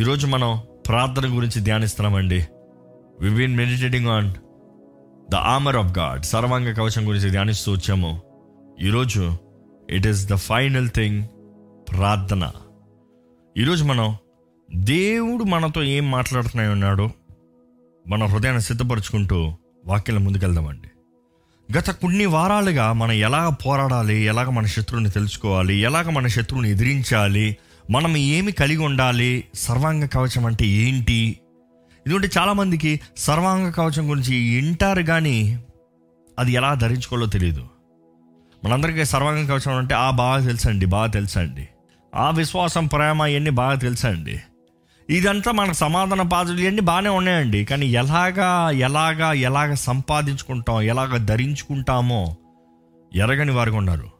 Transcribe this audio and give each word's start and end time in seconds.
ఈరోజు 0.00 0.26
మనం 0.26 0.60
ప్రార్థన 0.88 1.36
గురించి 1.36 1.60
ధ్యానిస్తున్నామండి. 1.60 2.46
We 3.20 3.30
been 3.30 3.56
meditating 3.56 4.06
on 4.06 4.34
the 5.30 5.34
armour 5.34 5.76
of 5.76 5.98
God 5.98 6.24
సర్వాంగ 6.24 6.72
కవచం 6.72 7.08
గురించి 7.08 7.30
ధ్యానిస్తూ 7.30 7.72
వచ్చాము. 7.72 8.22
ఈరోజు 8.82 9.38
it 9.90 10.06
is 10.06 10.26
the 10.26 10.34
final 10.34 10.88
thing 10.88 11.28
ప్రార్థన. 11.90 12.52
ఈరోజు 13.58 13.84
మనం 13.84 14.16
దేవుడు 14.74 15.44
మనతో 15.44 15.82
ఏం 15.82 16.10
మాట్లాడుతున్నాయి 16.10 16.70
ఉన్నాడో 16.70 17.10
మన 18.08 18.24
హృదయాన్ని 18.24 18.62
సిద్ధపరచుకుంటూ 18.62 19.52
వాక్యం 19.86 20.24
ముందుకెళ్దామండి 20.24 20.88
గత 21.78 21.90
కొన్ని 21.90 22.26
వారాలుగా 22.26 22.92
మనం 22.92 23.12
ఎలాగ 23.12 23.48
పోరాడాలి 23.48 24.20
ఎలాగ 24.22 24.50
మన 24.50 24.66
శత్రువుని 24.66 25.10
తెలుసుకోవాలి 25.10 25.76
ఎలాగ 25.76 26.10
మన 26.10 26.26
శత్రువుని 26.26 26.70
ఎదిరించాలి 26.70 27.56
మనం 27.90 28.16
ఏమి 28.16 28.52
కలిగి 28.52 28.76
ఉండాలి? 28.76 29.44
సర్వాంగ 29.54 30.04
కవచం 30.04 30.46
అంటే 30.46 30.66
ఏంటి? 30.66 31.40
ఎందుకంటే 32.06 32.28
చాలామందికి 32.38 33.00
సర్వాంగ 33.16 33.70
కవచం 33.70 34.10
గురించి 34.10 34.54
వింటారు 34.54 35.02
కానీ 35.02 35.58
అది 36.38 36.52
ఎలా 36.52 36.74
ధరించుకోవాలో 36.74 37.26
తెలియదు 37.26 37.66
మనందరికీ 38.64 39.04
సర్వాంగ 39.04 39.48
కవచం 39.48 39.76
అంటే 39.76 39.94
ఆ 39.94 40.10
బాగా 40.10 40.44
తెలుసండి 40.44 40.86
బాగా 40.86 41.06
తెలుసండి. 41.06 41.68
ఆ 42.14 42.30
విశ్వాసం 42.30 42.86
ప్రేమ 42.86 43.20
ఇవన్నీ 43.20 43.50
బాగా 43.50 43.74
తెలుసండి. 43.74 44.40
ఇదంతా 45.10 45.52
మనకు 45.52 45.72
సమాధాన 45.72 46.22
పాత్రలు 46.22 46.58
ఇవన్నీ 46.58 46.80
బాగానే 46.80 47.08
ఉన్నాయండి. 47.08 47.64
కానీ 47.64 47.86
ఎలాగా 47.86 48.70
ఎలాగా 48.70 49.32
ఎలాగ 49.32 49.74
సంపాదించుకుంటాం 49.74 50.82
ఎలాగ 50.82 51.16
ధరించుకుంటామో 51.16 52.36
ఎరగని 53.14 53.50
వారు 53.50 53.72
ఉన్నారు. 53.72 54.19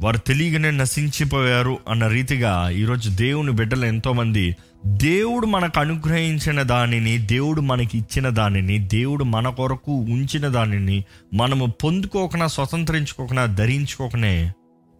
వారు 0.00 0.16
తెలియగానే 0.16 0.70
నశించిపోయారు 0.70 1.78
అన్న 1.88 2.06
రీతిగా 2.06 2.70
ఈరోజు 2.70 3.10
దేవుని 3.10 3.52
బిడ్డలు 3.52 3.86
ఎంతోమంది 3.86 4.56
దేవుడు 4.86 5.46
మనకు 5.46 5.80
అనుగ్రహించిన 5.80 6.62
దానిని 6.62 7.18
దేవుడు 7.18 7.60
మనకి 7.60 7.98
ఇచ్చిన 7.98 8.28
దానిని 8.28 8.78
దేవుడు 8.78 9.24
మన 9.24 9.48
కొరకు 9.48 9.92
ఉంచిన 9.92 10.48
దానిని 10.48 11.04
మనము 11.34 11.66
పొందుకోకనా 11.66 12.46
స్వతంత్రించుకోకనా 12.46 13.44
ధరించుకోకనే 13.44 14.52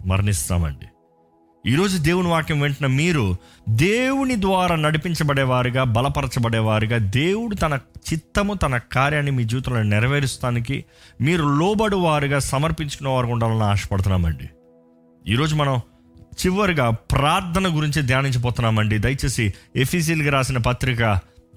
మరణిస్తామండి. 0.06 0.86
ఈరోజు 1.70 1.98
దేవుని 1.98 2.28
వాక్యం 2.28 2.60
వెంటనే 2.60 2.88
మీరు 2.88 3.36
దేవుని 3.68 4.40
ద్వారా 4.40 4.76
నడిపించబడేవారుగా 4.76 5.84
బలపరచబడేవారుగా 5.84 6.98
దేవుడు 6.98 7.54
తన 7.54 7.78
చిత్తము 8.12 8.54
తన 8.54 8.78
కార్యాన్ని 8.78 9.30
మీ 9.30 9.44
జీవితంలో 9.44 9.82
నెరవేరుస్తానికి 9.82 10.84
మీరు 11.20 11.44
లోబడు 11.44 11.96
వారుగా 11.96 12.38
సమర్పించుకునే 12.38 13.10
వారు 13.10 13.26
ఉండాలని 13.26 13.62
ఆశపడుతున్నామండి. 13.62 14.48
ఈరోజు 15.28 15.54
మనం 15.54 15.80
చివరిగా 16.32 16.90
ప్రార్థన 16.90 17.76
గురించి 17.76 18.02
ధ్యానించబోతున్నామండి. 18.02 18.98
దయచేసి 18.98 19.54
ఎఫీసీల్కి 19.76 20.28
రాసిన 20.28 20.58
పత్రిక 20.58 21.02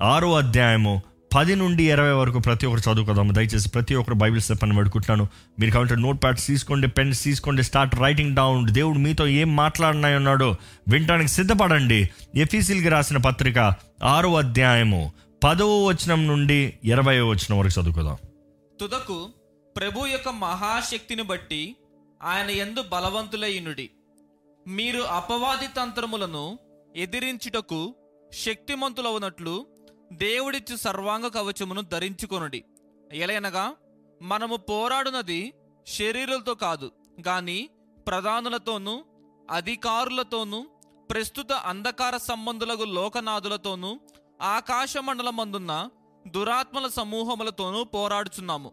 ఆరో 0.03 0.37
అధ్యాయము 0.37 1.01
పది 1.35 1.55
నుండి 1.55 1.91
ఇరవై 1.91 2.11
వరకు 2.11 2.39
ప్రతి 2.39 2.65
ఒక్కరు 2.65 2.93
చదువుకుందాము 2.93 3.31
దయచేసి 3.31 3.69
ప్రతి 3.69 3.95
ఒక్కరు 3.95 4.15
బైబిల్ 4.15 4.41
స్టెప్ 4.41 4.63
పెడుకుంటున్నాను. 4.63 5.27
మీరు 5.59 5.71
కాబట్టి 5.71 5.95
నోట్ 5.95 6.23
ప్యాడ్స్ 6.23 6.47
తీసుకోండి 6.47 6.87
పెన్స్ 6.87 7.23
తీసుకోండి 7.23 7.63
స్టార్ట్ 7.63 7.95
రైటింగ్ 7.95 8.35
డౌన్. 8.35 8.69
దేవుడు 8.69 8.97
మీతో 8.97 9.27
ఏం 9.27 9.55
మాట్లాడినాయి 9.55 10.15
ఉన్నాడో 10.15 10.55
వినటానికి 10.87 11.29
సిద్ధపడండి. 11.29 12.09
ఎఫీసీల్కి 12.35 12.89
రాసిన 12.89 13.17
పత్రిక 13.17 13.73
ఆరో 14.03 14.35
అధ్యాయము 14.35 15.11
పదవ 15.43 15.85
వచనం 15.87 16.27
నుండి 16.27 16.73
ఇరవై 16.83 17.19
వచనం 17.19 17.59
వరకు 17.59 17.81
చదువుకుందాం. 17.81 18.17
తుదకు 18.81 19.29
ప్రభు 19.77 20.05
యొక్క 20.05 20.29
మహాశక్తిని 20.29 21.23
బట్టి 21.23 21.75
ఆయన 22.21 22.49
ఎందు 22.49 22.81
బలవంతులయ్యునుడి 22.81 23.89
మీరు 24.67 25.01
అపవాది 25.01 25.67
తంత్రములను 25.67 26.59
ఎదిరించుటకు 26.95 27.95
శక్తిమంతులవునట్లు 28.33 29.67
దేవుడిచ్చు 30.13 30.75
సర్వాంగ 30.75 31.27
కవచమును 31.27 31.81
ధరించుకొనుడి. 31.81 32.63
ఎలయనగా 33.13 33.75
మనము 34.21 34.55
పోరాడునది 34.55 35.53
శరీరులతో 35.87 36.53
కాదు 36.55 36.91
గాని 37.27 37.69
ప్రధానులతోనూ 38.07 39.03
అధికారులతోనూ 39.51 40.59
ప్రస్తుత 41.11 41.51
అంధకార 41.51 42.17
సంబంధులకు 42.17 42.83
లోకనాథులతోనూ 42.83 43.99
ఆకాశ 44.41 44.97
మండలమందున్న 44.97 45.89
దురాత్మల 46.27 46.87
సమూహములతోనూ 46.87 47.83
పోరాడుచున్నాము. 47.83 48.71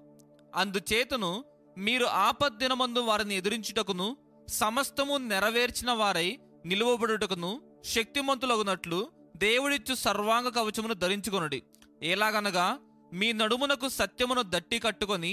అందుచేతను 0.54 1.44
మీరు 1.84 2.06
ఆపద్దినమందు 2.26 3.00
వారిని 3.00 3.34
ఎదిరించుటకును 3.34 4.06
సమస్తము 4.48 5.16
నెరవేర్చిన 5.30 5.90
వారై 5.92 6.28
నిలువబడుటకును 6.66 7.50
శక్తిమంతులగునట్లు 7.84 9.00
దేవుడిచ్చు 9.36 9.94
సర్వాంగ 9.94 10.48
కవచమును 10.48 10.94
ధరించుకొనుడి. 10.94 11.62
ఎలాగనగా 12.02 12.66
మీ 13.12 13.28
నడుమునకు 13.32 13.88
సత్యమును 13.88 14.42
దట్టి 14.46 14.78
కట్టుకొని 14.78 15.32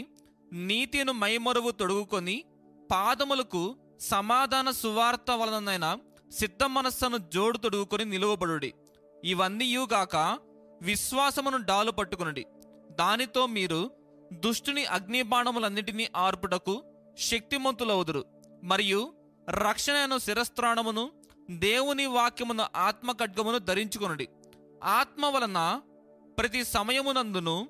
నీతిను 0.54 1.12
మైమరువు 1.12 1.72
తొడుగుకొని 1.72 2.44
పాదములకు 2.92 3.64
సమాధాన 4.10 4.72
సువార్త 4.72 5.32
వలనైన 5.32 5.88
సిద్ధ 6.32 6.64
మనస్సును 6.64 7.18
జోడు 7.34 7.58
తొడుగుకొని 7.58 8.06
నిలువబడుడి. 8.06 8.74
ఇవన్నీయుగాక 9.24 10.16
విశ్వాసమును 10.82 11.58
డాలు 11.58 11.92
పట్టుకునుడి. 11.92 12.46
దానితో 12.92 13.46
మీరు 13.58 13.82
దుష్టుని 14.34 14.86
అగ్నిబాణములన్నిటినీ 14.86 16.08
ఆర్పుటకు 16.16 16.84
శక్తిమంతులవుదురు. 17.20 18.26
మరియు 18.64 19.14
రక్షణను 19.50 20.18
శిరస్త్రాణమును 20.18 21.12
దేవుని 21.52 22.06
వాక్యమున 22.06 22.68
ఆత్మ 22.76 23.12
ఖడ్గమును 23.12 23.58
ధరించుకొనుడి. 23.58 24.28
ఆత్మ 24.84 25.26
వలన 25.26 25.82
ప్రతి 26.40 26.64
సమయమునందును 26.64 27.70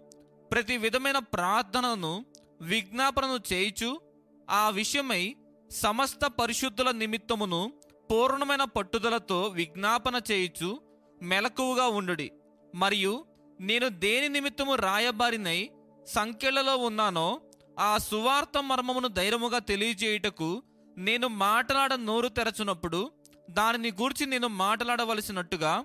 ప్రతి 0.52 0.78
విధమైన 0.78 1.18
ప్రార్థనను 1.18 2.26
విజ్ఞాపనను 2.62 3.40
చేయుచు 3.54 4.02
ఆ 4.50 4.70
విషయమై 4.70 5.36
సమస్త 5.72 6.28
పరిశుద్ధుల 6.28 6.92
నిమిత్తమును 6.92 7.74
పూర్ణమైన 8.12 8.64
పట్టుదలతో 8.64 9.42
విజ్ఞాపన 9.42 10.22
చేయుచు 10.32 10.80
మెలకువగా 11.22 11.88
ఉండుడి. 11.88 12.32
మరియు 12.76 13.26
నేను 13.62 13.90
దేని 13.90 14.30
నిమిత్తము 14.30 14.76
రాయబారినై 14.76 15.70
సంఖ్యలలో 16.08 16.76
ఉన్నానో 16.78 17.42
ఆ 17.80 17.98
సువార్త 17.98 18.64
మర్మమును 18.64 19.08
ధైర్యముగా 19.08 19.60
తెలియజేయుటకు 19.60 20.64
నేను 20.98 21.28
మాట్లాడ 21.28 21.94
నోరు 21.94 22.28
తెరచునప్పుడు 22.28 23.12
దానిని 23.50 23.92
గూర్చి 23.92 24.26
నేను 24.26 24.48
మాట్లాడవలసినట్టుగా 24.48 25.84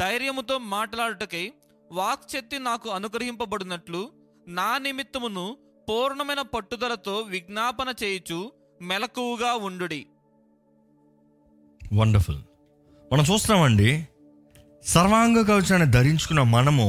ధైర్యముతో 0.00 0.58
మాట్లాడుటకై 0.58 1.52
వాక్చెత్తి 1.92 2.58
నాకు 2.58 2.88
అనుగ్రహింపబడినట్లు 2.90 4.10
నా 4.48 4.78
నిమిత్తమును 4.78 5.56
పూర్ణమైన 5.88 6.40
పట్టుదలతో 6.40 7.20
విజ్ఞాపన 7.20 7.94
చేయుచు 8.02 8.52
మెలకువగా 8.82 9.54
ఉండుడి. 9.54 10.06
వండర్ఫుల్. 11.92 12.38
మనం 13.12 13.24
చూస్తున్నామండి 13.24 14.08
సర్వాంగ 14.84 15.42
కవచాన్ని 15.42 15.90
ధరించుకున్న 15.90 16.42
మనము 16.42 16.86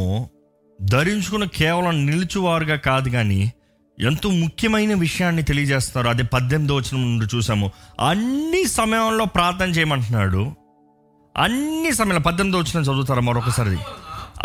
ధరించుకున్న 0.81 1.45
కేవలం 1.45 2.05
నిలుచువారుగా 2.05 2.75
కాదు 2.75 3.09
కానీ 3.09 3.51
ఎంతో 3.99 4.29
ముఖ్యమైన 4.29 4.93
విషయాన్ని 4.93 5.43
తెలియజేస్తున్నారు 5.43 6.07
అదే 6.07 6.23
పద్దెనిమిది 6.23 6.73
వచ్చిన 6.73 7.01
నుండి 7.01 7.35
చూసాము. 7.35 7.71
అన్ని 8.09 8.65
సమయంలో 8.65 9.25
ప్రార్థన 9.25 9.69
చేయమంటున్నాడు. 9.69 10.51
అన్ని 11.37 11.91
సమయంలో 11.91 12.19
పద్దెనిమిది 12.19 12.63
వచ్చిన 12.63 12.83
చదువుతారా 12.83 13.21
మరొకసారి? 13.21 13.77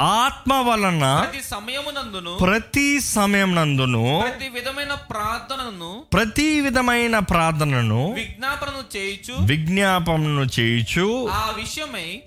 ఆత్మ 0.01 0.55
వలన 0.55 1.05
ప్రతి 1.21 1.43
సమయమునందును 1.43 2.37
ప్రతి 2.37 3.01
సమయం 3.01 3.55
నందును 3.55 4.21
ప్రతి 4.23 4.49
విధమైన 4.49 4.95
ప్రార్థనను 4.95 6.05
ప్రతి 6.13 6.61
విధమైన 6.61 7.19
ప్రార్థనను 7.19 8.13
విజ్ఞాపనను 8.13 8.97
చేయుచు 8.97 9.35
విజ్ఞాపనను 9.47 10.61
చేయుచు 10.61 11.29
ఆ 11.29 11.51
విషయమై 11.57 12.23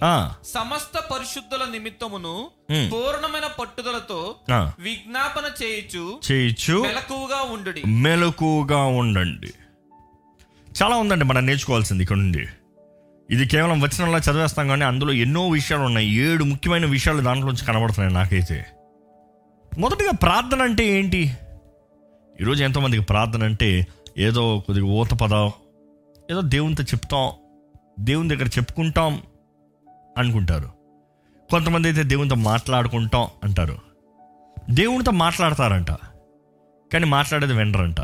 సమస్త 0.53 0.97
పరిశుద్ధుల 1.00 1.66
నిమిత్తమును 1.66 2.52
పూర్ణమైన 2.72 3.46
పట్టుదలతో 3.59 4.35
విజ్ఞాపన 4.79 5.44
చేయుచు 5.64 6.20
చేయుచు 6.32 6.82
మెలకువగా 6.82 7.41
ఉండుడి. 7.41 7.82
మెలకుగా 7.88 8.84
ఉండండి. 8.84 9.53
చాలా 10.82 10.96
ఉందండి 10.96 11.26
మనం 11.26 11.46
నేర్చుకోవాల్సింది 11.46 12.03
ఇక్కడ 12.03 12.17
నుండి. 12.17 12.47
ఇది 13.31 13.46
కేవలం 13.46 13.81
వచనంలో 13.81 14.17
చదివేస్తాం 14.17 14.67
కానీ 14.67 14.84
అందులో 14.84 15.14
ఎన్నో 15.14 15.49
విషయాలు 15.49 15.84
ఉన్నాయి. 15.84 16.08
ఏడు 16.08 16.43
ముఖ్యమైన 16.43 16.85
విషయాలు 16.85 17.22
దాంట్లోంచి 17.22 17.66
కనబడుతున్నాయి 17.66 18.14
నాకైతే. 18.14 18.66
మొదటిగా 19.78 20.11
ప్రార్థన 20.11 20.61
అంటే 20.61 20.85
ఏంటి? 20.85 21.37
ఈరోజు 22.41 22.64
ఎంతోమందికి 22.64 23.03
ప్రార్థన 23.03 23.43
అంటే 23.43 23.87
ఏదో 24.17 24.64
కొద్దిగా 24.67 24.87
ఊత 24.87 25.14
పదం 25.14 25.52
ఏదో 26.31 26.41
దేవునితో 26.41 26.84
చెప్తాం 26.84 27.31
దేవుని 27.99 28.29
దగ్గర 28.29 28.47
చెప్పుకుంటాం 28.47 29.22
అనుకుంటారు. 30.17 30.70
కొంతమంది 31.52 31.87
అయితే 31.87 32.03
దేవునితో 32.03 32.35
మాట్లాడుకుంటాం 32.35 33.28
అంటారు. 33.43 33.78
దేవునితో 34.70 35.11
మాట్లాడతారంట 35.11 35.91
కానీ 36.93 37.05
మాట్లాడేది 37.05 37.53
వినరంట. 37.53 37.96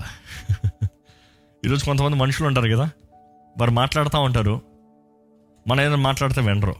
ఈరోజు 1.65 1.85
కొంతమంది 1.85 2.17
మనుషులు 2.17 2.47
ఉంటారు 2.47 2.69
కదా 2.75 2.89
వారు 3.59 3.71
మాట్లాడుతూ 3.71 4.21
ఉంటారు 4.21 4.74
మనం 5.67 5.81
ఏదైనా 5.81 5.95
మాట్లాడితే 5.95 6.41
వినరు. 6.41 6.75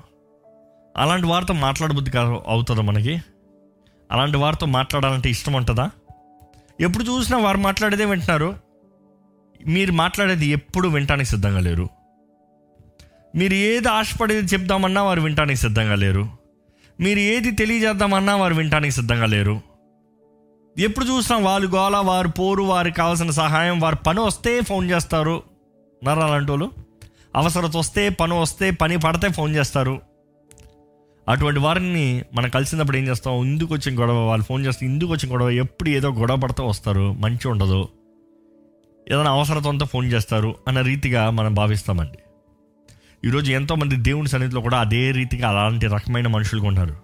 అలాంటి 0.98 1.28
వారితో 1.28 1.54
మాట్లాడబుద్ధి 1.54 2.18
అవుతుందా 2.48 2.82
మనకి? 2.82 3.22
అలాంటి 4.12 4.38
వారితో 4.38 4.66
మాట్లాడాలంటే 4.66 5.30
ఇష్టం 5.30 5.54
ఉంటుందా? 5.54 5.92
ఎప్పుడు 6.82 7.04
చూసినా 7.04 7.38
వారు 7.38 7.58
మాట్లాడేదే 7.58 8.06
వింటున్నారు. 8.06 8.56
మీరు 9.68 9.92
మాట్లాడేది 9.92 10.48
ఎప్పుడు 10.48 10.88
వినటానికి 10.88 11.30
సిద్ధంగా 11.30 11.60
లేరు. 11.60 11.90
మీరు 13.36 13.54
ఏది 13.54 13.88
ఆశపడేది 13.88 14.48
చెప్దామన్నా 14.54 15.04
వారు 15.04 15.22
వినటానికి 15.22 15.60
సిద్ధంగా 15.60 15.96
లేరు. 15.96 16.30
మీరు 17.00 17.20
ఏది 17.20 17.52
తెలియజేద్దామన్నా 17.52 18.36
వారు 18.36 18.54
వినటానికి 18.54 18.96
సిద్ధంగా 18.96 19.26
లేరు. 19.26 19.62
ఎప్పుడు 20.78 21.06
చూసినా 21.06 21.38
వాళ్ళు 21.38 21.68
గోళ 21.68 21.98
వారు 21.98 22.28
పోరు 22.28 22.64
వారికి 22.64 22.98
కావాల్సిన 22.98 23.30
సహాయం 23.30 23.80
వారి 23.80 23.96
పని 23.96 24.20
వస్తే 24.20 24.62
ఫోన్ 24.62 24.92
చేస్తారు. 24.92 25.44
నరాలంటోళ్ళు 26.04 26.26
అలాంటి 26.32 26.52
వాళ్ళు 26.52 26.85
అవసరత 27.36 27.78
వస్తే 27.78 28.10
పని 28.10 28.34
వస్తే 28.34 28.72
పని 28.72 28.98
పడితే 28.98 29.30
ఫోన్ 29.30 29.56
చేస్తారు. 29.56 30.02
అటువంటి 31.30 31.60
వారిని 31.60 32.24
మనం 32.34 32.50
కలిసినప్పుడు 32.50 32.98
ఏం 32.98 33.08
చేస్తాం? 33.08 33.44
ఇందుకు 33.44 33.74
వచ్చిన 33.74 34.00
గొడవ 34.00 34.28
వాళ్ళు 34.28 34.46
ఫోన్ 34.46 34.66
చేస్తే 34.66 34.86
ఇందుకు 34.86 35.12
వచ్చిన 35.12 35.34
గొడవ 35.34 35.50
ఎప్పుడు 35.50 35.90
ఏదో 35.90 36.12
గొడవ 36.12 36.36
పడితే 36.36 36.64
వస్తారు. 36.64 37.14
మంచి 37.14 37.48
ఉండదు. 37.48 37.90
ఏదైనా 39.12 39.32
అవసరతంతా 39.32 39.86
ఫోన్ 39.86 40.12
చేస్తారు 40.12 40.56
అన్న 40.68 40.82
రీతిగా 40.82 41.30
మనం 41.30 41.54
భావిస్తామండి. 41.54 42.18
ఈరోజు 43.28 43.52
ఎంతోమంది 43.52 43.96
దేవుని 43.96 44.28
సన్నిధిలో 44.28 44.62
కూడా 44.62 44.80
అదే 44.80 45.12
రీతిగా 45.12 45.50
అలాంటి 45.50 45.88
రకమైన 45.88 46.28
మనుషులు 46.28 46.62
ఉన్నారు 46.62 46.96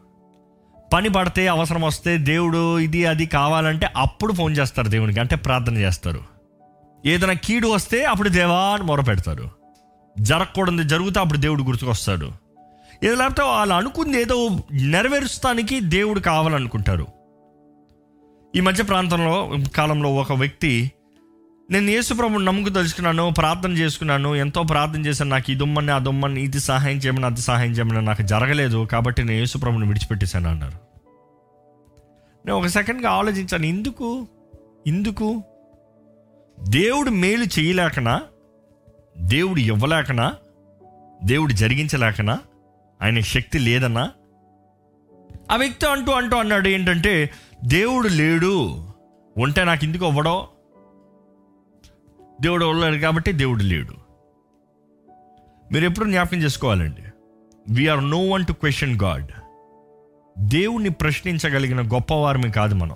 పని 0.94 1.10
పడితే 1.10 1.48
అవసరం 1.48 1.82
వస్తే 1.82 2.18
దేవుడు 2.18 2.80
ఇది 2.80 3.06
అది 3.06 3.26
కావాలంటే 3.26 3.88
అప్పుడు 3.98 4.34
ఫోన్ 4.34 4.58
చేస్తారు 4.58 4.88
దేవునికి. 4.88 5.20
అంటే 5.20 5.36
ప్రార్థన 5.36 5.78
చేస్తారు. 5.78 6.22
ఏదైనా 7.06 7.34
కీడు 7.34 7.68
వస్తే 7.68 8.04
అప్పుడు 8.04 8.30
దేవా 8.30 8.60
అని 8.60 8.84
మొర 8.84 9.02
పెడతారు 9.02 9.61
జరగకూడదు 10.20 10.84
జరుగుతా 10.84 11.22
అప్పుడు 11.22 11.40
దేవుడు 11.40 11.64
గుర్తుకొస్తాడు. 11.64 12.32
ఏదో 13.04 13.16
లేకపోతే 13.16 13.42
వాళ్ళు 13.42 13.76
అనుకుంది 13.76 14.22
ఏదో 14.22 14.64
నెరవేరుస్తానికి 14.74 15.80
దేవుడు 15.80 16.20
కావాలనుకుంటారు. 16.20 17.08
ఈ 18.56 18.60
మధ్య 18.60 18.84
ప్రాంతంలో 18.84 19.52
కాలంలో 19.76 20.16
ఒక 20.16 20.34
వ్యక్తి 20.34 20.92
నేను 21.72 21.90
యేసుప్రభుని 21.90 22.46
నమ్ముకు 22.46 22.70
తలుచుకున్నాను 22.70 23.34
ప్రార్థన 23.38 23.72
చేసుకున్నాను 23.72 24.36
ఎంతో 24.36 24.64
ప్రార్థన 24.64 25.06
చేశాను 25.06 25.30
నాకు 25.30 25.52
ఇది 25.52 25.64
ఉమ్మని 25.64 25.92
ఆ 25.92 25.98
దుమ్మని 25.98 26.44
ఇది 26.44 26.60
సహాయం 26.60 26.98
చేయమని 26.98 27.26
అది 27.26 27.42
సహాయం 27.42 27.72
చేయమని 27.72 28.06
నాకు 28.06 28.22
జరగలేదు 28.22 28.88
కాబట్టి 28.92 29.24
నేను 29.24 29.40
యేసుప్రభుని 29.40 29.88
విడిచిపెట్టేశాను 29.88 30.50
అన్నారు. 30.50 30.78
నేను 32.46 32.58
ఒక 32.58 32.68
సెకండ్గా 32.68 33.10
ఆలోచించాను 33.10 33.66
ఎందుకు? 33.66 34.28
ఎందుకు? 34.88 35.44
దేవుడు 36.60 37.10
మేలు 37.10 37.44
చేయలేకనా? 37.44 38.22
దేవుడు 39.18 39.60
ఇవ్వలేకనా? 39.60 40.36
దేవుడు 41.24 41.54
జరిగించలేకనా? 41.54 42.40
ఆయన 43.02 43.20
శక్తి 43.20 43.60
లేదన్నా? 43.60 44.12
ఆ 45.52 45.56
వ్యక్తి 45.56 45.86
అంటూ 45.86 46.12
అంటూ 46.12 46.38
అన్నాడు 46.38 46.68
ఏంటంటే 46.68 47.30
దేవుడు 47.66 48.08
లేడు. 48.08 48.88
ఉంటే 49.38 49.64
నాకు 49.64 49.86
ఎందుకు 49.86 50.06
ఇవ్వడో? 50.06 50.48
దేవుడు 52.42 52.66
ఉన్నాడు 52.66 52.96
కాబట్టి 52.96 53.32
దేవుడు 53.32 53.64
లేడు. 53.64 53.94
మీరు 55.74 55.86
ఎప్పుడు 55.86 56.10
జ్ఞాపకం 56.10 56.38
చేసుకోవాలండి. 56.38 57.02
We are 57.70 58.10
no 58.10 58.30
one 58.30 58.46
to 58.46 58.54
question 58.54 59.00
God 59.04 59.28
దేవుణ్ణి 60.40 60.90
ప్రశ్నించగలిగిన 60.90 61.82
గొప్పవారమే 61.82 62.50
కాదు 62.50 62.76
మనం. 62.76 62.96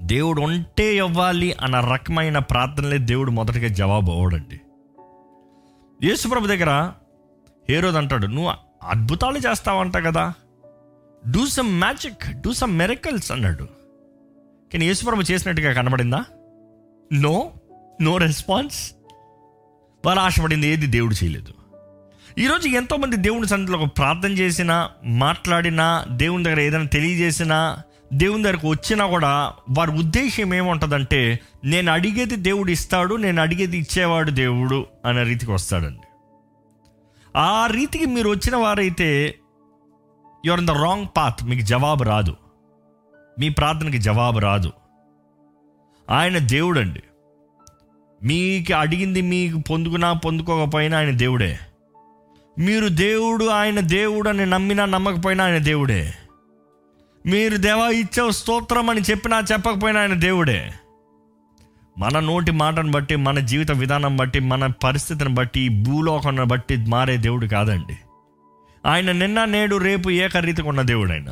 దేవుడు 0.00 0.40
ఉంటే 0.40 0.96
ఇవ్వాలి 0.96 1.52
అన్న 1.52 1.80
రకమైన 1.80 2.38
ప్రార్థనలే 2.38 2.98
దేవుడు 2.98 3.30
మొదటిగా 3.30 3.68
జవాబు 3.68 4.12
అవ్వడండి. 4.12 4.60
యేసుప్రభు 6.04 6.46
దగ్గర 6.46 6.92
ఏ 7.70 7.80
రోజు 7.80 7.96
అంటాడు 7.96 8.26
నువ్వు 8.26 8.52
అద్భుతాలు 8.82 9.38
చేస్తావంట 9.38 9.96
కదా. 9.96 10.34
Do 11.30 11.46
some 11.46 11.80
magic 11.80 12.40
do 12.40 12.52
some 12.52 12.78
miracles 12.78 13.32
అన్నాడు. 13.32 13.64
కానీ 14.72 14.86
యేసుప్రభు 14.86 15.20
చేసినట్టుగా 15.20 15.72
కనబడిందా? 15.72 16.24
నో 17.12 17.52
నో 18.00 18.16
రెస్పాన్స్ 18.16 18.92
వాళ్ళు 20.06 20.20
ఆశపడింది 20.20 20.66
ఏది 20.66 20.86
దేవుడు 20.86 21.24
చేయలేదు. 21.24 21.54
ఈరోజు 22.38 22.68
ఎంతోమంది 22.68 23.16
దేవుని 23.16 23.46
సన్నిధిలో 23.46 23.86
ప్రార్థన 23.86 24.30
చేసినా 24.30 24.90
మాట్లాడినా 25.04 26.04
దేవుని 26.10 26.44
దగ్గర 26.44 26.60
ఏదైనా 26.60 26.84
తెలియజేసినా 26.84 27.82
దేవుని 28.12 28.42
దగ్గరకు 28.42 28.68
వచ్చినా 28.68 29.06
కూడా 29.06 29.52
వారి 29.70 29.90
ఉద్దేశం 29.90 30.54
ఏముంటుందంటే 30.54 31.40
నేను 31.64 31.92
అడిగేది 31.92 32.36
దేవుడు 32.36 32.70
ఇస్తాడు 32.70 33.14
నేను 33.14 33.42
అడిగేది 33.42 33.78
ఇచ్చేవాడు 33.78 34.30
దేవుడు 34.30 34.86
అనే 35.04 35.22
రీతికి 35.22 35.52
వస్తాడండి. 35.52 36.00
ఆ 37.36 37.66
రీతికి 37.66 38.06
మీరు 38.06 38.30
వచ్చిన 38.30 38.56
వారైతే 38.56 39.38
your 40.46 40.60
in 40.60 40.68
the 40.68 40.70
wrong 40.70 41.06
path 41.16 41.44
మీకు 41.44 41.60
జవాబు 41.60 42.04
రాదు. 42.04 42.36
మీ 43.40 43.48
ప్రార్థనకి 43.48 43.98
జవాబు 43.98 44.38
రాదు. 44.38 44.72
ఆయన 46.10 46.38
దేవుడండి. 46.38 47.02
మీకు 48.22 48.74
అడిగింది 48.74 49.22
మీకు 49.22 49.58
పొందుకున్నా 49.70 50.12
పొందుకోకపోయినా 50.12 50.98
ఆయన 50.98 51.10
దేవుడే. 51.10 51.58
మీరు 52.58 52.88
దేవుడు 52.88 53.44
ఆయన 53.44 53.80
దేవుడు 53.80 54.28
అని 54.28 54.46
నమ్మినా 54.46 54.84
నమ్మకపోయినా 54.84 55.44
ఆయన 55.44 55.58
దేవుడే. 55.58 56.14
మీరు 57.26 57.56
దేవా 57.56 57.88
ఇచ్చే 57.88 58.30
స్తోత్రం 58.30 58.90
అని 58.90 59.00
చెప్పినా 59.00 59.42
చెప్పకపోయినా 59.52 60.00
ఆయన 60.00 60.14
దేవుడే. 60.14 60.70
మన 61.98 62.20
నోటి 62.20 62.50
మాటను 62.50 62.90
బట్టి 62.90 63.16
మన 63.16 63.38
జీవిత 63.38 63.72
విధానం 63.72 64.16
బట్టి 64.16 64.40
మన 64.40 64.66
పరిస్థితిని 64.66 65.30
బట్టి 65.30 65.60
ఈ 65.60 65.68
భూలోకాన్ని 65.68 66.44
బట్టి 66.44 66.76
మారే 66.76 67.16
దేవుడు 67.16 67.46
కాదండి. 67.46 67.96
ఆయన 68.86 69.12
నిన్న 69.12 69.44
నేడు 69.44 69.76
రేపు 69.76 70.10
ఏకరీతిగా 70.10 70.68
ఉన్న 70.68 70.82
దేవుడు 70.82 71.12
ఆయన. 71.12 71.26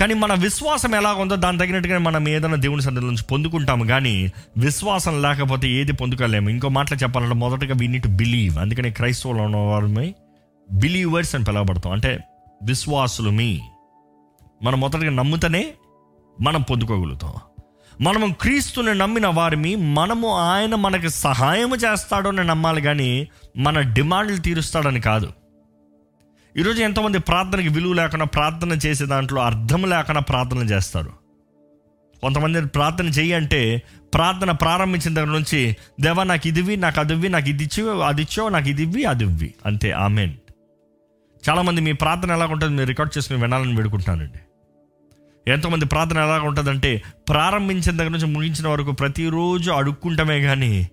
కానీ 0.00 0.14
మన 0.14 0.34
విశ్వాసం 0.34 0.94
ఎలా 0.94 1.12
ఉందో 1.12 1.36
దాని 1.36 1.58
తగినట్టుగా 1.58 1.98
మనం 1.98 2.28
ఏదైనా 2.28 2.54
దేవుని 2.54 2.82
సన్నిధి 2.82 3.06
నుంచి 3.06 3.24
పొందుకుంటాము. 3.24 3.84
కానీ 3.84 4.32
విశ్వాసం 4.56 5.22
లేకపోతే 5.22 5.68
ఏది 5.68 5.92
పొందుకోలేము. 5.92 6.48
ఇంకో 6.48 6.68
మాటలు 6.68 6.98
చెప్పాలంటే 6.98 7.34
మొదటగా 7.34 7.74
వీ 7.76 7.86
నీట్ 7.86 8.06
బిలీవ్ 8.06 8.58
అందుకని 8.58 8.90
క్రైస్తవులు 8.90 9.42
ఉన్న 9.42 9.56
వారి 9.56 10.14
బిలీవర్స్ 10.72 11.34
అని 11.34 11.44
పిలవబడతాం. 11.44 11.92
అంటే 11.92 12.18
విశ్వాసులు 12.62 13.30
మీ. 13.30 13.60
మనం 14.62 14.80
మొదటగా 14.80 15.10
నమ్ముతనే 15.10 15.74
మనం 16.40 16.62
పొందుకోగలుగుతాం. 16.62 17.32
మనము 18.00 18.34
క్రీస్తుని 18.40 18.94
నమ్మిన 18.94 19.26
వారిని 19.26 19.76
మనము 19.76 20.38
ఆయన 20.38 20.74
మనకి 20.74 21.10
సహాయం 21.10 21.74
చేస్తాడో 21.74 22.28
అని 22.28 22.44
నమ్మాలి 22.44 22.82
కానీ 22.82 23.28
మన 23.56 23.80
డిమాండ్లు 23.80 24.36
తీరుస్తాడని 24.36 25.00
కాదు. 25.00 25.32
ఈరోజు 26.56 26.82
ఎంతోమంది 26.82 27.18
ప్రార్థనకి 27.18 27.68
విలువ 27.68 27.92
లేకుండా 27.92 28.24
ప్రార్థన 28.24 28.72
చేసే 28.72 29.06
దాంట్లో 29.06 29.42
అర్థం 29.42 29.90
లేకుండా 29.90 30.20
ప్రార్థన 30.20 30.58
చేస్తారు. 30.58 31.10
కొంతమంది 32.20 32.66
ప్రార్థన 32.66 33.06
చెయ్యి 33.06 33.32
అంటే 33.32 33.82
ప్రార్థన 34.14 34.50
ప్రారంభించిన 34.50 35.14
దగ్గర 35.14 35.28
నుంచి 35.28 35.76
దేవా 36.00 36.24
నాకు 36.24 36.48
ఇదివి 36.48 36.76
నాకు 36.76 37.00
అదివి 37.00 37.28
నాకు 37.28 37.48
ఇది 37.48 37.64
ఇచ్చి 37.64 38.04
అది 38.04 38.22
ఇచ్చో 38.22 38.48
నాకు 38.48 38.68
ఇదివి 38.68 38.82
ఇవ్వి 38.82 39.04
అది 39.04 39.24
ఇవ్వి. 39.24 39.54
అంతే. 39.66 39.90
ఆమెన్. 39.90 40.34
చాలామంది 41.48 41.80
మీ 41.80 41.92
ప్రార్థన 41.92 42.30
ఎలా 42.30 42.46
ఉంటుంది 42.46 42.76
మీరు 42.76 42.88
రికార్డ్ 42.88 43.18
చేసుకుని 43.18 43.40
వినాలని 43.40 43.76
వేడుకుంటున్నానండి. 43.76 44.38
ఎంతోమంది 45.48 45.84
ప్రార్థన 45.84 46.16
ఎలా 46.16 46.42
ఉంటుందంటే 46.42 47.02
ప్రారంభించిన 47.28 47.96
దగ్గర 47.96 48.10
నుంచి 48.10 48.26
ముగించిన 48.26 48.68
వరకు 48.68 48.90
ప్రతిరోజు 48.90 49.70
అడుక్కుంటామే 49.70 50.40
కానీ 50.40 50.90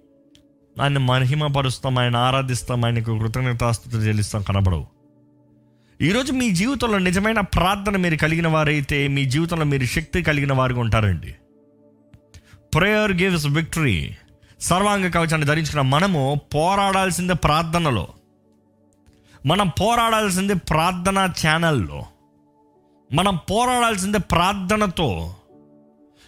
ఆయన 0.81 0.97
మహిమపరుస్తాం 0.97 1.99
ఆయన 1.99 2.15
ఆరాధిస్తాం 2.15 2.85
ఆయనకు 2.85 3.19
కృతజ్ఞతాస్తుతులు 3.19 4.01
చెల్లిస్తాం 4.01 4.41
కనబడవు. 4.41 4.87
ఈరోజు 6.01 6.31
మీ 6.31 6.49
జీవితంలో 6.49 6.97
నిజమైన 6.97 7.39
ప్రార్థన 7.39 7.97
మీరు 7.97 8.15
కలిగిన 8.15 8.47
వారైతే 8.47 9.07
మీ 9.07 9.25
జీవితంలో 9.25 9.65
మీరు 9.65 9.85
శక్తి 9.85 10.23
కలిగిన 10.23 10.53
వారుగా 10.53 10.79
ఉంటారండి. 10.79 11.35
ప్రేయర్ 12.75 13.11
గివ్స్ 13.11 13.47
విక్టరీ 13.47 14.15
సర్వాంగ 14.59 15.09
కవచాన్ని 15.09 15.47
ధరించిన 15.47 15.81
మనము 15.81 16.41
పోరాడాల్సిందే 16.55 17.33
ప్రార్థనలో. 17.33 18.07
మనం 19.45 19.67
పోరాడాల్సిందే 19.67 20.53
ప్రార్థన 20.53 21.29
ఛానల్లో 21.47 22.05
మనం 23.13 23.39
పోరాడాల్సిందే 23.49 24.17
ప్రార్థనతో. 24.17 25.35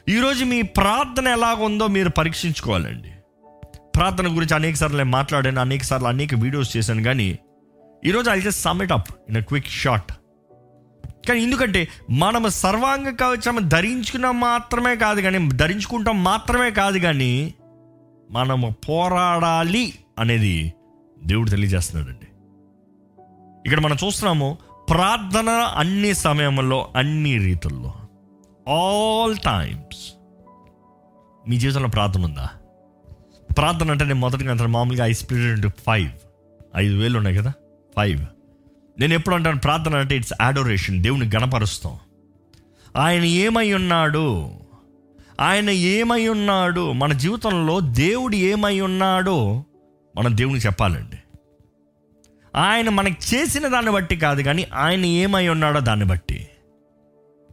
ఈరోజు 0.09 0.43
మీ 0.45 0.61
ప్రార్థన 0.61 1.27
ఎలాగుందో 1.27 1.87
మీరు 1.87 2.09
పరీక్షించుకోవాలండి. 2.09 3.11
ప్రార్థన 3.95 4.27
గురించి 4.35 4.55
అనేక 4.55 4.75
సార్లు 4.75 4.97
నేను 4.97 5.09
మాట్లాడాను 5.09 5.61
అనేక 5.61 5.83
సార్లు 5.83 6.07
అనేక 6.07 6.35
వీడియోస్ 6.35 6.77
చేశాను 6.77 7.03
కానీ 7.03 7.39
ఈరోజు 8.05 8.29
I 8.29 8.41
just 8.41 8.61
sum it 8.61 8.91
up 8.91 9.09
in 9.29 9.37
a 9.37 9.39
quick 9.39 9.67
shot 9.67 10.11
కానీ 11.27 11.43
ఎందుకంటే 11.43 11.87
మనం 12.09 12.49
సర్వాంగ 12.49 13.09
కవచం 13.09 13.67
ధరించుకున్న 13.67 14.31
మాత్రమే 14.31 14.95
కాదు 14.95 15.21
కానీ 15.21 15.49
ధరించుకుంటాం 15.49 16.23
మాత్రమే 16.23 16.71
కాదు 16.71 16.99
కానీ 16.99 17.53
మనము 18.31 18.75
పోరాడాలి 18.89 19.93
అనేది 20.19 20.73
దేవుడు 21.23 21.49
తెలియజేస్తున్నాడండి. 21.49 22.27
ఇక్కడ 23.65 23.79
మనం 23.79 23.97
చూస్తున్నాము 24.05 24.57
ప్రార్థన 24.89 25.49
అన్ని 25.49 26.13
సమయంలో 26.13 26.89
అన్ని 26.95 27.37
రీతుల్లో. 27.37 27.93
ఆల్ 28.69 29.37
టైమ్స్ 29.37 30.13
మీ 31.49 31.57
జీవితంలో 31.57 31.87
ప్రార్థన 31.87 32.25
ఉందా? 32.25 32.49
ప్రార్థన 33.57 33.91
అంటే 33.91 34.03
నేను 34.03 34.19
మొదటిగా 34.19 34.51
అంటాను 34.51 34.69
మామూలుగా 34.69 35.05
ఐ 35.05 35.13
స్పిరిట్ 35.13 35.67
ఫైవ్ 35.85 36.09
ఐదు 36.77 36.95
వేలు 36.95 37.17
ఉన్నాయి 37.17 37.37
కదా? 37.37 37.53
ఫైవ్ 37.95 38.25
నేను 38.99 39.13
ఎప్పుడు 39.13 39.35
అంటాను 39.35 39.59
ప్రార్థన 39.59 39.95
అంటే 39.95 40.15
ఇట్స్ 40.15 40.33
అడోరేషన్ 40.41 41.03
దేవుని 41.03 41.31
గణపరుస్తాం. 41.35 41.99
ఆయన 42.97 43.23
ఏమై 43.23 43.73
ఉన్నాడు? 43.73 44.49
ఆయన 45.41 45.69
ఏమై 45.69 46.27
ఉన్నాడు? 46.27 46.91
మన 46.91 47.13
జీవితంలో 47.13 47.79
దేవుడు 47.79 48.35
ఏమై 48.35 48.79
ఉన్నాడో? 48.79 49.63
మనం 50.17 50.37
దేవునికి 50.37 50.65
చెప్పాలండి. 50.65 51.17
ఆయన 52.55 52.89
మనకు 52.89 53.35
చేసిన 53.35 53.67
దాన్ని 53.67 53.91
బట్టి 53.91 54.15
కాదు 54.15 54.41
కానీ 54.41 54.67
ఆయన 54.73 55.05
ఏమై 55.05 55.47
ఉన్నాడో 55.47 55.79
దాన్ని 55.79 56.05
బట్టి. 56.05 56.47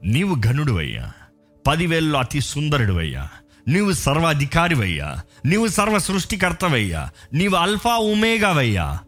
నీవు 0.05 0.35
ఘనుడు 0.35 0.73
అయ్యా 0.73 1.13
పదివేల్లో 1.67 2.19
అతి 2.19 2.41
సుందరుడు 2.41 2.93
అయ్యా 2.93 3.29
నీవు 3.69 3.93
సర్వాధికారివయ్యా 3.93 5.17
నీవు 5.47 5.67
సర్వ 5.67 5.99
సృష్టికర్తవయ్యా 5.99 7.11
నీవు 7.33 7.55
అల్ఫా 7.55 7.97
ఉమేగావయ్యా 7.97 8.99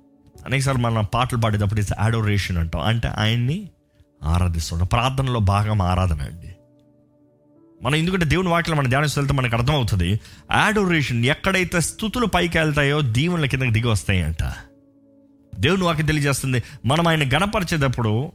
అనేకసారి 0.47 0.79
మనం 0.79 1.07
పాటలు 1.15 1.39
పాడేటప్పుడు 1.39 1.81
ఇట్స్ 1.81 1.95
అడోరేషన్ 1.99 2.59
అంటాం. 2.59 2.83
అంటే 2.83 3.09
ఆయన్ని 3.09 3.69
ఆరాధిస్తుంటాం. 4.23 4.87
ప్రార్థనలో 4.87 5.41
భాగం 5.41 5.83
ఆరాధన 5.83 6.23
అండి. 6.23 6.57
మనం 7.83 7.95
ఎందుకంటే 7.95 8.25
దేవుని 8.25 8.49
వాక్యం 8.49 8.77
మన 8.77 8.89
ధ్యానం 8.89 9.07
వెళ్తే 9.17 9.33
మనకు 9.33 9.57
అర్థమవుతుంది. 9.57 10.21
యాడోరేషన్ 10.57 11.25
ఎక్కడైతే 11.25 11.81
స్థుతులు 11.81 12.27
పైకి 12.27 12.59
వెళ్తాయో 12.59 13.01
దీవుల 13.01 13.47
కిందకి 13.47 13.71
దిగి 13.71 13.87
వస్తాయి 13.87 14.23
దేవుని 15.59 15.83
వాకి 15.83 16.03
తెలియజేస్తుంది. 16.03 16.63
మనం 16.87 17.09
ఆయన 17.09 17.29
గణపరిచేటప్పుడు 17.29 18.33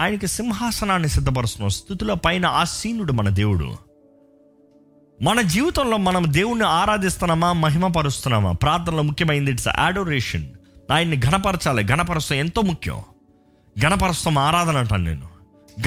ఆయనకి 0.00 0.26
సింహాసనాన్ని 0.26 1.08
సిద్ధపరుస్తున్నాం. 1.08 1.70
స్థుతుల 1.70 2.14
పైన 2.14 2.46
ఆసీనుడు 2.46 3.12
మన 3.12 3.28
దేవుడు. 3.28 3.76
మన 5.22 5.40
జీవితంలో 5.40 5.96
మనం 5.96 6.24
దేవుణ్ణి 6.28 6.66
ఆరాధిస్తున్నామా? 6.66 7.52
మహిమపరుస్తున్నామా? 7.52 8.52
ప్రార్థనలో 8.52 9.02
ముఖ్యమైనది 9.02 9.50
ఇట్స్ 9.50 9.68
అడోరేషన్ 9.68 10.46
ఆయన్ని 10.92 11.20
ఘనపరచాలి 11.20 11.84
ఘనపరచడం 11.84 12.36
ఎంతో 12.36 12.62
ముఖ్యం. 12.62 13.02
గణపరుస్తాం 13.84 14.38
ఆరాధన 14.38 14.76
అంటాను 14.76 15.04
నేను. 15.04 15.28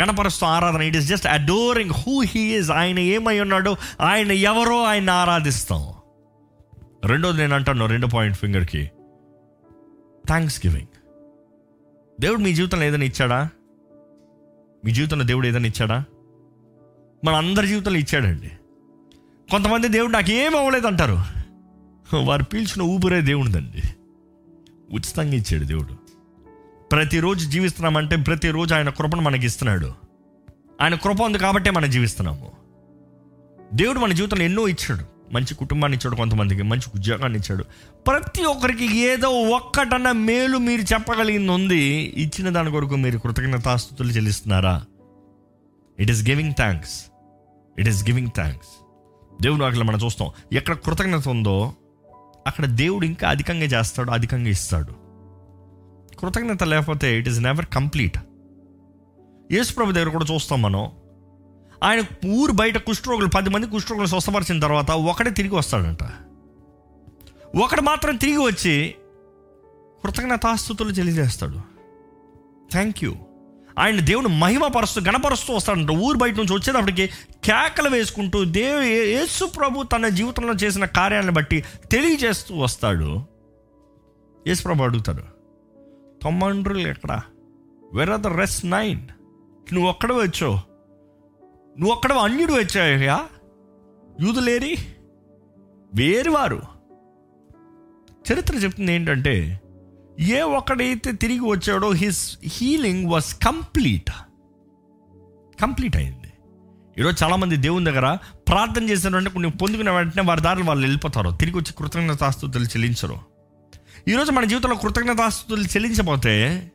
గణపరుస్తాం 0.02 0.50
ఆరాధన 0.50 0.82
it 0.82 0.98
is 0.98 1.08
just 1.08 1.28
adoring 1.28 1.92
who 1.92 2.22
he 2.22 2.40
is 2.40 2.72
ఆయన 2.72 3.00
ఏమై 3.00 3.40
ఉన్నాడో 3.40 3.78
ఆయన 4.02 4.32
ఎవరో 4.32 4.84
ఆయన 4.84 5.10
ఆరాధిస్తాం. 5.10 5.88
రెండోది 7.06 7.42
నేను 7.42 7.56
అంటాను 7.56 7.86
రెండో 7.86 8.08
పాయింట్ 8.08 8.38
ఫింగర్కి. 8.38 8.92
థ్యాంక్స్ 10.28 10.68
గివింగ్ 10.68 10.88
దేవుడు 12.22 12.40
మీ 12.40 12.54
జీవితంలో 12.54 12.86
ఏదైనా 12.86 13.06
ఇచ్చాడా? 13.06 13.50
మీ 14.86 14.92
జీవితంలో 14.92 15.26
దేవుడు 15.26 15.48
ఏదైనా 15.48 15.68
ఇచ్చాడా? 15.68 16.04
మన 17.26 17.36
అందరి 17.36 17.68
జీవితంలో 17.68 18.00
ఇచ్చాడండి. 18.00 18.52
కొంతమంది 19.52 19.88
దేవుడు 19.88 20.12
నాకు 20.12 20.32
ఏం 20.32 20.56
అవ్వలేదు 20.56 20.88
అంటారు 20.88 21.18
వారు 22.18 22.44
పీల్చిన 22.44 22.82
ఊపిరే 22.82 23.22
దేవుడిదండి. 23.22 23.82
ఉచితంగా 24.92 25.34
ఇచ్చాడు 25.34 25.64
దేవుడు. 25.64 25.94
ప్రతిరోజు 26.92 27.50
జీవిస్తున్నామంటే 27.50 28.16
ప్రతిరోజు 28.16 28.74
ఆయన 28.74 28.90
కృపను 28.90 29.22
మనకి 29.22 29.46
ఇస్తున్నాడు 29.46 29.94
ఆయన 30.82 30.96
కృప 30.96 31.22
ఉంది 31.22 31.38
కాబట్టే 31.38 31.72
మనం 31.72 31.90
జీవిస్తున్నాము. 31.90 32.52
దేవుడు 33.74 34.00
మన 34.00 34.12
జీవితంలో 34.12 34.44
ఎన్నో 34.44 34.68
ఇచ్చాడు. 34.68 35.17
మంచి 35.32 35.56
కుటుంబాన్ని 35.56 35.98
ఇచ్చాడు 35.98 36.16
కొంతమందికి 36.16 36.62
మంచి 36.62 36.84
ఉద్యోగాన్ని 36.96 37.40
ఇచ్చాడు. 37.40 37.64
ప్రతి 38.08 38.44
ఒక్కరికి 38.44 38.98
ఏదో 38.98 39.30
ఒక్కటన్నా 39.30 40.12
మేలు 40.12 40.58
మీరు 40.58 40.82
చెప్పగలిగింది 40.82 41.52
ఉంది 41.52 41.84
ఇచ్చిన 42.18 42.50
దాని 42.50 42.72
కొరకు 42.72 42.96
మీరు 42.96 43.20
కృతజ్ఞతాస్తుతులు 43.20 44.08
చెల్లిస్తున్నారా? 44.08 44.86
It 46.00 46.12
is 46.12 46.30
giving 46.30 46.54
thanks 46.54 47.06
it 47.80 47.88
is 47.88 48.10
giving 48.10 48.32
thanks 48.36 48.70
దేవుడు 49.42 49.64
వాటిలో 49.64 49.84
మనం 49.84 50.00
చూస్తాం 50.06 50.32
ఎక్కడ 50.54 50.76
కృతజ్ఞత 50.76 51.30
ఉందో 51.30 51.74
అక్కడ 52.48 52.66
దేవుడు 52.66 53.06
ఇంకా 53.06 53.30
అధికంగా 53.30 53.66
చేస్తాడు 53.66 54.12
అధికంగా 54.12 54.50
ఇస్తాడు. 54.50 55.08
కృతజ్ఞత 56.16 56.64
లేకపోతే 56.64 57.20
ఇట్ 57.20 57.30
ఈస్ 57.30 57.40
నెవర్ 57.40 57.66
కంప్లీట్ 57.66 58.18
యేసు 59.52 59.74
ప్రభు 59.74 59.92
దగ్గర 59.92 60.10
కూడా 60.10 60.26
చూస్తాం 60.34 60.62
మనం 60.62 60.92
ఆయన 61.84 62.02
ఊరు 62.28 62.52
బయట 62.52 62.78
కుష్ఠరోగులు 62.78 63.28
పది 63.28 63.50
మంది 63.50 63.68
కుష్ఠరోగులు 63.68 64.08
స్వస్థపరిచిన 64.08 64.60
తర్వాత 64.60 64.92
ఒకడే 64.92 65.32
తిరిగి 65.32 65.56
వస్తాడంట. 65.56 66.04
ఒకడు 67.56 67.82
మాత్రం 67.82 68.16
తిరిగి 68.16 68.38
వచ్చి 68.38 68.96
కృతజ్ఞతాస్థుతులు 70.04 70.92
తెలియజేస్తాడు. 70.92 71.62
థ్యాంక్ 72.72 73.04
యూ 73.04 73.16
ఆయన 73.80 74.00
దేవుని 74.00 74.28
మహిమపరుస్తూ 74.28 75.02
గణపరుస్తూ 75.02 75.54
వస్తాడంట. 75.54 75.92
ఊరు 75.92 76.18
బయట 76.18 76.36
నుంచి 76.38 76.54
వచ్చేటప్పటికి 76.54 77.08
కేకలు 77.44 77.90
వేసుకుంటూ 77.90 78.46
దేవు 78.46 78.82
యేసు 78.82 79.46
ప్రభు 79.46 79.84
తన 79.84 80.08
జీవితంలో 80.08 80.54
చేసిన 80.54 80.86
కార్యాలను 80.86 81.32
బట్టి 81.32 81.64
తెలియజేస్తూ 81.92 82.56
వస్తాడు. 82.56 83.24
యేసు 84.48 84.64
ప్రభు 84.64 84.84
అడుగుతాడు 84.84 85.24
తొమ్మండ్రులు 86.24 86.88
ఎక్కడా? 86.88 87.22
Where 87.94 88.10
are 88.10 88.22
the 88.22 88.28
rest 88.28 88.66
nine 88.66 89.02
నువ్వు 89.74 89.90
ఒక్కడ 89.90 90.12
వచ్చావు. 90.12 90.77
నువ్వు 91.80 91.96
అక్కడ 91.96 92.14
అన్యుడు 92.14 92.54
వచ్చాయా 92.54 93.26
యూదులేరి 94.22 94.78
వేరువారు. 95.94 96.62
చరిత్ర 98.32 98.56
చెప్తుంది 98.56 98.94
ఏంటంటే 98.94 99.62
ఏ 100.20 100.42
ఒక్కడైతే 100.42 101.12
తిరిగి 101.12 101.40
వచ్చాడో 101.40 101.92
his 101.92 102.38
healing 102.44 103.12
was 103.12 103.36
complete. 103.36 104.12
Complete 105.62 105.98
అయింది. 105.98 106.32
ఈరోజు 107.00 107.24
చాలామంది 107.24 107.58
దేవుని 107.58 107.86
దగ్గర 107.86 108.18
ప్రార్థన 108.48 108.90
చేసినటువంటి 108.90 109.30
కొన్ని 109.30 109.52
పొందుకున్న 109.52 109.92
వెంటనే 109.92 110.24
వారి 110.24 110.42
దారిలో 110.42 110.66
వాళ్ళు 110.66 110.84
వెళ్ళిపోతారు. 110.84 111.30
తిరిగి 111.30 111.56
వచ్చి 111.56 111.74
కృతజ్ఞతాస్తుతులు 111.78 112.64
చెల్లించరు. 112.64 113.18
ఈరోజు 114.08 114.32
మన 114.32 114.46
జీవితంలో 114.46 114.76
కృతజ్ఞతాస్తుతులు 114.76 115.64
చెల్లించబోతే 115.64 116.68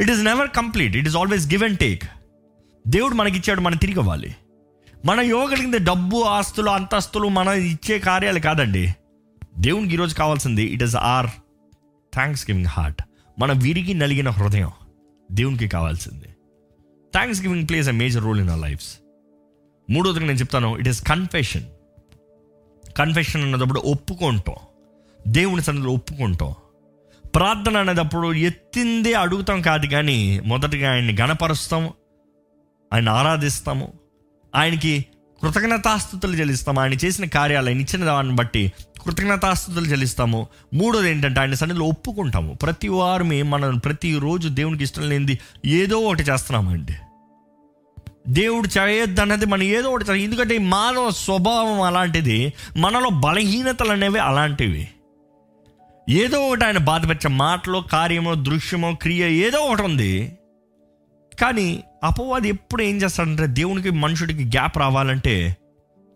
it 0.00 0.10
is 0.10 0.20
never 0.20 0.50
complete 0.50 0.96
it 0.96 1.06
is 1.06 1.16
always 1.16 1.50
give 1.50 1.64
and 1.64 1.78
take 1.78 2.04
దేవుడు 2.86 3.14
మనకిచ్చాడు 3.14 3.60
మనం 3.60 3.76
తిరిగి 3.76 4.00
ఇవ్వాలి 4.00 4.34
మనం 5.04 5.20
ఇవ్వగలిగింది 5.20 5.78
డబ్బు 5.78 6.16
ఆస్తులు 6.16 6.70
అంతస్తులు 6.70 7.28
మనం 7.28 7.52
ఇచ్చే 7.52 7.98
కార్యాలు 7.98 8.38
కాదండి. 8.38 8.94
దేవునికి 9.58 9.94
ఈరోజు 9.94 10.14
కావాల్సింది 10.14 10.62
it 10.62 10.82
is 10.82 10.96
or 10.96 11.26
thanks 12.14 12.50
giving 12.50 12.66
heart 12.66 13.02
మన 13.38 13.52
విరిగి 13.52 13.94
నలిగిన 13.94 14.30
హృదయం 14.30 14.70
దేవునికి 15.32 15.68
కావాల్సింది. 15.68 16.24
Thanks 17.12 17.42
giving 17.42 17.68
plays 17.68 17.88
a 17.88 17.92
major 17.92 18.24
role 18.24 18.40
in 18.40 18.50
our 18.50 18.60
lives 18.60 18.98
మూడోదిగా 19.90 20.26
నేను 20.26 20.38
చెప్తాను 20.38 20.78
ఇట్ 20.78 20.88
ఈస్ 20.88 21.02
కన్ఫెషన్ 21.02 21.64
కన్ఫెషన్ 22.96 23.42
అన్నదప్పుడు 23.42 23.80
ఒప్పుకుంటాం. 23.80 24.54
దేవుని 25.26 25.62
సన్నిధిలో 25.62 25.92
ఒప్పుకుంటాం. 25.92 26.54
ప్రార్థన 27.34 27.76
అనేటప్పుడు 27.76 28.34
ఎత్తిందే 28.34 29.12
అడుగుతాం 29.12 29.62
కాదు 29.62 29.86
కానీ 29.86 30.40
మొదటగా 30.40 30.92
ఆయన్ని 30.92 31.16
గణపరుస్తాం 31.20 31.90
ఆయన 32.92 33.08
ఆరాధిస్తాము. 33.08 33.92
ఆయనకి 34.54 35.06
కృతజ్ఞతాస్థుతులు 35.42 36.36
చెల్లిస్తాము. 36.36 36.80
ఆయన 36.80 36.92
చేసిన 36.92 37.24
కార్యాలు 37.24 37.68
ఆయన 37.68 37.80
ఇచ్చిన 37.80 38.04
దాన్ని 38.04 38.34
బట్టి 38.34 38.72
కృతజ్ఞతాస్థుతులు 39.04 39.84
చెల్లిస్తాము. 39.84 40.46
మూడోది 40.74 41.10
ఏంటంటే 41.10 41.40
ఆయన 41.40 41.54
సన్నిధిలో 41.54 41.86
ఒప్పుకుంటాము. 41.86 42.54
ప్రతి 42.54 42.88
వారమే 42.88 43.42
మనం 43.42 43.78
ప్రతిరోజు 43.78 44.48
దేవునికి 44.48 44.84
ఇష్టం 44.84 45.08
లేనిది 45.08 45.38
ఏదో 45.66 45.96
ఒకటి 45.96 46.22
చేస్తున్నామండి. 46.22 46.94
దేవుడు 48.28 48.68
చేయొద్దు 48.78 49.20
అన్నది 49.20 49.46
మనం 49.46 49.62
ఏదో 49.62 49.88
ఒకటి 49.88 50.02
చేస్తాం. 50.02 50.16
ఎందుకంటే 50.16 50.58
మానవ 50.58 51.10
స్వభావం 51.10 51.80
అలాంటిది 51.80 52.52
మనలో 52.76 53.10
బలహీనతలు 53.10 53.92
అనేవి 53.92 54.18
అలాంటివి. 54.18 54.88
ఏదో 56.10 56.48
ఒకటి 56.48 56.64
ఆయన 56.64 56.78
బాధపెట్టే 56.78 57.28
మాటలో 57.28 57.80
కార్యమో 57.80 58.34
దృశ్యమో 58.34 58.94
క్రియ 58.94 59.46
ఏదో 59.46 59.58
ఒకటి 59.58 59.82
ఉంది. 59.82 60.37
కానీ 61.40 61.84
అపవాది 62.04 62.48
ఎప్పుడు 62.48 62.82
ఏం 62.82 62.96
చేస్తాడంటే 62.96 63.46
దేవునికి 63.46 63.90
మనుషుడికి 63.90 64.44
గ్యాప్ 64.44 64.78
రావాలంటే 64.78 65.56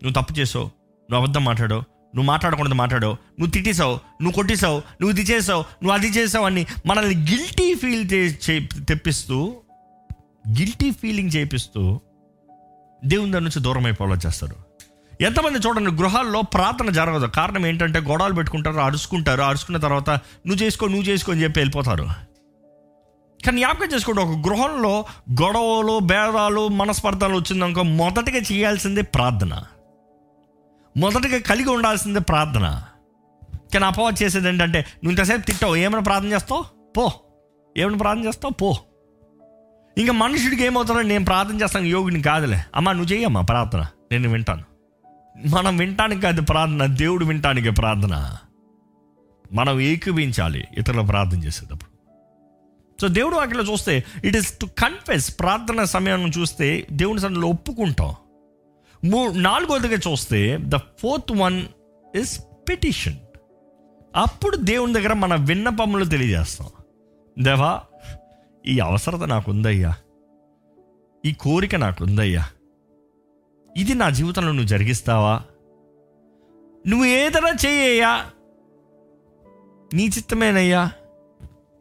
నువ్వు 0.03 0.21
తప్పు 0.21 0.39
చేసావు 0.39 0.65
నువ్వు 1.09 1.21
అబద్ధం 1.21 1.43
మాట్లాడో 1.45 1.75
నువ్వు 2.15 2.23
మాట్లాడకూడదు 2.23 2.73
మాట్లాడావు 2.73 3.13
నువ్వు 3.13 3.51
తిట్టేసావు 3.51 3.93
నువ్వు 3.93 4.31
కొట్టేశావు 4.31 4.77
నువ్వు 5.01 5.09
ఇది 5.09 5.31
చేసావు 5.31 5.61
నువ్వు 5.61 5.91
అది 5.91 6.07
చేసావు 6.07 6.45
అని 6.45 6.65
మనల్ని 6.85 7.15
గిల్టీ 7.15 7.73
ఫీల్ 7.73 8.09
తెప్పిస్తూ 8.85 9.55
గిల్టీ 10.59 10.91
ఫీలింగ్ 10.91 11.31
చేపిస్తూ 11.35 11.99
దేవుని 13.05 13.31
దాని 13.31 13.45
నుంచి 13.45 13.61
దూరం 13.63 13.85
అయిపోవాలో 13.85 14.15
చేస్తారు. 14.25 14.55
ఎంతమంది 15.21 15.59
చూడండి 15.59 15.91
గృహాల్లో 15.91 16.41
ప్రార్థన 16.41 16.89
జరగదు. 16.89 17.25
కారణం 17.25 17.65
ఏంటంటే 17.65 17.99
గొడవలు 17.99 18.33
పెట్టుకుంటారు 18.33 18.79
అరుచుకుంటారు 18.79 19.41
అరుచుకున్న 19.41 19.77
తర్వాత 19.77 20.09
నువ్వు 20.47 20.63
చేసుకో 20.63 20.87
నువ్వు 20.87 21.03
చేసుకో 21.03 21.31
అని 21.31 21.43
చెప్పి 21.43 21.59
వెళ్ళిపోతారు. 21.59 22.32
కానీ 23.45 23.57
జ్ఞాపకం 23.57 23.95
చేసుకోండి 23.95 24.21
ఒక 24.21 24.29
గృహంలో 24.29 25.05
గొడవలు 25.41 25.99
భేదాలు 25.99 26.67
మనస్పర్ధలు 26.67 27.35
వచ్చిందనుకో 27.35 27.83
మొదటగా 27.83 28.37
చేయాల్సిందే 28.51 29.01
ప్రార్థన. 29.01 29.63
మొదటగా 30.97 31.39
కలిగి 31.39 31.69
ఉండాల్సిందే 31.69 32.19
ప్రార్థన. 32.19 32.83
కానీ 33.73 33.85
అపవాదం 33.85 34.15
చేసేది 34.23 34.47
ఏంటంటే 34.47 34.79
నువ్వు 34.79 35.09
ఇంతసేపు 35.09 35.41
తిట్టావు 35.41 35.75
ఏమైనా 35.75 35.99
ప్రార్థన 35.99 36.27
చేస్తావు? 36.27 36.65
పో. 36.97 37.11
ఏమైనా 37.77 37.97
ప్రార్థన 37.97 38.25
చేస్తావు? 38.25 38.53
పో. 38.53 38.77
ఇంకా 39.97 40.13
మనుషుడికి 40.13 40.65
ఏమవుతుందో 40.65 41.01
నేను 41.01 41.25
ప్రార్థన 41.25 41.61
చేస్తాను 41.61 41.85
యోగిని 41.85 42.21
కాదులే. 42.21 42.63
అమ్మా 42.75 42.91
నువ్వు 42.91 43.13
చెయ్యమ్మా 43.13 43.41
ప్రార్థన 43.41 43.85
నేను 44.11 44.29
వింటాను. 44.29 44.63
మనం 45.49 45.77
వింటానికి 45.77 46.21
కాదు 46.21 46.41
ప్రార్థన 46.41 46.85
దేవుడు 46.85 47.25
వింటానికి 47.25 47.69
ప్రార్థన. 47.69 48.35
మనం 49.53 49.79
ఏకీభించాలి 49.79 50.67
ఇతరుల 50.77 51.05
ప్రార్థన 51.05 51.43
చేసేటప్పుడు. 51.43 51.92
సో 53.03 53.09
దేవుడు 53.09 53.35
వాటిలో 53.35 53.63
చూస్తే 53.63 54.03
ఇట్ 54.23 54.37
ఈస్ 54.37 54.59
టు 54.59 54.65
కన్ఫెస్ 54.65 55.39
ప్రార్థన 55.39 55.83
సమయాన్ని 55.83 56.31
చూస్తే 56.39 56.87
దేవుని 56.91 57.19
సన్నిలో 57.19 57.47
ఒప్పుకుంటాం. 57.47 58.15
మూ 59.05 59.31
నాలుగోదిగా 59.31 60.11
చూస్తే 60.11 60.57
the 60.61 60.75
fourth 60.75 61.31
one 61.31 61.61
is 62.15 62.41
petition 62.69 63.15
అప్పుడు 64.15 64.55
దేవుని 64.55 64.93
దగ్గర 64.93 65.13
మన 65.13 65.35
విన్నపములు 65.35 66.05
తెలియజేస్తాం. 66.05 66.69
దేవా 67.39 67.81
ఈ 68.67 68.79
అవసరత 68.79 69.23
నాకుందయ్యా. 69.23 69.95
ఈ 71.25 71.33
కోరిక 71.33 71.75
నాకుందయ్యా. 71.75 72.45
ఇది 73.77 73.93
నా 73.93 74.09
జీవితంలో 74.09 74.51
నువ్వు 74.51 74.67
జరిగిస్తావా? 74.67 75.41
నువ్వు 76.87 77.05
ఏదైనా 77.05 77.49
చేయ్యా 77.49 78.25
నీ 79.93 80.07
చిత్తమేనయ్యా. 80.07 80.91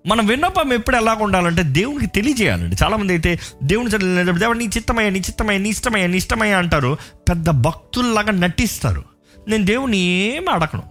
మన 0.06 0.20
విన్నపం 0.20 0.72
ఎప్పుడు 0.72 0.96
ఎలా 0.96 1.14
ఉండాలంటే 1.14 1.62
దేవునికి 1.62 2.06
తెలియజేయాలండి. 2.06 2.76
చాలామంది 2.84 3.12
అయితే 3.12 3.40
దేవుని 3.62 3.90
దేవుడు 4.38 4.58
నీ 4.58 4.64
చిత్తమయ్యా 4.64 5.10
నీ 5.10 5.18
చిత్తమయ్యా 5.18 5.62
నీ 5.62 5.68
ఇష్టమయ్యా 5.68 6.08
నీ 6.08 6.16
ఇష్టమయ్యా 6.16 6.58
అంటారు. 6.58 6.96
పెద్ద 7.28 7.50
భక్తుల్లాగా 7.50 8.30
నటిస్తారు. 8.30 9.04
నేను 9.48 9.64
దేవుని 9.64 9.98
ఏం 9.98 10.48
అడగను. 10.48 10.82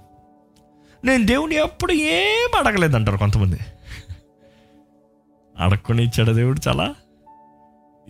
నేను 1.05 1.25
దేవుని 1.25 1.55
ఎప్పుడు 1.55 1.91
ఏం 1.91 2.57
అడగలేదు 2.57 2.95
అంటారు 2.95 3.17
కొంతమంది. 3.17 3.57
అడగకొని 5.59 6.03
ఇచ్చాడు 6.03 6.31
దేవుడు 6.31 6.59
చాలా? 6.67 6.95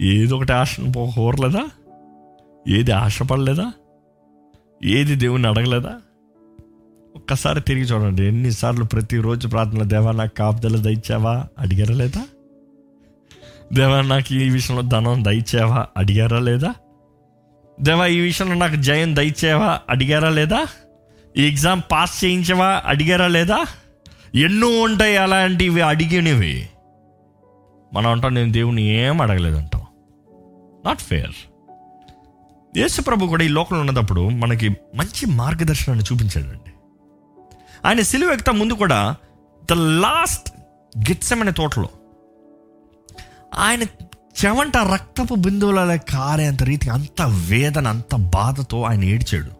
ఏదో 0.01 0.35
ఒకటి 0.35 0.53
ఆశను 0.53 0.91
కోరలేదా 1.15 1.69
ఏది 2.67 2.91
ఆశపడలేదా? 2.91 3.71
ఏది 4.83 5.15
దేవుని 5.15 5.47
అడగలేదా? 5.47 6.01
ఒక్కసారి 7.31 7.61
తిరిగి 7.61 7.83
చూడండి. 7.83 8.23
ఎన్నిసార్లు 8.23 8.83
ప్రతిరోజు 8.83 9.47
ప్రార్థన 9.47 9.83
దేవా 9.83 10.11
నాకు 10.11 10.35
కాపుదల 10.35 10.75
దయచావా? 10.75 11.47
అడిగారా 11.59 11.95
లేదా? 11.95 12.23
దేవా 13.73 14.01
నాకు 14.01 14.33
ఈ 14.33 14.49
విషయంలో 14.49 14.81
ధనం 14.81 15.25
దయచావా? 15.25 15.85
అడిగారా 15.97 16.39
లేదా? 16.39 16.75
దేవా 17.81 18.05
ఈ 18.05 18.19
విషయంలో 18.19 18.55
నాకు 18.55 18.75
జయం 18.75 19.15
దయచేవా? 19.15 19.79
అడిగారా 19.89 20.29
లేదా? 20.29 20.67
ఈ 21.37 21.43
ఎగ్జామ్ 21.43 21.81
పాస్ 21.91 22.25
చేయించవా? 22.25 22.81
అడిగారా 22.85 23.27
లేదా? 23.27 23.65
ఎన్నో 24.35 24.81
ఉంటాయి 24.81 25.17
అలాంటివి 25.17 25.81
అడిగినవి. 25.81 26.69
మనం 27.93 28.11
అంటాం 28.11 28.33
నేను 28.33 28.51
దేవుని 28.51 28.81
ఏం 28.81 29.21
అడగలేదంటాం 29.21 29.81
నాట్ 30.85 30.99
ఫేర్ 30.99 31.35
యేసు 32.77 33.01
ప్రభు 33.01 33.25
కూడా 33.25 33.43
ఈ 33.43 33.47
లోకంలో 33.47 33.81
ఉన్నప్పుడు 33.81 34.29
మనకి 34.29 34.69
మంచి 34.69 35.25
మార్గదర్శనాన్ని 35.25 36.05
చూపించాడండి. 36.05 36.70
ఆయన 37.85 38.01
సిలువ 38.01 38.31
ఎక్కుతా 38.31 38.51
ముందు 38.51 38.73
కూడా 38.73 39.15
ద 39.69 39.73
లాస్ట్ 39.73 40.49
గిట్సమ్ 40.97 41.53
తోటలో 41.53 41.89
ఆయన 43.55 43.81
చెవంట 44.45 44.77
రక్తపు 44.77 45.35
బిందువులలో 45.35 45.97
కారేంత 46.09 46.63
రీతిగా 46.63 46.93
అంత 46.93 47.21
వేదన 47.21 47.87
అంత 47.87 48.15
బాధతో 48.15 48.83
ఆయన 48.83 49.03
ఏడ్చాడు. 49.03 49.51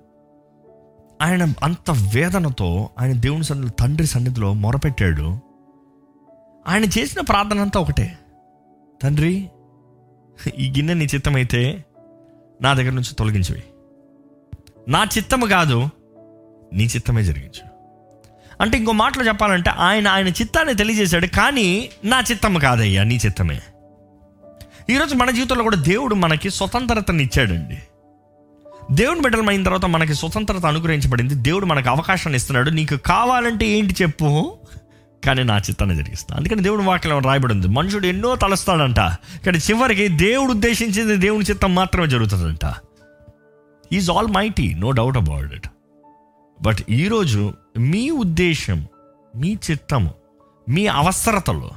ఆయన 1.22 1.54
అంత 1.64 1.92
వేదనతో 1.92 2.90
ఆయన 3.00 3.12
దేవుని 3.12 3.44
సన్నిధిలో 3.44 3.86
తండ్రి 3.86 4.08
సన్నిధిలో 4.08 4.54
మొరపెట్టాడు. 4.54 5.40
ఆయన 6.68 6.84
చేసిన 6.84 7.22
ప్రార్థన 7.22 7.60
అంతా 7.60 7.80
ఒకటే. 7.80 8.18
తండ్రి 9.04 9.50
ఈ 10.58 10.70
గిన్నె 10.70 10.94
నీ 10.94 11.06
చిత్తమైతే 11.06 11.86
నా 12.62 12.74
దగ్గర 12.74 12.92
నుంచి 12.92 13.16
తొలగించవి 13.16 13.64
నా 14.88 15.04
చిత్తము 15.04 15.46
కాదు 15.46 15.90
నీ 16.74 16.84
చిత్తమే 16.86 17.24
జరిగించు. 17.24 17.71
అంటే 18.62 18.78
ఇంకో 18.78 18.92
మాటలో 18.92 19.28
చెప్పాలంటే 19.28 19.70
ఆయన 19.70 20.08
ఆయన 20.08 20.28
చిత్తాన్ని 20.28 20.74
తెలియజేశాడు 20.74 21.28
కానీ 21.28 21.90
నా 22.06 22.24
చిత్తం 22.32 22.54
కాదయ్యా 22.54 23.04
నీ 23.04 23.20
చిత్తమే. 23.26 23.62
ఈరోజు 24.90 25.16
మన 25.16 25.32
జీవితంలో 25.32 25.64
కూడా 25.64 25.76
దేవుడు 25.76 26.16
మనకి 26.16 26.50
స్వతంత్రతని 26.50 27.24
ఇచ్చాడండి. 27.24 27.78
దేవుని 28.92 29.22
బిడ్డలం 29.22 29.50
అయిన 29.50 29.64
తర్వాత 29.64 29.86
మనకి 29.86 30.14
స్వతంత్రత 30.14 30.66
అనుగ్రహించబడింది. 30.66 31.36
దేవుడు 31.36 31.66
మనకు 31.66 31.90
అవకాశాన్ని 31.90 32.36
ఇస్తున్నాడు. 32.36 32.70
నీకు 32.70 32.96
కావాలంటే 32.96 33.66
ఏంటి 33.66 33.96
చెప్పు 34.02 34.58
కానీ 35.26 35.44
నా 35.44 35.58
చిత్తాన్ని 35.58 35.96
జరిగిస్తా. 35.96 36.36
అందుకని 36.36 36.64
దేవుడు 36.64 36.82
వాక్యం 36.82 37.20
రాయబడి 37.20 37.54
ఉంది 37.54 37.68
మనుషుడు 37.68 38.08
ఎన్నో 38.08 38.36
తలస్తాడంట 38.36 38.98
కానీ 39.46 39.58
చివరికి 39.58 40.08
దేవుడు 40.08 40.52
ఉద్దేశించింది 40.52 41.16
దేవుని 41.16 41.46
చిత్తం 41.46 41.76
మాత్రమే 41.76 42.08
జరుగుతుందంట. 42.08 42.74
Is 43.92 44.12
almighty 44.28 44.74
no 44.74 44.92
doubt 44.92 45.18
about 45.18 45.54
it 45.54 45.68
but 46.62 46.78
ఈరోజు 46.90 47.54
మీ 47.78 48.10
ఉద్దేశం 48.10 48.88
మీ 49.36 49.58
చిత్తము 49.72 50.14
మీ 50.70 50.88
అవసరతలు 50.88 51.70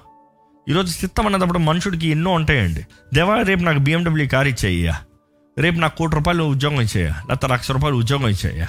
ఈరోజు 0.68 1.04
చిత్తం 1.04 1.26
అన్నప్పుడు 1.26 1.58
మనుషుడికి 1.58 2.08
ఎన్నో 2.08 2.30
ఉంటాయండి. 2.30 2.86
దేవా 3.14 3.42
రేపు 3.42 3.60
నాకు 3.60 3.78
బిఎండబ్ల్యూ 3.78 4.28
కార్ 4.28 4.48
ఇచ్చేయ్యా. 4.48 5.00
రేపు 5.58 5.76
నాకు 5.76 5.96
కోటి 5.96 6.14
రూపాయలు 6.14 6.44
ఉద్యోగం 6.44 6.80
ఇచ్చేయ 6.80 7.06
లేకపోతే 7.06 7.46
లక్ష 7.46 7.70
రూపాయలు 7.70 7.96
ఉద్యోగం 7.96 8.28
ఇచ్చేయ్యా. 8.28 8.68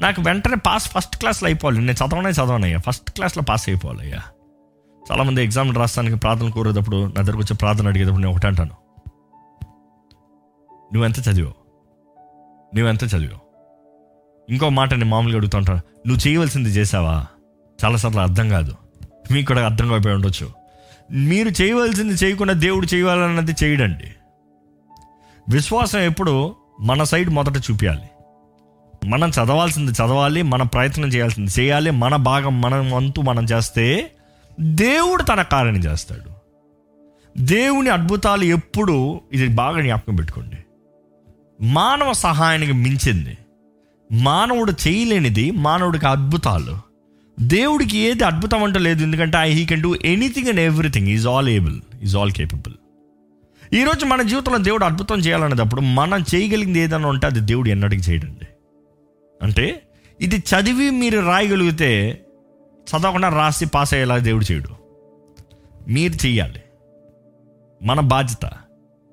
నాకు 0.00 0.22
వెంటనే 0.22 0.56
పాస్ 0.56 0.88
ఫస్ట్ 0.88 1.16
క్లాస్లో 1.16 1.48
అయిపోవాలి. 1.48 1.78
నేను 1.78 1.92
చదవనే 1.92 2.30
చదవనయ్యా. 2.30 2.78
ఫస్ట్ 2.78 3.10
క్లాస్లో 3.10 3.42
పాస్ 3.48 3.68
అయిపోవాలయ్యా. 3.68 4.22
చాలామంది 5.12 5.44
ఎగ్జామ్ 5.44 5.74
రాస్తానికి 5.74 6.16
ప్రార్థన 6.16 6.48
కోరేటప్పుడు 6.48 6.96
నా 6.96 7.22
దగ్గరకు 7.22 7.38
వచ్చి 7.38 7.54
ప్రార్థన 7.54 7.86
అడిగేటప్పుడు 7.86 8.20
నేను 8.20 8.32
ఒకటి 8.32 8.46
అంటాను 8.46 8.70
నువ్వెంత 10.94 11.28
చదివావు? 11.28 11.54
నువ్వెంత 12.76 13.04
చదివావు? 13.04 13.41
ఇంకో 14.52 14.68
మాట 14.68 14.94
నేను 14.94 15.06
మామూలుగా 15.06 15.36
అడుగుతుంటాను 15.36 15.80
నువ్వు 16.08 16.28
చేయవలసింది 16.28 16.68
చేసావా? 16.68 17.26
చాలాసార్లు 17.84 18.20
అర్థం 18.20 18.48
కాదు. 18.48 18.74
మీకు 19.30 19.46
కూడా 19.46 19.64
అర్థం 19.64 19.92
అయిపోయి 19.92 20.14
ఉండొచ్చు. 20.14 20.50
మీరు 21.12 21.62
చేయవలసింది 21.62 22.14
చేయకుండా 22.14 22.52
దేవుడు 22.52 22.94
చేయాలన్నది 22.94 23.54
చేయడండి. 23.64 24.04
విశ్వాసం 25.48 25.98
ఎప్పుడు 25.98 26.56
మన 26.80 27.02
సైడ్ 27.02 27.30
మొదట 27.30 27.56
చూపించాలి 27.56 28.02
మనం 29.08 29.28
చదవాల్సింది 29.28 29.92
చదవాలి 29.92 30.42
మన 30.42 30.62
ప్రయత్నం 30.62 31.08
చేయాల్సింది 31.08 31.50
చేయాలి 31.60 31.90
మన 31.90 32.16
భాగం 32.16 32.60
మన 32.60 32.94
వంతు 32.94 33.20
మనం 33.20 33.44
చేస్తే 33.44 34.10
దేవుడు 34.60 35.22
తన 35.22 35.42
కార్యం 35.42 35.76
చేస్తాడు. 35.76 36.30
దేవుని 37.38 37.90
అద్భుతాలు 37.90 38.44
ఎప్పుడు 38.44 39.20
ఇది 39.32 39.48
బాగా 39.48 39.80
జ్ఞాపకం 39.80 40.16
పెట్టుకోండి. 40.16 40.56
మానవ 41.64 42.12
సహాయానికి 42.12 42.72
మించింది. 42.72 43.38
మానవుడు 44.12 44.72
చేయలేనిది 44.88 45.50
మానవుడికి 45.50 46.06
అద్భుతాలు. 46.06 46.78
దేవుడికి 47.40 47.98
ఏది 47.98 48.24
అద్భుతం 48.24 48.64
అంటే 48.64 48.78
లేదు. 48.78 49.02
ఎందుకంటే 49.02 49.38
he 49.38 49.66
can 49.66 49.82
do 49.82 49.94
anything 50.04 50.48
and 50.48 50.60
everything 50.60 51.08
is 51.08 51.26
all 51.26 51.48
able 51.48 51.80
is 52.02 52.16
all 52.16 52.32
capable 52.32 52.74
ఈరోజు 53.74 54.04
మన 54.04 54.22
జీవితంలో 54.22 54.58
దేవుడు 54.58 54.84
అద్భుతం 54.84 55.18
చేయాలనేటప్పుడు 55.18 55.80
మనం 55.80 56.24
చేయగలిగింది 56.34 56.78
ఏదైనా 56.78 57.08
ఉంటే 57.08 57.26
అది 57.26 57.40
దేవుడు 57.40 57.68
ఎన్నటికి 57.68 58.10
చేయడండి. 58.10 58.46
అంటే 59.42 59.82
ఇది 60.20 60.36
చదివి 60.36 60.90
మీరు 60.90 61.20
రాయగలిగితే 61.20 62.20
చదవకుండా 62.88 63.28
రాసి 63.28 63.66
పాస్ 63.66 63.94
అయ్యేలా 63.94 64.18
దేవుడు 64.18 64.52
చేయడు. 64.52 64.68
మీరు 65.88 66.26
చెయ్యాలి. 66.26 66.62
మన 67.82 68.00
బాధ్యత 68.00 68.50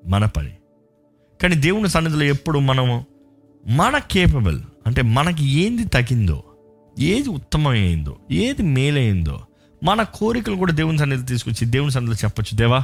మన 0.06 0.24
పని. 0.24 0.50
కానీ 1.42 1.54
దేవుని 1.54 1.88
సన్నిధిలో 1.88 2.22
ఎప్పుడు 2.22 2.58
మనము 2.58 3.06
మన 3.66 3.98
కేపబుల్ 3.98 4.60
అంటే 4.86 5.02
మనకి 5.02 5.50
ఏంది 5.50 5.84
తగిందో 5.84 6.44
ఏది 6.98 7.28
ఉత్తమమైందో 7.28 8.16
ఏది 8.30 8.62
మేలైందో 8.62 9.40
మన 9.84 10.02
కోరికలు 10.02 10.56
కూడా 10.56 10.72
దేవుని 10.72 10.98
సన్నిధి 10.98 11.26
తీసుకొచ్చి 11.26 11.66
దేవుని 11.66 11.90
సన్నిధిలో 11.90 12.24
చెప్పొచ్చు. 12.24 12.56
దేవా 12.56 12.82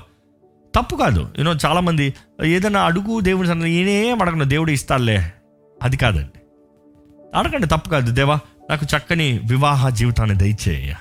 తప్పు 0.74 0.96
కాదు. 0.96 1.28
యూనో 1.38 1.54
చాలామంది 1.66 2.14
ఏదైనా 2.44 2.82
అడుగు 2.82 3.20
దేవుని 3.20 3.48
సన్నిధి 3.48 3.84
నేనేం 3.84 4.22
అడగను 4.22 4.44
దేవుడు 4.44 4.70
ఇస్తాలే 4.70 5.32
అది 5.82 5.96
కాదండి. 5.96 6.40
అడగండి 7.34 7.66
తప్పు 7.66 7.88
కాదు. 7.90 8.10
దేవా 8.10 8.38
నాకు 8.70 8.86
చక్కని 8.96 9.40
వివాహ 9.44 9.88
జీవితాన్ని 9.88 10.36
దయచేయ 10.36 10.94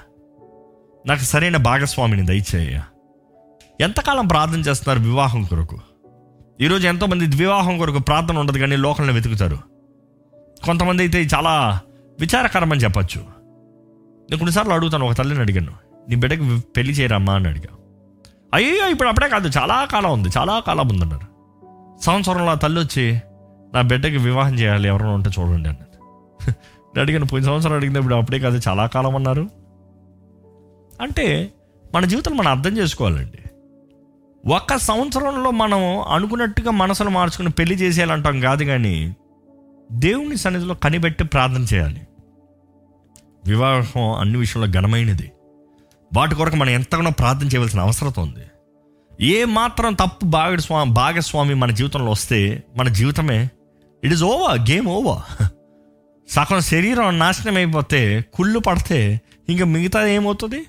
నాకు 1.08 1.22
సరైన 1.22 1.58
భాగస్వామిని 1.58 2.26
దయచేయ 2.26 2.82
ఎంతకాలం 3.82 4.28
ప్రార్థన 4.28 4.60
చేస్తున్నారు 4.60 5.00
వివాహం 5.00 5.44
కొరకు? 5.44 5.80
ఈరోజు 6.62 6.88
ఎంతోమంది 6.88 7.38
వివాహం 7.38 7.78
కొరకు 7.78 8.00
ప్రార్థన 8.00 8.38
ఉండదు 8.38 8.58
కానీ 8.58 8.76
లోకంలో 8.76 9.14
వెతుకుతారు. 9.14 9.75
కొంతమంది 10.64 11.04
అయితే 11.04 11.22
చాలా 11.22 11.80
విచారకరమని 12.20 12.80
చెప్పచ్చు. 12.80 13.20
నేను 13.20 14.38
కొన్నిసార్లు 14.38 14.74
అడుగుతాను 14.74 15.06
ఒక 15.06 15.14
తల్లిని 15.14 15.42
అడిగాను. 15.42 15.72
నీ 16.10 16.16
బిడ్డకి 16.16 16.60
పెళ్ళి 16.60 16.94
చేయరమ్మా 16.94 17.34
అని 17.34 17.48
అడిగా. 17.48 17.78
అయ్యో 18.54 18.88
ఇప్పుడు 18.88 19.10
అప్పుడే 19.10 19.30
కాదు 19.30 19.48
చాలా 19.58 19.86
కాలం 19.86 20.12
ఉంది 20.12 20.30
చాలా 20.38 20.60
కాలం 20.60 20.90
ఉందన్నారు 20.90 21.36
సంవత్సరంలో 22.02 22.52
ఆ 22.52 22.54
తల్లి 22.54 22.82
వచ్చి 22.82 23.22
నా 23.74 23.82
బిడ్డకి 23.82 24.18
వివాహం 24.18 24.56
చేయాలి 24.56 24.88
ఎవరైనా 24.88 25.12
ఉంటే 25.12 25.30
చూడండి 25.30 25.70
అన్నది. 25.70 25.98
నేను 26.52 27.02
అడిగాను 27.02 27.26
పోయిన 27.26 27.46
సంవత్సరం 27.46 27.74
అడిగింది 27.74 28.00
ఇప్పుడు 28.00 28.16
అప్పుడే 28.16 28.40
కాదు 28.40 28.62
చాలా 28.68 28.86
కాలం 28.86 29.16
అన్నారు. 29.16 29.50
అంటే 31.02 31.52
మన 31.96 32.06
జీవితం 32.06 32.38
మనం 32.38 32.52
అర్థం 32.52 32.78
చేసుకోవాలండి. 32.78 33.38
ఒక 34.50 34.76
సంవత్సరంలో 34.76 35.52
మనం 35.52 36.02
అనుకున్నట్టుగా 36.02 36.72
మనసును 36.72 37.10
మార్చుకుని 37.10 37.50
పెళ్ళి 37.50 37.76
చేసేయాలంటాం 37.76 38.40
కాదు 38.40 38.64
కానీ 38.64 39.16
దేవుని 39.92 40.38
సన్నిధిలో 40.38 40.74
కనిపెట్టి 40.74 41.24
ప్రార్థన 41.24 41.76
చేయాలి. 41.76 42.08
వివాహం 43.48 44.12
అన్ని 44.12 44.38
విషయంలో 44.38 44.68
ఘనమైనది. 44.68 45.32
వాటి 46.16 46.36
కొరకు 46.36 46.56
మనం 46.56 46.70
ఎంతగానో 46.70 47.12
ప్రార్థన 47.12 47.48
చేయవలసిన 47.48 47.80
అవసరం 47.80 48.14
ఉంది. 48.18 48.46
ఏ 49.22 49.46
మాత్రం 49.46 49.94
తప్పు 49.94 50.26
భాగస్వామి 50.26 50.92
భాగస్వామి 50.92 51.54
మన 51.54 51.72
జీవితంలో 51.72 52.12
వస్తే 52.12 52.64
మన 52.78 52.88
జీవితమే 52.88 53.50
it 54.04 54.14
is 54.14 54.24
over 54.24 54.60
game 54.60 54.88
over 54.88 55.48
సగం 56.30 56.60
శరీరం 56.60 57.20
నాశనం 57.20 57.56
అయిపోతే 57.56 58.26
కుళ్ళు 58.34 58.60
పడితే 58.60 59.22
ఇంకా 59.50 59.66
మిగతా 59.66 60.08
ఏమవుతుంది? 60.08 60.66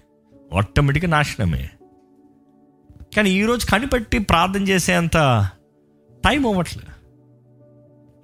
ఆటోమేటిక్గా 0.57 1.11
నాశనమే. 1.11 1.71
కానీ 3.17 3.31
ఈరోజు 3.31 3.67
కనిపెట్టి 3.67 4.19
ప్రార్థన 4.19 4.63
చేసేంత 4.63 5.49
టైం 6.25 6.47
అవ్వట్లే. 6.47 6.83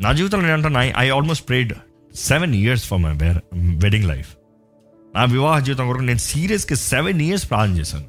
నా 0.00 0.12
జీవితంలో 0.12 0.48
నేను 0.48 0.92
I 0.98 1.08
almost 1.08 1.48
prayed 1.48 1.72
seven 2.14 2.54
years 2.54 2.84
for 2.84 2.98
my 2.98 3.12
wedding 3.54 4.04
life 4.04 4.36
నా 5.16 5.24
వివాహ 5.24 5.58
జీవితం 5.58 5.86
కొరకు 5.86 6.02
నేను 6.02 6.18
సీరియస్గా 6.18 6.76
సెవెన్ 6.76 7.20
ఇయర్స్ 7.20 7.50
ప్రార్థన 7.50 7.78
చేశాను. 7.78 8.04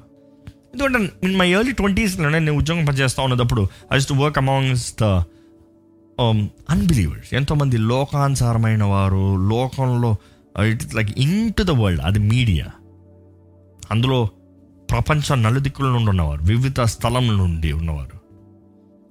ఎందుకంటే 0.73 1.11
ఇన్ 1.23 1.35
మై 1.35 1.49
ఎర్లీ 1.49 1.71
ట్వంటీస్లోనే 1.71 2.39
నేను 2.39 2.57
ఉద్యోగం 2.57 2.85
పనిచేస్తూ 2.85 3.23
ఉన్నప్పుడు 3.23 3.67
I 3.93 3.99
to 4.09 4.13
work 4.13 4.37
amongst 4.37 4.95
the 5.01 5.03
unbelievers 6.69 7.33
ఎంతోమంది 7.33 7.77
లోకానుసారమైన 7.77 8.83
వారు 8.83 9.49
లోకంలో 9.49 10.15
it 10.63 10.95
like 10.95 11.09
in 11.17 11.53
to 11.53 11.63
the 11.63 11.71
world 11.71 12.01
అది 12.01 12.19
మీడియా 12.19 12.65
అందులో 13.91 14.29
ప్రపంచ 14.91 15.35
నలుదిక్కుల 15.35 15.85
నుండి 15.85 16.09
ఉన్నవారు 16.09 16.43
వివిధ 16.43 16.81
స్థలం 16.81 17.37
నుండి 17.37 17.71
ఉన్నవారు. 17.71 18.22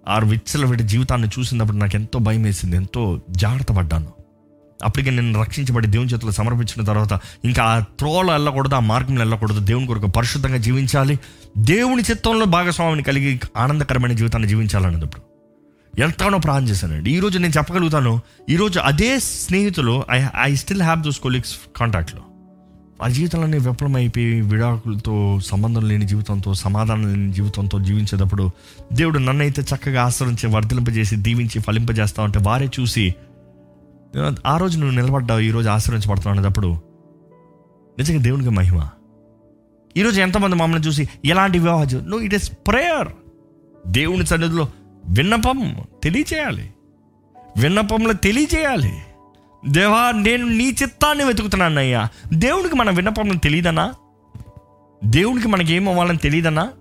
ఆ 0.08 0.18
విచ్చల 0.18 0.74
జీవితాన్ని 0.74 1.28
చూసినప్పుడు 1.38 1.76
నాకు 1.76 1.96
ఎంతో 1.96 2.18
భయం 2.18 2.42
వేసింది 2.42 2.76
ఎంతో 2.76 3.20
జాగ్రత్త 3.30 3.72
పడ్డాను. 3.72 4.06
అప్పటికే 4.84 5.10
నేను 5.10 5.40
రక్షించబడి 5.40 5.86
దేవుని 5.86 6.10
చేతులు 6.10 6.30
సమర్పించిన 6.30 6.84
తర్వాత 6.84 7.20
ఇంకా 7.44 7.64
ఆ 7.64 7.78
త్రోలో 7.78 8.32
వెళ్ళకూడదు 8.32 8.74
ఆ 8.74 8.78
మార్గంలో 8.78 9.20
వెళ్ళకూడదు 9.20 9.58
దేవుని 9.58 9.86
కొరకు 9.86 10.06
పరిశుద్ధంగా 10.06 10.56
జీవించాలి. 10.56 11.18
దేవుని 11.58 12.02
చిత్తంలో 12.02 12.44
భాగస్వామిని 12.44 13.02
కలిగి 13.02 13.40
ఆనందకరమైన 13.56 14.12
జీవితాన్ని 14.12 14.48
జీవించాలన్నప్పుడు 14.48 15.22
ఎంతగానో 16.00 16.38
ప్రాణం 16.38 16.68
చేశానండి. 16.68 17.10
ఈరోజు 17.10 17.38
నేను 17.38 17.52
చెప్పగలుగుతాను 17.58 18.20
ఈరోజు 18.48 18.80
అదే 18.80 19.18
స్నేహితులు 19.18 20.04
I 20.10 20.24
I 20.40 20.54
still 20.54 20.82
have 20.82 21.02
those 21.02 21.20
colleagues 21.20 21.56
కాంటాక్ట్లో 21.76 22.22
ఆ 23.02 23.08
జీవితంలోనే 23.08 23.58
విఫలమైపోయి 23.58 24.40
విడాకులతో 24.40 25.40
సంబంధం 25.40 25.88
లేని 25.88 26.06
జీవితంతో 26.06 26.54
సమాధానం 26.54 27.08
లేని 27.08 27.32
జీవితంతో 27.32 27.78
జీవించేటప్పుడు 27.78 28.50
దేవుడు 28.92 29.18
నన్నైతే 29.18 29.62
చక్కగా 29.62 30.02
ఆశ్రయించి 30.02 30.46
వర్ధలింపజేసి 30.46 31.16
దీవించి 31.16 31.60
ఫలింపజేస్తా 31.60 32.22
ఉంటే 32.22 32.38
వారే 32.42 32.70
చూసి 32.80 33.14
ఆ 34.46 34.58
రోజు 34.58 34.78
నువ్వు 34.78 34.94
నిలబడ్డావు 34.94 35.40
ఈరోజు 35.40 35.68
ఆశ్రయించబడుతున్నావు 35.68 36.38
అనేటప్పుడు 36.38 36.76
నిజంగా 37.98 38.22
దేవునికి 38.22 38.50
మహిమ. 38.50 38.88
ఈరోజు 39.96 40.20
ఎంతమంది 40.20 40.56
మమ్మల్ని 40.56 40.86
చూసి 40.86 41.08
ఎలాంటి 41.24 41.58
వివాహం 41.58 41.88
నువ్వు 41.92 42.20
ఇట్ 42.20 42.34
ఇస్ 42.34 42.52
ప్రేయర్ 42.66 43.08
దేవుని 43.86 44.26
సన్నిధిలో 44.26 44.68
విన్నపం 45.08 45.76
తెలియచేయాలి. 46.02 46.70
విన్నపంలో 47.58 48.12
తెలియచేయాలి. 48.12 48.92
దేవా 49.68 50.10
నేను 50.10 50.46
నీ 50.46 50.76
చిత్తాన్ని 50.82 51.24
వెతుకుతున్నాను 51.24 51.78
అయ్యా 51.78 52.08
దేవునికి 52.34 52.76
మన 52.76 52.90
విన్నపం 52.90 53.28
తెలియదనా 53.28 53.94
దేవునికి 55.04 55.48
మనకి 55.48 55.74
ఏం 55.74 55.88
అవ్వాలని 55.88 56.18
తెలియదనా 56.18 56.72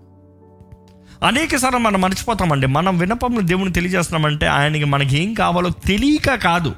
అనేక 1.24 1.56
సార్లు 1.56 1.80
మనం 1.80 2.02
మర్చిపోతామండి. 2.02 2.67
మనం 2.67 2.98
విన్నపం 2.98 3.38
దేవుని 3.39 3.74
తెలియజేస్తున్నామంటే 3.74 4.46
ఆయనకి 4.46 4.84
మనకి 4.84 5.17
ఏం 5.17 5.34
కావాలో 5.34 5.70
తెలియక 5.70 6.36
కాదు. 6.36 6.76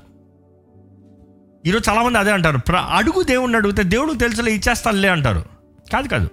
ఈరోజు 1.66 1.90
చాలామంది 1.90 2.18
అదే 2.18 2.32
అంటారు. 2.32 2.58
ప్ర- 2.58 2.78
అడుగు 2.78 3.24
దేవుణ్ణి 3.24 3.58
అడిగితే 3.58 3.84
దేవుడు 3.84 4.14
తెలుసులే 4.14 4.56
ఇచ్చేస్తానులే 4.56 5.10
అంటారు. 5.10 5.46
కాదు 5.94 6.08
కాదు. 6.08 6.30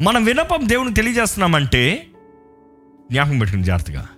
మనం 0.00 0.24
విన్నపం 0.24 0.68
దేవునికి 0.68 0.94
తెలియజేస్తున్నామంటే 0.94 2.06
జ్ఞాపకం 3.12 3.38
పెట్టుకుని 3.38 3.64
జాగ్రత్తగా. 3.64 4.08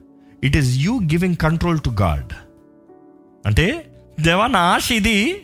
It 0.44 0.56
is 0.56 0.78
you 0.78 1.00
giving 1.02 1.36
control 1.36 1.80
to 1.80 1.90
God 1.90 2.32
అంటే 3.46 3.87
దేవా 4.20 4.46
నా 4.46 4.58
ఆశ 4.58 4.92
ఇది. 4.92 5.40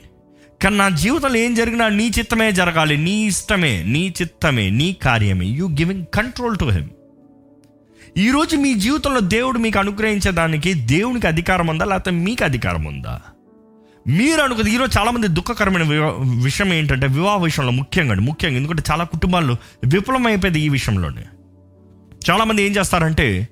కానీ 0.62 0.76
నా 0.76 0.88
జీవితంలో 0.88 1.36
ఏం 1.36 1.54
జరిగినా 1.54 1.88
నీ 1.88 2.10
చిత్తమే 2.18 2.52
జరగాలి. 2.52 2.96
నీ 2.96 3.26
ఇష్టమే 3.26 3.82
నీ 3.82 4.14
చిత్తమే 4.22 4.70
నీ 4.70 4.92
కార్యమే. 4.92 5.46
You 5.46 5.68
giving 5.68 6.06
control 6.14 6.58
to 6.58 6.64
him 6.64 6.88
ఈరోజు 8.16 8.56
మీ 8.56 8.74
జీవితంలో 8.74 9.20
దేవుడు 9.20 9.58
మీకు 9.58 9.78
అనుగ్రహించడానికి 9.78 10.74
దేవునికి 10.74 11.26
అధికారం 11.26 11.66
ఉందా? 11.66 11.84
లేకపోతే 11.84 12.10
మీకు 12.10 12.44
అధికారం 12.44 12.84
ఉందా? 12.84 13.20
మీరు 14.08 14.40
అనుకుంది 14.40 14.70
ఈరోజు 14.70 14.98
చాలామంది 14.98 15.28
దుఃఖకరమైన 15.28 15.82
వివా- 15.82 16.42
విషయం 16.42 16.72
ఏంటంటే 16.72 17.06
వివాహ 17.06 17.42
విషయంలో 17.42 17.72
ముఖ్యంగా 17.72 18.14
ముఖ్యంగా 18.14 18.56
ఎందుకంటే 18.56 18.82
చాలా 18.90 19.04
కుటుంబాలు 19.04 19.56
విఫలమైపోయింది 19.84 20.60
ఈ 20.60 20.68
విషయంలోనే. 20.68 21.24
చాలామంది 22.30 22.62
ఏం 22.62 22.72
చేస్తారంటే 22.72 23.48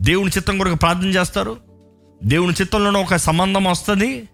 దేవుని 0.00 0.30
చిత్తం 0.36 0.58
కొరకు 0.58 0.74
ప్రార్థన 0.74 1.08
చేస్తారు. 1.08 1.56
దేవుని 2.24 2.52
చిత్తంలోనే 2.60 3.00
ఒక 3.00 3.16
సంబంధం 3.16 3.64
వస్తుంది. 3.64 4.28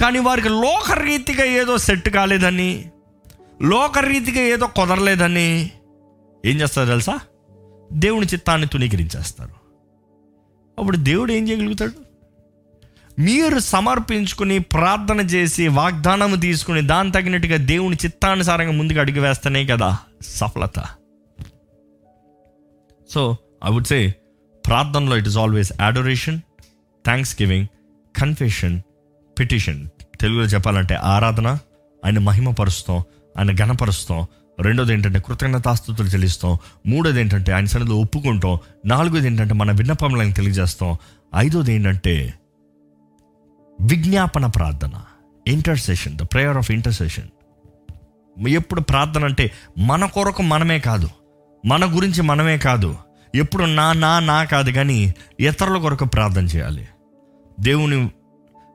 కానీ 0.00 0.18
వారికి 0.18 0.48
లోకరీతిగా 0.48 1.44
ఏదో 1.44 1.78
సెట్ 1.78 2.08
కాలేదని 2.08 2.90
లోకరీతిగా 3.62 4.40
ఏదో 4.40 4.66
కుదరలేదని 4.66 5.70
ఏం 6.46 6.60
చేస్తారు 6.60 6.88
తెలుసా? 6.88 7.18
దేవుని 7.92 8.26
చిత్తాన్ని 8.26 8.66
తునీకరించేస్తారు 8.66 9.54
అప్పుడు 10.78 10.96
దేవుడు 10.96 11.32
ఏం 11.32 11.48
చేయగలుగుతాడు? 11.48 11.92
మీరు 13.18 13.58
సమర్పించుకుని 13.58 14.58
ప్రార్థన 14.58 15.20
చేసి 15.20 15.68
వాగ్దానం 15.68 16.38
తీసుకుని 16.38 16.82
దాని 16.82 17.12
తగినట్టుగా 17.12 17.56
దేవుని 17.56 17.96
చిత్తానుసారంగా 18.04 18.72
ముందుకు 18.72 18.98
అడుగు 18.98 19.20
వేస్తేనే 19.20 19.66
కదా 19.66 19.98
సఫలత. 20.22 20.84
సో 23.10 23.36
ఐ 23.64 23.70
వుడ్ 23.70 23.86
సే 23.86 24.14
ప్రార్థనలో 24.66 25.16
it 25.16 25.28
is 25.28 25.36
always 25.36 25.72
adoration 25.80 26.40
thanksgiving 27.42 27.66
confession 28.16 28.82
petition. 29.40 29.88
తెలుగులో 30.20 30.44
చెప్పాలంటే 30.44 30.94
ఆరాధన 30.94 31.46
ఆయన 32.04 32.18
మహిమపరుస్తాం 32.18 33.02
ఆయన 33.38 33.50
ఘనపరుస్తాం. 33.50 34.26
రెండోది 34.60 34.92
ఏంటంటే 34.92 35.20
కృతజ్ఞతాస్థుతులు 35.20 36.08
చెల్లిస్తాం. 36.08 36.58
మూడోది 36.86 37.20
ఏంటంటే 37.20 37.52
ఆయన 37.52 37.64
సన్నిధిలో 37.64 37.96
ఒప్పుకుంటాం. 37.96 38.58
నాలుగోది 38.86 39.26
ఏంటంటే 39.26 39.54
మన 39.54 39.72
విన్నపములను 39.72 40.32
తెలియజేస్తాం. 40.32 40.96
ఐదోది 41.36 41.74
ఏంటంటే 41.74 42.34
విజ్ఞాపన 43.80 44.46
ప్రార్థన 44.46 44.90
intercession 45.48 46.16
the 46.16 46.22
prayer 46.22 46.56
of 46.56 46.70
intercession 46.70 47.28
ఎప్పుడు 48.48 48.80
ప్రార్థన 48.80 49.24
అంటే 49.24 49.52
మన 49.78 50.04
కొరకు 50.04 50.42
మనమే 50.42 50.78
కాదు 50.78 51.08
మన 51.66 51.96
గురించి 51.96 52.22
మనమే 52.22 52.58
కాదు. 52.58 52.96
ఎప్పుడు 53.34 53.64
నా 53.64 53.92
నా 53.92 54.18
నా 54.18 54.44
కాదు 54.44 54.70
కానీ 54.70 55.14
ఇతరుల 55.40 55.78
కొరకు 55.78 56.04
ప్రార్థన 56.04 56.44
చేయాలి. 56.44 56.88
దేవుని 57.60 58.10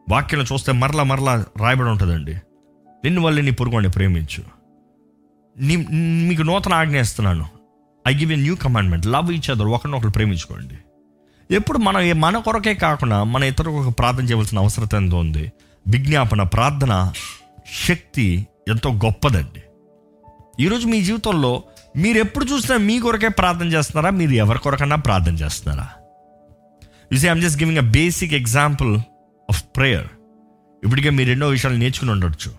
వాక్యం 0.10 0.42
చూస్తే 0.42 0.72
మరలా 0.72 1.04
మరలా 1.04 1.46
రాయబడి 1.62 1.90
ఉంటుందండి. 1.90 2.34
నిన్ను 3.04 3.22
వల్ల 3.22 3.42
నీ 3.42 3.52
పురుగుని 3.52 3.90
ప్రేమించు. 3.90 4.44
నీ 5.58 5.76
మీకు 6.28 6.42
నూతన 6.42 6.74
ఆజ్ఞ 6.74 7.00
ఇస్తున్నాను 7.00 7.46
I 8.08 8.14
give 8.14 8.32
a 8.32 8.36
new 8.36 8.56
commandment 8.56 9.06
love 9.06 9.32
each 9.32 9.52
other 9.52 9.68
ఒకరినొకరు 9.68 10.10
ప్రేమించుకోండి. 10.10 10.76
ఎప్పుడు 11.56 11.78
మనం 11.78 12.22
మన 12.22 12.38
కొరకే 12.38 12.74
కాకుండా 12.74 13.24
మన 13.24 13.44
ఇతర 13.44 13.92
ప్రార్థన 14.00 14.24
చేయవలసిన 14.24 14.60
అవసరం 14.60 14.88
ఎంత 14.96 15.14
ఉంది. 15.14 15.52
విజ్ఞాపన 15.88 16.44
ప్రార్థన 16.44 17.14
శక్తి 17.88 18.48
ఎంతో 18.68 18.92
గొప్పదండి. 18.94 19.62
ఈరోజు 20.64 20.88
మీ 20.88 21.02
జీవితంలో 21.02 21.64
మీరు 21.98 22.18
ఎప్పుడు 22.18 22.46
చూసినా 22.46 22.78
మీ 22.78 23.00
కొరకే 23.00 23.28
ప్రార్థన 23.28 23.68
చేస్తున్నారా? 23.68 24.10
మీరు 24.10 24.32
ఎవరి 24.32 24.60
కొరకన్నా 24.60 24.96
ప్రార్థన 24.96 25.34
చేస్తున్నారా? 25.34 25.90
You 27.14 27.20
see 27.20 27.28
I'm 27.28 27.42
just 27.42 27.64
giving 27.64 27.78
a 27.78 27.92
basic 27.92 28.34
example 28.34 29.00
of 29.50 29.64
prayer 29.78 30.08
ఇప్పటికే 30.84 31.10
మీరు 31.10 31.32
ఎన్నో 31.32 31.48
విషయాలు 31.48 31.78
నేర్చుకుని 31.78 32.12
ఉండొచ్చు. 32.12 32.52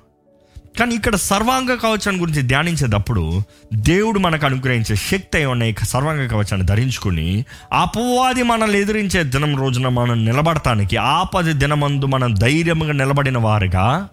కానీ 0.79 0.94
ఇక్కడ 0.94 1.14
సర్వాంగ 1.14 1.75
కవచాన్ని 1.75 2.20
గురించి 2.20 2.42
ధ్యానించేటప్పుడు 2.42 3.42
దేవుడు 3.75 4.18
మనకు 4.18 4.46
అనుగ్రహించే 4.46 4.96
శక్తి 4.96 5.37
అయి 5.37 5.44
ఉన్న 5.44 5.72
సర్వాంగ 5.83 6.29
కవచాన్ని 6.29 6.66
ధరించుకుని 6.66 7.44
అపవాది 7.72 8.42
మనల్ని 8.42 8.79
ఎదిరించే 8.79 9.22
దినం 9.22 9.57
రోజున 9.57 9.88
మనం 9.88 10.25
నిలబడటానికి 10.25 10.96
ఆపది 10.96 11.53
దినమందు 11.53 12.07
మనం 12.07 12.35
ధైర్యంగా 12.35 12.92
నిలబడిన 12.92 13.38
వారుగా 13.38 14.09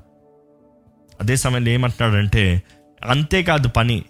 అదే 1.22 1.36
సమయంలో 1.36 1.72
ఏమంటున్నాడంటే 1.72 2.64
అంతేకాదు 3.10 3.68
పని. 3.68 4.04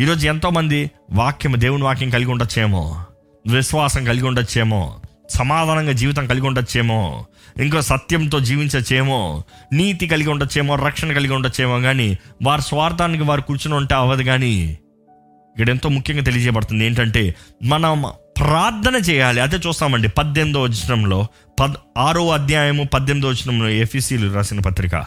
ఈరోజు 0.00 0.26
ఎంతోమంది 0.26 0.90
వాక్యం 1.12 1.54
దేవుని 1.58 1.84
వాక్యం 1.84 2.10
కలిగి 2.10 2.30
ఉండొచ్చేమో 2.30 3.04
విశ్వాసం 3.50 4.04
కలిగి 4.04 4.26
ఉండొచ్చేమో 4.26 5.00
సమాధానంగా 5.30 5.92
జీవితం 5.92 6.26
కలిగి 6.26 6.46
ఉండొచ్చేమో 6.46 7.26
ఇంకో 7.58 7.82
సత్యంతో 7.82 8.40
జీవించచ్చేమో 8.40 9.44
నీతి 9.72 10.06
కలిగి 10.06 10.30
ఉండొచ్చేమో 10.30 10.74
రక్షణ 10.74 11.12
కలిగి 11.12 11.34
ఉండొచ్చేమో 11.34 11.80
కానీ 11.80 12.18
వారి 12.42 12.62
స్వార్థానికి 12.62 13.24
వారు 13.24 13.40
కూర్చుని 13.40 13.74
ఉంటే 13.74 13.94
అవ్వదు 13.94 14.22
కానీ 14.22 14.78
ఇక్కడ 15.56 15.70
ఎంతో 15.70 15.88
ముఖ్యంగా 15.88 16.22
తెలియజేయబడుతుంది 16.22 16.84
ఏంటంటే 16.84 17.34
మనం 17.62 18.04
ప్రార్థన 18.38 18.94
చేయాలి. 18.96 19.40
అదే 19.40 19.56
చూస్తామండి 19.56 20.08
పద్దెనిమిదో 20.08 20.62
వచనంలో 20.62 21.26
పద్ 21.60 21.74
ఆరో 21.98 22.28
అధ్యాయము 22.28 22.84
పద్దెనిమిదో 22.84 23.28
వచనంలో 23.28 23.68
ఎఫ్ఈసీలు 23.68 24.32
రాసిన 24.32 24.60
పత్రిక. 24.60 25.04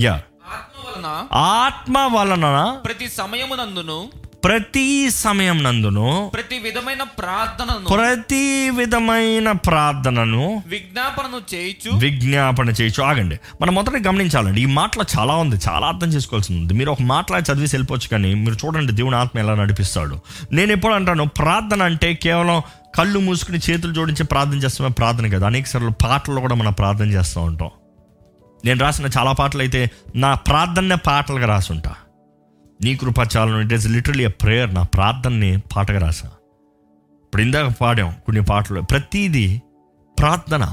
యా. 0.00 0.22
ఆత్మ 0.52 0.88
వలన 0.88 1.28
ఆత్మ 1.32 1.98
వలన 1.98 2.78
ప్రతి 2.84 3.08
సమయమునందును 3.08 4.08
ప్రతి 4.44 5.10
సమయం 5.10 5.62
నందును 5.62 6.30
ప్రతి 6.34 6.58
విధమైన 6.58 7.02
ప్రార్థనను 7.02 7.88
ప్రతి 7.88 8.70
విధమైన 8.70 9.52
ప్రార్థనను 9.52 10.62
విజ్ఞాపనను 10.66 11.54
చేయుచు. 11.54 11.98
విజ్ఞాపన 11.98 12.68
చేయొచ్చు 12.68 13.02
ఆగండి. 13.02 13.38
మనం 13.60 13.74
మొదట 13.74 14.06
గమనించాలండి. 14.06 14.62
ఈ 14.62 14.66
మాటలో 14.66 15.04
చాలా 15.18 15.34
ఉంది. 15.34 15.56
చాలా 15.68 15.86
అర్థం 15.86 16.08
చేసుకోవాల్సి 16.08 16.52
ఉంది. 16.52 16.74
మీరు 16.74 16.90
ఒక 16.90 17.02
మాటలా 17.02 17.38
చదివేసి 17.38 17.76
వెళ్ళిపోవచ్చు 17.76 18.08
కానీ 18.08 18.34
మీరు 18.34 18.66
చూడండి 18.66 18.92
దేవుని 18.92 19.16
ఆత్మ 19.16 19.38
ఎలా 19.38 19.54
నడిపిస్తాడు. 19.54 20.18
నేను 20.52 20.72
ఎప్పుడు 20.72 20.94
అంటాను 20.94 21.28
ప్రార్థన 21.28 21.82
అంటే 21.82 22.14
కేవలం 22.14 22.62
కళ్ళు 22.94 23.18
మూసుకుని 23.18 23.58
చేతులు 23.70 23.92
జోడించి 23.92 24.24
ప్రార్థన 24.24 24.58
చేస్తామే 24.58 24.90
ప్రార్థన 24.90 25.36
కదా. 25.36 25.46
అనేక 25.46 25.66
సార్లు 25.66 25.90
పాటల్లో 25.90 26.40
కూడా 26.40 26.54
మనం 26.54 26.72
ప్రార్థన 26.72 27.10
చేస్తూ 27.10 27.40
ఉంటాం. 27.40 27.70
నేను 28.64 28.80
రాసిన 28.80 29.08
చాలా 29.18 29.32
పాటలు 29.32 29.62
అయితే 29.62 29.90
నా 30.16 30.34
ప్రార్థనే 30.34 30.94
పాటలుగా 30.94 31.46
రాసుంటా. 31.46 31.94
నీ 32.84 32.96
కృప 32.96 33.18
చాలను. 33.36 33.60
It 33.60 33.72
is 33.72 33.86
literally 33.88 34.24
a 34.24 34.32
prayer 34.42 34.74
నా 34.74 34.82
ప్రార్థనని 34.82 35.56
పాటగా 35.74 35.98
రాసా. 35.98 36.30
ఇప్పుడు 37.24 37.42
ఇందాక 37.42 37.68
పాడాం 37.80 38.10
కొన్ని 38.26 38.42
పాటలు. 38.42 38.80
ప్రతిదీ 38.80 39.60
ప్రార్థన. 40.18 40.72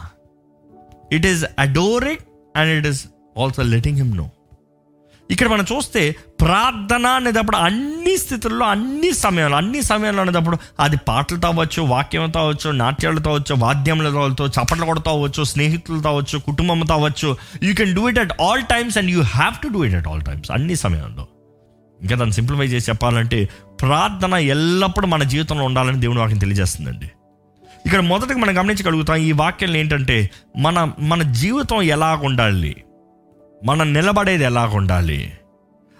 It 1.11 1.25
is 1.25 1.45
adoring 1.59 2.23
and 2.57 2.71
it 2.79 2.87
is 2.87 3.01
also 3.37 3.61
letting 3.61 3.97
him 3.97 4.17
know 4.17 4.29
ఇక్కడ 5.29 5.47
మనం 5.47 5.65
చూస్తే 5.71 6.15
ప్రార్థన 6.41 7.07
అనేటప్పుడు 7.07 7.57
అన్ని 7.57 8.17
స్థితుల్లో 8.17 8.65
అన్ని 8.65 9.13
సమయాలు 9.13 9.55
అన్ని 9.55 9.81
సమయంలో 9.81 10.21
అనేటప్పుడు 10.21 10.57
అది 10.79 10.97
పాటలతో 11.07 11.47
అవ్వచ్చు 11.47 11.81
వాక్యంతో 11.83 12.39
అవ్వచ్చు 12.39 12.71
నాట్యాలతో 12.71 13.29
అవ్వచ్చు 13.29 13.55
వాద్యములతో 13.55 14.21
అవ్వచ్చు 14.21 14.47
చప్పట్లు 14.47 14.85
కొడుతూ 14.85 15.11
అవ్వచ్చు 15.11 15.43
స్నేహితులతో 15.43 16.09
అవ్వచ్చు 16.09 16.39
కుటుంబంతో 16.39 16.93
అవ్వచ్చు 16.93 17.37
you 17.63 17.73
can 17.73 17.95
do 17.95 18.09
it 18.09 18.19
at 18.19 18.41
all 18.41 18.63
times 18.63 18.97
and 18.97 19.11
you 19.11 19.21
have 19.21 19.53
to 19.63 19.67
do 19.67 19.85
it 19.85 19.95
at 19.95 20.07
all 20.07 20.21
times 20.21 20.51
అన్ని 20.51 20.75
సమయంలో 20.75 21.27
ఇంకా 22.01 22.15
దాన్ని 22.15 22.33
సింప్లిఫై 22.33 22.65
చేసి 22.65 22.91
చెప్పాలంటే 22.91 23.49
ప్రార్థన 23.81 24.33
ఎల్లప్పుడూ 24.33 25.07
మన 25.07 25.23
జీవితంలో 25.23 25.63
ఉండాలని 25.63 25.99
దేవుని 25.99 26.19
వాక్యం 26.19 26.37
తెలియజేస్తుందండి. 26.37 27.11
ఇక్కడ 27.85 27.99
మొదటగా 27.99 28.37
మనం 28.37 28.57
గమనించగలుగుతాం 28.57 29.15
ఈ 29.15 29.31
వాక్యం 29.31 29.77
ఏంటంటే 29.77 30.29
మన 30.57 30.91
మన 30.99 31.21
జీవితం 31.21 31.81
ఎలా 31.81 32.15
ఉండాలి? 32.15 32.83
మనం 33.65 33.93
నిలబడేది 33.93 34.43
ఎలాగ 34.43 34.75
ఉండాలి? 34.75 35.33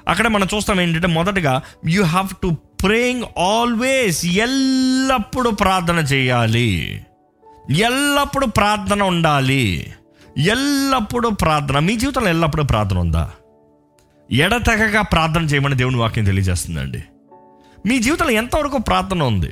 అక్కడ 0.08 0.28
మనం 0.28 0.48
చూస్తాం 0.56 0.82
ఏంటంటే 0.82 1.08
మొదటగా 1.08 1.62
you 1.88 2.04
have 2.04 2.28
to 2.44 2.58
praying 2.84 3.24
always 3.40 4.26
ఎల్లప్పుడూ 4.26 5.52
ప్రార్థన 5.52 5.98
చేయాలి. 5.98 7.02
ఎల్లప్పుడూ 7.70 8.48
ప్రార్థన 8.48 9.04
ఉండాలి. 9.04 9.94
ఎల్లప్పుడూ 10.38 11.30
ప్రార్థన. 11.30 11.80
మీ 11.80 11.96
జీవితంలో 11.96 12.30
ఎల్లప్పుడూ 12.30 12.64
ప్రార్థన 12.64 12.98
ఉందా? 12.98 13.32
ఎడతెగగా 14.32 15.02
ప్రార్థన 15.02 15.44
చేయమని 15.44 15.76
దేవుని 15.76 15.98
వాక్యం 15.98 16.24
తెలియజేస్తుందండి. 16.24 17.04
మీ 17.86 18.00
జీవితంలో 18.00 18.32
ఎంతవరకు 18.32 18.78
ప్రార్థన 18.78 19.24
ఉంది? 19.24 19.52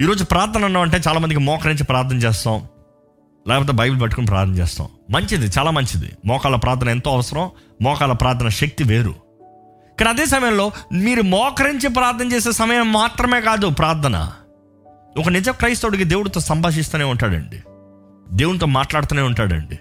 ఈరోజు 0.00 0.24
ప్రార్థన 0.24 0.64
అన్నాం 0.64 0.82
అంటే 0.82 1.00
చాలామందికి 1.08 1.40
మోకరించి 1.40 1.84
ప్రార్థన 1.84 2.16
చేస్తాం. 2.16 2.68
లేకపోతే 3.48 3.72
బైబిల్ 3.72 4.02
పట్టుకుని 4.02 4.26
ప్రార్థన 4.26 4.54
చేస్తాం. 4.54 4.88
మంచిది 5.10 5.50
చాలా 5.58 5.70
మంచిది. 5.70 6.12
మోకాల 6.26 6.56
ప్రార్థన 6.56 6.88
ఎంతో 6.88 7.10
అవసరం 7.10 7.50
మోకాల 7.82 8.12
ప్రార్థన 8.12 8.48
శక్తి 8.48 8.84
వేరు. 8.84 9.14
కానీ 9.98 10.08
అదే 10.08 10.26
సమయంలో 10.26 10.70
మీరు 10.92 11.22
మోకరించి 11.22 11.88
ప్రార్థన 11.88 12.32
చేసే 12.32 12.52
సమయం 12.52 12.92
మాత్రమే 12.92 13.40
కాదు 13.40 13.68
ప్రార్థన. 13.68 14.32
ఒక 15.18 15.28
నిజ 15.28 15.50
క్రైస్తవుడికి 15.50 16.04
దేవుడితో 16.04 16.40
సంభాషిస్తూనే 16.40 17.04
ఉంటాడండి. 17.04 17.62
దేవునితో 18.32 18.66
మాట్లాడుతూనే 18.66 19.22
ఉంటాడండి. 19.22 19.78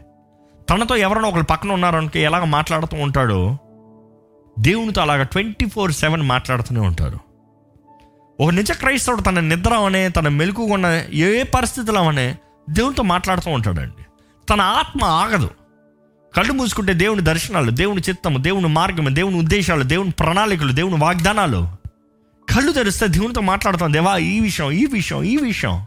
తనతో 0.69 0.95
ఎవరైనా 0.95 1.27
ఒకరు 1.27 1.43
పక్కన 1.43 1.71
ఉన్నారనుకో 1.71 2.19
ఎలాగ 2.19 2.43
మాట్లాడుతూ 2.43 2.97
ఉంటాడో 2.97 3.57
దేవునితో 4.59 5.01
అలాగ 5.01 5.23
ట్వంటీ 5.23 5.65
ఫోర్ 5.65 5.91
సెవెన్ 5.91 6.21
మాట్లాడుతూనే 6.21 6.79
ఉంటారు. 6.79 7.19
ఒక 8.39 8.51
నిజ 8.51 8.71
క్రైస్తవుడు 8.71 9.21
తన 9.21 9.39
నిద్ర 9.39 9.73
అనే 9.73 10.09
తన 10.09 10.27
మెలుకున్న 10.27 11.03
ఏ 11.13 11.43
పరిస్థితిలో 11.43 12.07
అనే 12.07 12.37
దేవునితో 12.69 13.03
మాట్లాడుతూ 13.03 13.51
ఉంటాడండి. 13.51 14.05
తన 14.49 14.61
ఆత్మ 14.61 15.03
ఆగదు. 15.03 15.49
కళ్ళు 16.35 16.53
మూసుకుంటే 16.53 16.93
దేవుని 16.93 17.21
దర్శనాలు 17.21 17.71
దేవుని 17.71 18.01
చిత్తము 18.09 18.37
దేవుని 18.37 18.67
మార్గము 18.67 19.09
దేవుని 19.09 19.39
ఉద్దేశాలు 19.39 19.83
దేవుని 19.83 20.11
ప్రణాళికలు 20.11 20.71
దేవుని 20.71 20.95
వాగ్దానాలు. 20.95 21.69
కళ్ళు 22.55 22.71
తెరిస్తే 22.71 23.07
దేవునితో 23.07 23.41
మాట్లాడుతాం. 23.41 23.93
దేవా 23.93 24.17
ఈ 24.17 24.39
విషయం 24.39 24.71
ఈ 24.71 24.85
విషయం 24.85 25.23
ఈ 25.23 25.37
విషయం. 25.37 25.85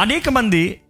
అనేక 0.00 0.28
మంది 0.28 0.80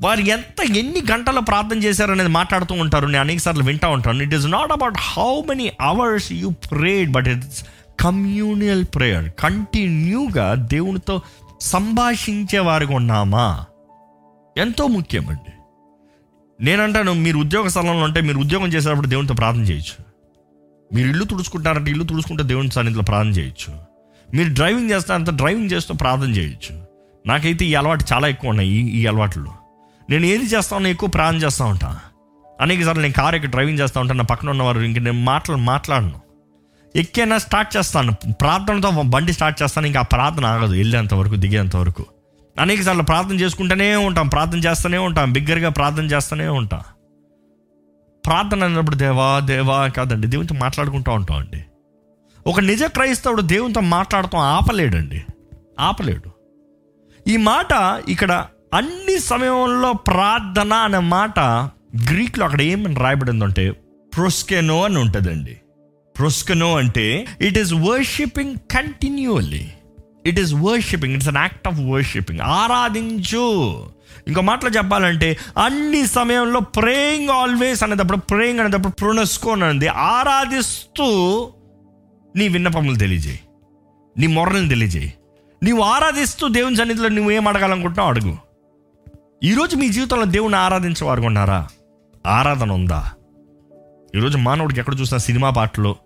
వారు 0.00 0.20
ఎంత 0.20 0.76
ఎన్ని 0.76 1.02
గంటలు 1.10 1.40
ప్రార్థన 1.40 1.78
చేశారనేది 1.78 2.28
మాట్లాడుతూ 2.28 2.74
ఉంటారు 2.74 3.06
నేను 3.06 3.20
అనేక 3.20 3.38
సార్లు 3.38 3.64
వింటూ 3.64 3.88
ఉంటాను. 3.88 4.22
It 4.22 4.34
is 4.34 4.46
not 4.46 4.72
about 4.72 4.94
how 4.98 5.40
many 5.40 5.72
hours 5.80 6.32
you 6.32 6.50
prayed 6.50 7.12
but 7.12 7.28
it's 7.28 7.64
communal 8.00 8.84
prayer 8.94 9.30
కంటిన్యూగా 9.30 10.54
దేవునితో 10.54 11.22
సంభాషించే 11.60 12.58
వారికి 12.58 12.92
ఉన్నామా? 12.92 13.64
ఎంతో 14.56 14.86
ముఖ్యమండి. 14.86 15.52
నేనంటాను 16.64 17.12
మీరు 17.12 17.38
ఉద్యోగ 17.38 17.68
స్థలంలో 17.68 18.04
ఉంటే 18.04 18.20
మీరు 18.20 18.38
ఉద్యోగం 18.38 18.68
చేసేటప్పుడు 18.68 19.06
దేవునితో 19.06 19.34
ప్రార్థన 19.34 19.60
చేయొచ్చు. 19.60 20.04
మీరు 20.94 21.08
ఇల్లు 21.08 21.24
తుడుచుకుంటారంటే 21.24 21.90
ఇల్లు 21.90 22.04
తుడుచుకుంటే 22.04 22.42
దేవుని 22.42 22.70
సన్నిధిలో 22.70 23.02
ప్రార్థన 23.02 23.30
చేయొచ్చు. 23.30 23.78
మీరు 24.36 24.54
డ్రైవింగ్ 24.54 24.90
చేస్తారంటే 24.90 25.32
డ్రైవింగ్ 25.32 25.70
చేస్తూ 25.70 25.94
ప్రార్థన 25.94 26.30
చేయొచ్చు. 26.30 26.84
నాకైతే 27.26 27.64
ఈ 27.64 27.74
అలవాటు 27.74 28.04
చాలా 28.12 28.28
ఎక్కువ 28.28 28.50
ఉన్నాయి 28.50 28.70
ఈ 28.70 29.06
అలవాట్లు 29.06 29.59
నేను 30.10 30.26
ఏది 30.26 30.44
చేస్తాను 30.44 30.88
ఎక్కువ 30.88 31.08
ప్రార్థన 31.08 31.40
చేస్తూ 31.40 31.64
ఉంటాను 31.64 32.10
అనేక 32.60 32.82
సార్లు 32.82 33.02
నేను 33.02 33.14
కారు 33.14 33.34
ఎక్కి 33.34 33.50
డ్రైవింగ్ 33.50 33.78
చేస్తూ 33.78 34.00
ఉంటాను 34.00 34.18
నా 34.18 34.24
పక్కన 34.24 34.50
ఉన్నవారు 34.50 34.80
ఇంక 34.80 34.98
నేను 34.98 35.12
మాటలు 35.12 35.56
మాట్లాడను. 35.56 36.20
ఎక్కైనా 36.96 37.38
స్టార్ట్ 37.38 37.76
చేస్తాను. 37.76 38.12
ప్రార్థనతో 38.12 38.90
బండి 39.02 39.32
స్టార్ట్ 39.32 39.62
చేస్తాను 39.62 39.86
ఇంకా 39.86 40.00
ఆ 40.00 40.02
ప్రార్థన 40.02 40.46
ఆగదు 40.46 40.72
వెళ్ళేంత 40.72 41.14
వరకు 41.14 41.34
దిగేంత 41.34 41.76
వరకు. 41.76 42.06
అనేక 42.60 42.82
సార్లు 42.82 43.02
ప్రార్థన 43.02 43.40
చేసుకుంటూనే 43.40 43.96
ఉంటాం 43.96 44.28
ప్రార్థన 44.28 44.58
చేస్తూనే 44.58 44.98
ఉంటాం 44.98 45.32
బిగ్గరగా 45.32 45.68
ప్రార్థన 45.68 46.04
చేస్తూనే 46.04 46.48
ఉంటాం. 46.48 46.80
ప్రార్థన 48.26 48.64
అన్నప్పుడు 48.64 48.96
దేవా 48.96 49.40
దేవా 49.40 49.88
కాదండి 49.88 50.26
దేవునితో 50.26 50.54
మాట్లాడుకుంటూ 50.54 51.12
ఉంటాం 51.12 51.38
అండి. 51.38 51.64
ఒక 52.46 52.60
నిజ 52.60 52.84
క్రైస్తవుడు 52.84 53.42
దేవునితో 53.42 53.80
మాట్లాడటం 53.80 54.38
ఆపలేడండి. 54.38 55.24
ఆపలేడు. 55.80 56.30
ఈ 57.28 57.36
మాట 57.36 58.00
ఇక్కడ 58.08 58.46
అన్ని 58.74 59.18
సమయంలో 59.18 59.92
ప్రార్థన 59.92 60.72
అనే 60.72 60.98
మాట 60.98 61.38
గ్రీక్లో 62.08 62.44
అక్కడ 62.44 62.62
ఏమని 62.62 62.94
రాయబడిందంటే 62.94 63.70
ప్రొస్కెనో 64.16 64.84
అని 64.84 64.98
ఉంటుందండి. 64.98 65.56
ప్రొస్కెనో 66.18 66.76
అంటే 66.76 67.26
it 67.40 67.58
is 67.58 67.72
worshipping 67.72 68.56
continually 68.56 69.68
it 70.26 70.40
is 70.40 70.54
worshipping 70.54 71.14
it's 71.14 71.28
an 71.28 71.36
act 71.36 71.68
of 71.68 71.80
worshipping 71.90 72.40
ఆరాధించు. 72.40 73.74
ఇంకో 74.28 74.40
మాటలో 74.40 74.70
చెప్పాలంటే 74.70 75.38
అన్ని 75.64 76.06
సమయంలో 76.06 76.60
ప్రేయింగ్ 76.60 77.28
ఆల్వేస్ 77.28 77.82
అనేటప్పుడు 77.82 78.16
ప్రేయింగ్ 78.16 78.60
అనేటప్పుడు 78.60 78.88
ప్రొనస్కోన్ 78.88 79.62
అనేది 79.62 79.88
ఆరాధిస్తూ 79.88 81.06
నీ 82.36 82.48
విన్నపములు 82.48 82.96
తెలియజేయి. 82.96 83.40
నీ 84.18 84.26
మొరలను 84.26 84.68
తెలియజేయి. 84.68 85.14
నీవు 85.62 85.80
ఆరాధిస్తూ 85.80 86.48
దేవుని 86.48 86.76
సన్నిధిలో 86.76 87.08
నువ్వు 87.08 87.30
ఏం 87.30 87.48
అడగాలనుకుంటున్నావు 87.48 88.08
అడుగు. 88.08 88.49
ఈరోజు 89.44 89.76
మీ 89.76 89.88
జీవితంలో 89.88 90.24
దేవుని 90.24 90.56
ఆరాధించేవారు 90.56 91.22
ఉన్నారా? 91.22 91.68
ఆరాధన 92.26 92.72
ఉందా? 92.72 93.10
ఈరోజు 94.16 94.38
మానవుడికి 94.38 94.80
ఎక్కడ 94.80 94.94
చూసినా 95.00 95.18
సినిమా 95.18 95.50
పాటలు 95.50 95.96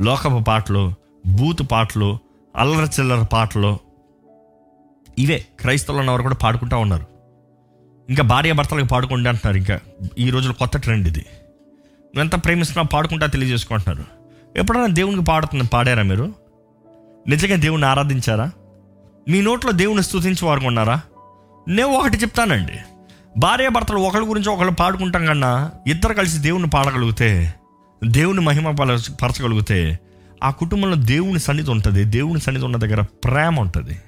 లోకపు 0.00 0.42
పాటలు 0.48 0.94
బూత్ 1.26 1.72
పాటలు 1.72 2.18
అల్లర 2.56 2.84
చిల్లర 2.84 3.22
పాటలు 3.22 3.78
ఇవే. 5.18 5.44
క్రైస్తవులు 5.60 6.00
ఉన్నవారు 6.00 6.22
కూడా 6.22 6.34
పాడుకుంటా 6.34 6.76
ఉన్నారు. 6.76 7.06
ఇంకా 8.08 8.22
భార్య 8.22 8.52
భర్తలకు 8.52 8.86
పాడుకుంటే 8.86 9.28
అంటున్నారు. 9.28 9.56
ఇంకా 9.56 9.80
ఈ 10.18 10.30
రోజుల్లో 10.30 10.54
కొత్త 10.54 10.76
ట్రెండ్ 10.76 11.08
ఇది. 11.08 11.20
నువ్వు 11.20 12.20
ఎంత 12.20 12.44
ప్రేమిస్తున్నా 12.44 12.82
పాడుకుంటా 12.82 13.26
తెలియజేసుకుంటున్నారు 13.26 14.04
ఎప్పుడైనా 14.58 14.86
దేవునికి 14.86 15.24
పాడుతున్న 15.24 15.62
పాడారా 15.62 16.02
మీరు? 16.02 16.34
నిజంగా 17.28 17.56
దేవుని 17.56 17.86
ఆరాధించారా? 17.86 18.50
మీ 19.28 19.40
నోట్లో 19.40 19.72
దేవుని 19.72 20.02
స్తుతించి 20.02 20.44
వారు 20.44 20.60
ఉన్నారా? 20.60 21.00
నేను 21.68 21.88
ఒకటి 21.88 22.16
చెప్తానండి. 22.16 22.72
భార్య 23.38 23.68
భర్తలు 23.68 23.98
ఒకరి 23.98 24.24
గురించి 24.24 24.48
ఒకళ్ళు 24.48 24.72
పాడుకుంటాం 24.72 25.26
కన్నా 25.26 25.70
ఇద్దరు 25.86 26.14
కలిసి 26.14 26.38
దేవుని 26.38 26.70
పాడగలిగితే 26.70 27.54
దేవుని 28.04 28.40
మహిమ 28.40 28.70
పల- 28.70 29.12
పరచగలిగితే 29.22 29.98
ఆ 30.44 30.50
కుటుంబంలో 30.50 30.96
దేవుని 30.96 31.38
సన్నిధి 31.38 31.70
ఉంటుంది. 31.70 32.04
దేవుని 32.04 32.40
సన్నిధి 32.40 32.66
ఉన్న 32.66 32.76
దగ్గర 32.76 33.00
ప్రేమ 33.00 33.60
ఉంటుంది. 33.60 33.98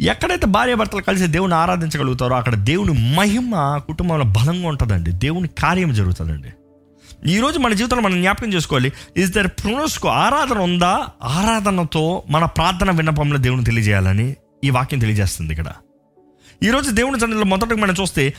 ఎక్కడైతే 0.00 0.46
భార్య 0.46 0.74
భర్తలు 0.74 1.02
కలిసి 1.02 1.26
దేవుని 1.26 1.54
ఆరాధించగలుగుతారో 1.54 2.36
అక్కడ 2.36 2.54
దేవుని 2.54 3.14
మహిమ 3.14 3.80
కుటుంబంలో 3.86 4.24
బలంగా 4.24 4.68
ఉంటుందండి. 4.68 5.12
దేవుని 5.12 5.48
కార్యం 5.48 5.94
జరుగుతుందండి. 5.94 6.48
ఈరోజు 7.32 7.58
మన 7.58 7.72
జీవితంలో 7.72 8.02
మనం 8.02 8.20
జ్ఞాపకం 8.20 8.52
చేసుకోవాలి. 8.52 8.92
ఇస్ 9.16 9.32
దర్ 9.32 9.46
ప్రోనోస్కో 9.46 10.08
ఆరాధన 10.08 10.58
ఉందా? 10.58 11.06
ఆరాధనతో 11.24 12.22
మన 12.30 12.44
ప్రార్థన 12.44 12.90
విన్నపంలో 12.90 13.38
దేవుని 13.38 13.64
తెలియజేయాలని 13.64 14.36
ఈ 14.64 14.70
వాక్యం 14.70 15.00
తెలియజేస్తుంది 15.00 15.52
ఇక్కడ. 15.52 15.72
ఈరోజు 16.62 16.90
దేవుని 16.90 17.20
సన్నిధిలో 17.20 17.46
మొదటగా 17.46 17.76
మనం 17.76 17.94
చూస్తే 18.00 18.34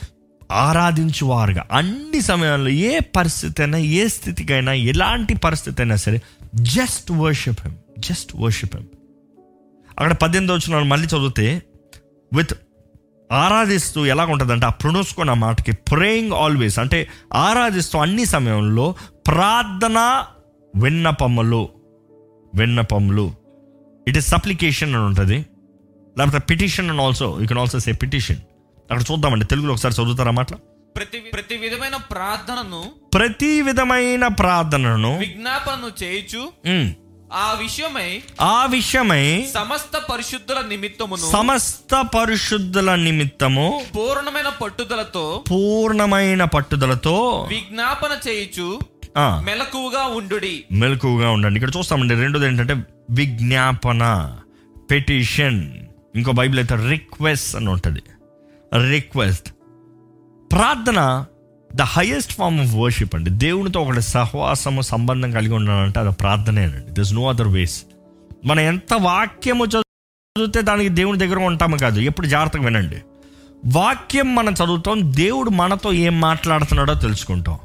ఆరాధించువారుగా. 0.52 1.66
అన్ని 1.72 2.20
సమయాల్లో 2.20 2.68
ఏ 2.68 2.98
పరిస్థితి 2.98 3.62
అయినా 3.62 3.78
ఏ 3.78 4.08
స్థితికైనా 4.08 4.72
ఎలాంటి 4.72 5.34
పరిస్థితి 5.34 5.82
అయినా 5.82 5.96
సరే 5.96 6.22
just 6.54 7.12
worship 7.12 7.60
him 7.60 7.74
just 7.98 8.32
worship 8.36 8.76
him 8.76 8.86
అక్కడ 9.90 10.12
పద్దెనిమిది 10.12 10.52
వచ్చిన 10.52 10.88
మళ్ళీ 10.88 11.06
చదివితే 11.06 11.62
విత్ 12.32 12.54
ఆరాధిస్తూ 13.32 14.06
ఎలా 14.06 14.24
ఉంటుందంటే 14.26 14.66
ఆ 14.66 14.68
ప్రొనౌన్స్కున్న 14.68 15.32
మాటకి 15.32 15.72
ప్రేయింగ్ 15.72 16.32
ఆల్వేస్ 16.32 16.78
అంటే 16.78 17.08
ఆరాధిస్తూ 17.34 17.98
అన్ని 17.98 18.24
సమయంలో 18.24 18.94
ప్రార్థన 19.26 20.24
విన్నపములు 20.76 21.68
విన్నపములు. 22.54 23.32
ఇట్ 24.08 24.18
ఇస్ 24.18 24.28
సప్లికేషన్ 24.28 24.94
అని 24.94 25.04
ఉంటుంది. 25.04 25.46
లేకపోతే 26.16 26.40
పిటిషన్ 26.48 26.90
అని 26.90 27.02
also 27.02 27.28
you 27.40 27.46
can 27.46 27.60
also 27.60 27.78
say 27.84 27.92
petition 28.02 28.40
అక్కడ 28.90 29.04
చూద్దామండి 29.08 29.46
తెలుగులో 29.50 29.72
ఒకసారి 29.74 29.94
చదువుతారా 29.94 30.32
మాటలు? 30.32 30.58
ప్రతి 30.96 31.18
ప్రతి 31.32 31.56
విధమైన 31.56 31.96
ప్రార్థనను 32.10 32.80
ప్రతి 33.14 33.48
విధమైన 33.62 34.24
ప్రార్థనను 34.38 35.10
విజ్ఞాపనను 35.22 35.88
చేయుచు 36.02 36.42
ఆ 37.36 37.46
విషయమై 37.60 38.10
ఆ 38.48 38.56
విషయమై 38.72 39.24
సమస్త 39.54 39.94
పరిశుద్ధుల 40.10 40.60
నిమిత్తమును 40.68 41.24
సమస్త 41.30 41.94
పరిశుద్ధుల 42.14 42.90
నిమిత్తము 43.04 43.66
పూర్ణమైన 43.96 44.50
పట్టుదలతో 44.60 45.24
పూర్ణమైన 45.50 46.44
పట్టుదలతో 46.54 47.16
విజ్ఞాపన 47.48 48.12
చేయుచు 48.28 48.68
ఆ, 49.16 49.26
మెలకువగా 49.40 50.04
ఉండుడి. 50.16 50.54
మెలకువగా 50.72 51.28
ఉండండి. 51.30 51.58
ఇక్కడ 51.58 51.72
చూస్తామండి 51.76 52.14
రెండోది 52.14 52.46
ఏంటంటే 52.46 52.74
విజ్ఞాపన 53.18 54.02
పెటిషన్ 54.90 55.60
ఇంకో 56.16 56.32
బైబిల్ 56.32 56.58
అయితే 56.58 56.88
రిక్వెస్ట్ 56.90 57.56
అని 57.56 57.68
ఉంటుంది. 57.68 58.02
రిక్వెస్ట్. 58.90 59.48
ప్రార్థన 60.52 61.24
the 61.74 61.82
highest 61.82 62.32
form 62.32 62.60
of 62.60 62.74
worship 62.74 63.14
అండి. 63.14 63.30
దేవునితో 63.30 63.82
ఒకటి 63.82 64.00
సహవాసము 64.00 64.80
సంబంధం 64.82 65.30
కలిగి 65.30 65.52
ఉండాలంటే 65.52 66.00
అది 66.00 66.12
ప్రార్థనేనండి 66.12 66.90
దిస్ 66.90 67.12
నో 67.12 67.28
అదర్ 67.28 67.48
వేస్ 67.48 67.82
మనం 68.44 68.60
ఎంత 68.60 68.94
వాక్యము 68.94 69.64
చదివితే 69.64 70.62
దానికి 70.62 70.88
దేవుని 70.88 71.18
దగ్గర 71.18 71.36
ఉంటాము 71.36 71.76
కాదు. 71.76 72.00
ఎప్పుడు 72.00 72.26
జాగ్రత్తగా 72.26 72.64
వినండి. 72.64 72.96
వాక్యం 73.66 74.34
మనం 74.34 74.52
చదువుతాం 74.52 75.12
దేవుడు 75.16 75.50
మనతో 75.50 75.92
ఏం 75.92 76.20
మాట్లాడుతున్నాడో 76.20 76.94
తెలుసుకుంటాం. 76.94 77.58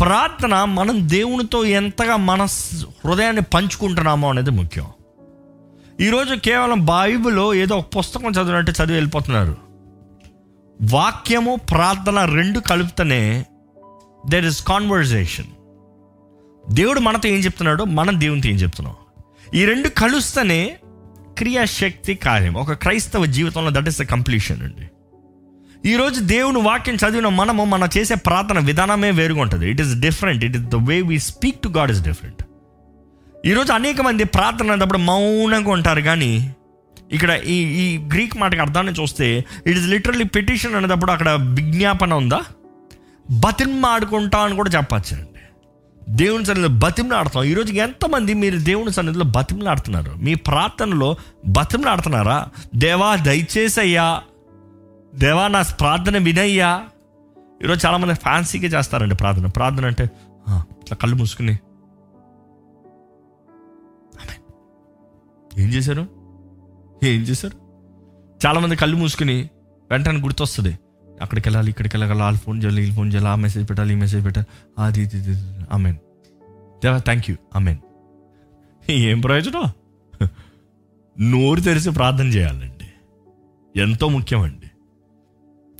ప్రార్థన 0.00 0.64
మనం 0.64 1.08
దేవునితో 1.08 1.64
ఎంతగా 1.64 2.16
మన 2.16 2.42
హృదయాన్ని 3.06 3.42
పంచుకుంటున్నామో 3.42 4.30
అనేది 4.30 4.50
ముఖ్యం. 4.50 4.86
ఈరోజు 6.00 6.34
కేవలం 6.34 6.84
బైబిలో 6.84 7.54
ఏదో 7.54 7.76
ఒక 7.76 7.86
పుస్తకం 7.98 8.30
చదివినట్టు 8.30 8.70
చదివి 8.70 8.92
వెళ్ళిపోతున్నారు. 8.92 9.56
వాక్యము 10.82 11.56
ప్రార్థన 11.70 12.24
రెండు 12.24 12.58
కలిపితేనే 12.58 13.44
దెర్ 14.28 14.44
ఇస్ 14.44 14.64
కాన్వర్జేషన్ 14.64 15.44
దేవుడు 16.72 17.00
మనతో 17.00 17.28
ఏం 17.28 17.38
చెప్తున్నాడో 17.38 17.84
మనం 17.84 18.20
దేవునితో 18.20 18.48
ఏం 18.48 18.54
చెప్తున్నాం. 18.54 18.94
ఈ 19.54 19.64
రెండు 19.64 19.88
కలుస్తేనే 19.88 20.76
క్రియాశక్తి 21.38 22.14
కార్యం. 22.14 22.54
ఒక 22.54 22.72
క్రైస్తవ 22.72 23.26
జీవితంలో 23.26 23.80
దట్ 23.80 23.88
ఇస్ 23.88 23.98
ద 23.98 24.02
కంప్లీషన్ 24.02 24.62
అండి. 24.62 24.90
ఈరోజు 25.90 26.20
దేవుని 26.20 26.62
వాక్యం 26.62 26.94
చదివిన 26.94 27.28
మనము 27.28 27.64
మన 27.64 27.88
చేసే 27.98 28.14
ప్రార్థన 28.14 28.58
విధానమే 28.58 29.10
వేరుగా 29.10 29.40
ఉంటుంది. 29.40 29.70
It 29.70 29.80
is 29.80 30.00
different 30.00 30.44
it 30.44 30.56
is 30.56 30.64
the 30.64 30.74
way 30.74 31.00
we 31.00 31.18
speak 31.18 31.62
to 31.62 31.68
God 31.68 31.90
is 31.90 32.02
different 32.02 32.42
ఈరోజు 33.44 33.72
అనేక 33.72 34.00
మంది 34.00 34.24
ప్రార్థన 34.24 34.70
అనేటప్పుడు 34.70 34.98
మౌనంగా 34.98 35.70
ఉంటారు 35.70 36.00
కానీ 36.00 36.54
ఇక్కడ 37.12 37.30
ఈ 37.30 37.54
ఈ 37.54 37.98
గ్రీక్ 37.98 38.36
మాటకి 38.36 38.60
అర్థాన్ని 38.60 38.92
చూస్తే 38.92 39.38
ఇట్ 39.38 39.78
ఇస్ 39.78 39.86
లిటరలీ 39.86 40.24
పిటిషన్ 40.24 40.74
అనేటప్పుడు 40.74 41.12
అక్కడ 41.12 41.28
విజ్ఞాపన 41.30 42.14
ఉందా? 42.14 42.40
బతిమాడుకుంటా 43.30 44.38
అని 44.38 44.56
కూడా 44.56 44.70
చెప్పచ్చండి 44.70 45.28
దేవుని 46.08 46.44
సన్నిధిలో 46.44 46.78
బతిమలాడుతాం 46.78 47.44
ఈరోజు 47.44 47.72
ఎంతమంది 47.72 48.34
మీరు 48.34 48.58
దేవుని 48.58 48.92
సన్నిధిలో 48.92 49.24
బతిమలాడుతున్నారు? 49.24 50.12
మీ 50.12 50.34
ప్రార్థనలో 50.34 51.16
బతిమలాడుతున్నారా? 51.48 52.46
దేవా 52.74 53.16
దయచేసయ్యా. 53.16 54.22
దేవా 55.14 55.48
నా 55.48 55.62
ప్రార్థన 55.62 56.18
వినయ్యా. 56.18 56.80
ఈరోజు 57.62 57.86
చాలామంది 57.86 58.14
ఫ్యాన్సీగా 58.14 58.78
చేస్తారండి 58.78 59.14
ప్రార్థన. 59.14 59.46
ప్రార్థన 59.46 59.86
అంటే 59.86 60.04
ఇట్లా 60.50 60.96
కళ్ళు 60.96 61.16
మూసుకుని 61.16 61.58
ఏం 65.58 65.68
చేశారు? 65.68 66.06
ఏం 67.04 67.20
చేశారు? 67.20 67.58
చాలామంది 68.46 68.76
కళ్ళు 68.76 68.96
మూసుకుని 68.96 69.50
వెంటనే 69.90 70.20
గుర్తొస్తుంది. 70.20 70.78
అక్కడికి 71.22 71.48
వెళ్ళాలి 71.48 71.70
ఇక్కడికి 71.70 71.96
వెళ్ళాలి 71.96 72.22
వాళ్ళు 72.22 72.40
ఫోన్ 72.40 72.62
చేయాలి 72.62 72.80
వీళ్ళు 72.80 72.96
ఫోన్ 72.96 73.12
చేయాలి 73.12 73.28
ఆ 73.28 73.34
మెసేజ్ 73.34 73.68
పెట్టాలి 73.68 73.94
ఈ 73.94 73.96
మెసేజ్ 73.96 74.24
పెట్టాలి. 74.24 74.46
అది 74.78 75.02
ఇది 75.02 75.16
ఇది 75.16 75.36
అమెన్ 75.72 75.96
దేవా 76.84 76.98
థ్యాంక్ 76.98 77.30
యూ. 77.30 77.36
అమెన్ 77.54 77.78
ఏం 78.90 79.20
ప్రయోజనం? 79.20 79.64
నోరు 81.20 81.60
తెరిచి 81.60 81.92
ప్రార్థన 81.92 82.26
చేయాలండి. 82.26 82.84
ఎంతో 83.80 84.08
ముఖ్యమండి. 84.08 84.70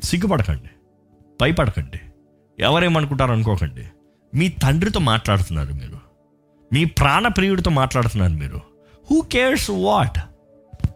సిగ్గుపడకండి. 0.06 0.70
భయపడకండి. 1.42 2.00
ఎవరేమనుకుంటారు 2.58 3.32
అనుకోకండి. 3.32 3.84
మీ 4.38 4.48
తండ్రితో 4.48 5.00
మాట్లాడుతున్నారు 5.00 5.72
మీరు. 5.72 5.98
మీ 6.72 6.84
ప్రాణప్రియుడితో 6.84 7.70
మాట్లాడుతున్నారు 7.70 8.32
మీరు. 8.32 8.73
హూ 9.10 9.20
కేర్స్ 9.20 9.70
వాట్ 9.70 10.18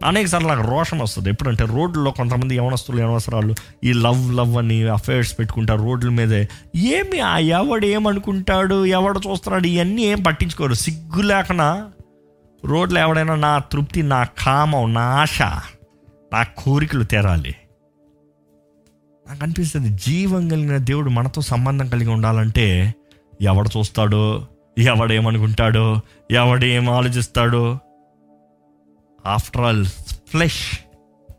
అనేక 0.05 0.27
సార్లు 0.27 0.47
నాకు 0.47 0.71
రోషం 0.71 0.99
వస్తుంది. 0.99 1.29
ఎప్పుడంటే 1.29 1.65
రోడ్లలో 1.65 2.11
కొంతమంది 2.11 2.55
యవనస్తులు 2.55 2.99
యవనవసరాలు 3.01 3.55
ఈ 3.83 3.93
లవ్ 3.93 4.33
లవ్ 4.33 4.57
అని 4.57 4.87
అఫైర్స్ 4.87 5.39
పెట్టుకుంటారు 5.39 5.81
రోడ్ల 5.83 6.09
మీదే. 6.09 6.49
ఏమి 6.75 7.19
ఆ 7.19 7.37
ఎవడు 7.37 7.85
ఏమనుకుంటాడు 7.85 8.85
ఎవడు 8.85 9.19
చూస్తున్నాడు 9.19 9.67
ఇవన్నీ 9.67 10.01
ఏం 10.01 10.21
పట్టించుకోరు. 10.21 10.73
సిగ్గు 10.73 11.21
లేకనా? 11.21 11.91
రోడ్లో 12.65 12.99
ఎవడైనా 12.99 13.35
నా 13.35 13.59
తృప్తి 13.59 14.03
నా 14.03 14.23
కామం 14.23 14.93
నా 14.93 15.01
ఆశ 15.01 15.41
నా 16.33 16.43
కోరికలు 16.43 17.03
తెరాలి. 17.03 17.55
నాకు 19.27 19.43
అనిపిస్తుంది 19.43 19.89
జీవం 19.89 20.49
కలిగిన 20.49 20.77
దేవుడు 20.77 21.09
మనతో 21.09 21.41
సంబంధం 21.41 21.87
కలిగి 21.87 22.09
ఉండాలంటే 22.09 22.95
ఎవడు 23.41 23.69
చూస్తాడో 23.77 24.47
ఎవడేమనుకుంటాడో 24.77 25.99
ఎవడు 26.31 26.65
ఏం 26.65 26.89
ఆలోచిస్తాడో 26.89 27.79
ఆఫ్టర్ 29.25 29.61
ఆల్ 29.61 29.85
ఫ్లెష్ 30.31 30.77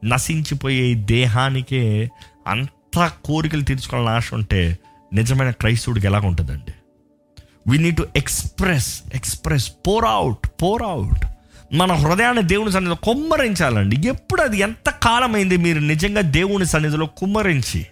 నశించిపోయే 0.05 0.95
దేహానికే 0.95 2.11
అంత 2.47 3.11
కోరికలు 3.25 3.61
తీర్చుకోవాలని 3.61 4.11
ఆశ 4.11 4.35
ఉంటే 4.35 4.79
నిజమైన 5.13 5.51
క్రైస్తవుడికి 5.51 6.07
ఎలాగ 6.07 6.27
ఉంటుందండి? 6.27 6.75
We 7.71 7.79
need 7.79 7.97
to 7.97 8.09
express 8.17 9.03
express 9.15 9.71
pour 9.71 10.05
out 10.05 10.63
pour 10.63 10.83
out 10.83 11.27
మన 11.75 11.93
హృదయాన్ని 11.93 12.43
దేవుని 12.43 12.73
సన్నిధిలో 12.73 12.97
కుమ్మరించాలండి. 12.97 14.09
ఎప్పుడు 14.09 14.43
అది 14.43 14.59
ఎంత 14.59 14.91
కాలమైంది 14.91 15.57
మీరు 15.57 15.79
నిజంగా 15.79 16.21
దేవుని 16.21 16.67
సన్నిధిలో 16.67 17.07
కుమ్మరించి? 17.07 17.87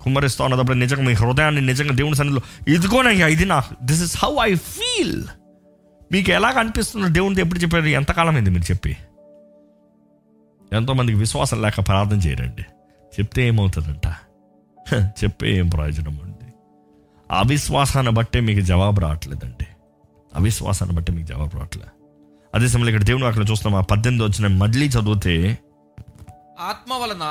కుమ్మరిస్తూ 0.00 0.44
ఉన్నప్పుడు 0.44 0.76
నిజంగా 0.76 1.02
మీ 1.02 1.12
హృదయాన్ని 1.12 1.60
నిజంగా 1.60 1.94
దేవుని 1.94 2.16
సన్నిధిలో 2.16 2.74
ఇదిగోనయ్యా 2.74 3.26
ఇది 3.26 3.44
నా 3.44 3.62
this 3.82 4.02
is 4.02 4.16
how 4.24 4.36
I 4.42 4.54
feel 4.54 5.24
మీకు 6.14 6.30
ఎలా 6.30 6.48
అనిపిస్తుందో 6.48 7.08
దేవునితో 7.08 7.40
ఎప్పుడు 7.40 7.58
చెప్పారు? 7.58 7.84
ఎంతకాలమైంది 7.84 8.50
మీరు 8.50 8.62
చెప్పి? 8.62 8.96
ఎంతోమందికి 10.72 11.18
విశ్వాసం 11.18 11.62
లేక 11.62 11.74
ప్రార్థన 11.80 12.16
చేయరండి. 12.16 12.62
చెప్తే 13.16 13.46
ఏమవుతుందంట? 13.46 14.06
చెప్పే 14.94 15.50
ఏం 15.50 15.68
ప్రయోజనం 15.68 16.16
ఉంది? 16.24 16.52
అవిశ్వాసాన్ని 17.30 18.12
బట్టే 18.12 18.40
మీకు 18.40 18.60
జవాబు 18.60 19.00
రావట్లేదండి. 19.00 19.66
అవిశ్వాసాన్ని 20.34 20.96
బట్టి 20.96 21.12
మీకు 21.12 21.26
జవాబు 21.26 21.56
రావట్లేదు 21.56 21.90
అదే 22.54 22.68
సమయంలో 22.68 22.90
ఇక్కడ 22.90 23.04
దేవుని 23.04 23.26
అక్కడ 23.26 23.50
చూస్తాం 23.50 23.74
ఆ 23.74 23.80
పద్దెనిమిది 23.80 24.28
వచ్చిన 24.28 24.56
మళ్ళీ 24.56 24.86
చదివితే 24.88 25.58
ఆత్మ 26.60 26.92
వలన 26.92 27.24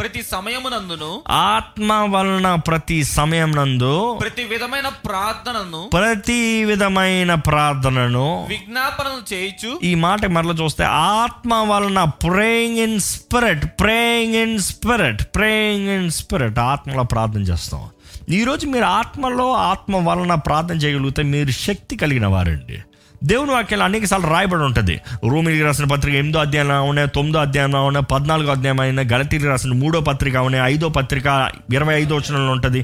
ప్రతి 0.00 0.22
సమయమునందును 0.22 1.22
ఆత్మ 1.28 1.92
వలన 1.92 2.54
ప్రతి 2.54 3.04
సమయం 3.04 3.52
నందు 3.52 4.18
ప్రతి 4.20 4.44
విధమైన 4.44 4.88
ప్రార్థనను 4.88 5.88
ప్రతి 5.92 6.64
విధమైన 6.64 7.34
ప్రార్థనను 7.34 8.46
విజ్ఞాపనను 8.48 9.34
చేయుచు 9.34 9.70
ఈ 9.82 9.94
మాట 9.94 10.26
మరల 10.26 10.50
చూస్తే 10.50 10.84
ఆత్మ 10.84 11.54
వలన 11.54 12.04
praying 12.04 12.78
in 12.78 13.00
spirit 13.00 13.66
praying 13.80 14.34
in 14.34 14.58
spirit 14.60 15.24
praying 15.36 15.88
in 15.88 16.10
spirit 16.10 16.58
ఆత్మలో 16.58 17.02
ప్రార్థన 17.02 17.40
చేస్తాం. 17.40 17.88
ఈరోజు 18.28 18.66
మీరు 18.66 18.84
ఆత్మలో 18.84 19.52
ఆత్మ 19.52 20.10
వలన 20.10 20.34
ప్రార్థన 20.34 20.76
చేయగలిగితే 20.76 21.22
మీరు 21.22 21.50
శక్తి 21.50 21.96
కలిగిన 21.96 22.26
వారండి. 22.26 22.78
దేవుని 23.24 23.50
వాక్యాలు 23.50 23.82
అనేక 23.82 24.04
సార్లు 24.04 24.26
రాయబడి 24.26 24.62
ఉంటుంది. 24.62 25.00
రూమిలికి 25.30 25.62
రాసిన 25.62 25.86
పత్రిక 25.92 26.14
ఎనిమిదో 26.14 26.38
అధ్యాయం 26.38 26.70
అవునే 26.70 27.06
తొమ్మిదో 27.06 27.38
అధ్యాయం 27.38 27.74
ఉన్నాయి 27.88 28.06
పద్నాలుగో 28.10 28.50
అధ్యాయం 28.52 28.80
అయినా 28.80 29.02
గలతీకి 29.12 29.46
రాసిన 29.46 29.72
మూడో 29.72 30.00
పత్రిక 30.00 30.36
అవునే 30.36 30.58
ఐదో 30.72 30.88
పత్రిక 30.88 31.26
ఇరవై 31.74 31.94
ఐదో 32.02 32.16
వచనంలో 32.16 32.52
ఉంటుంది. 32.52 32.82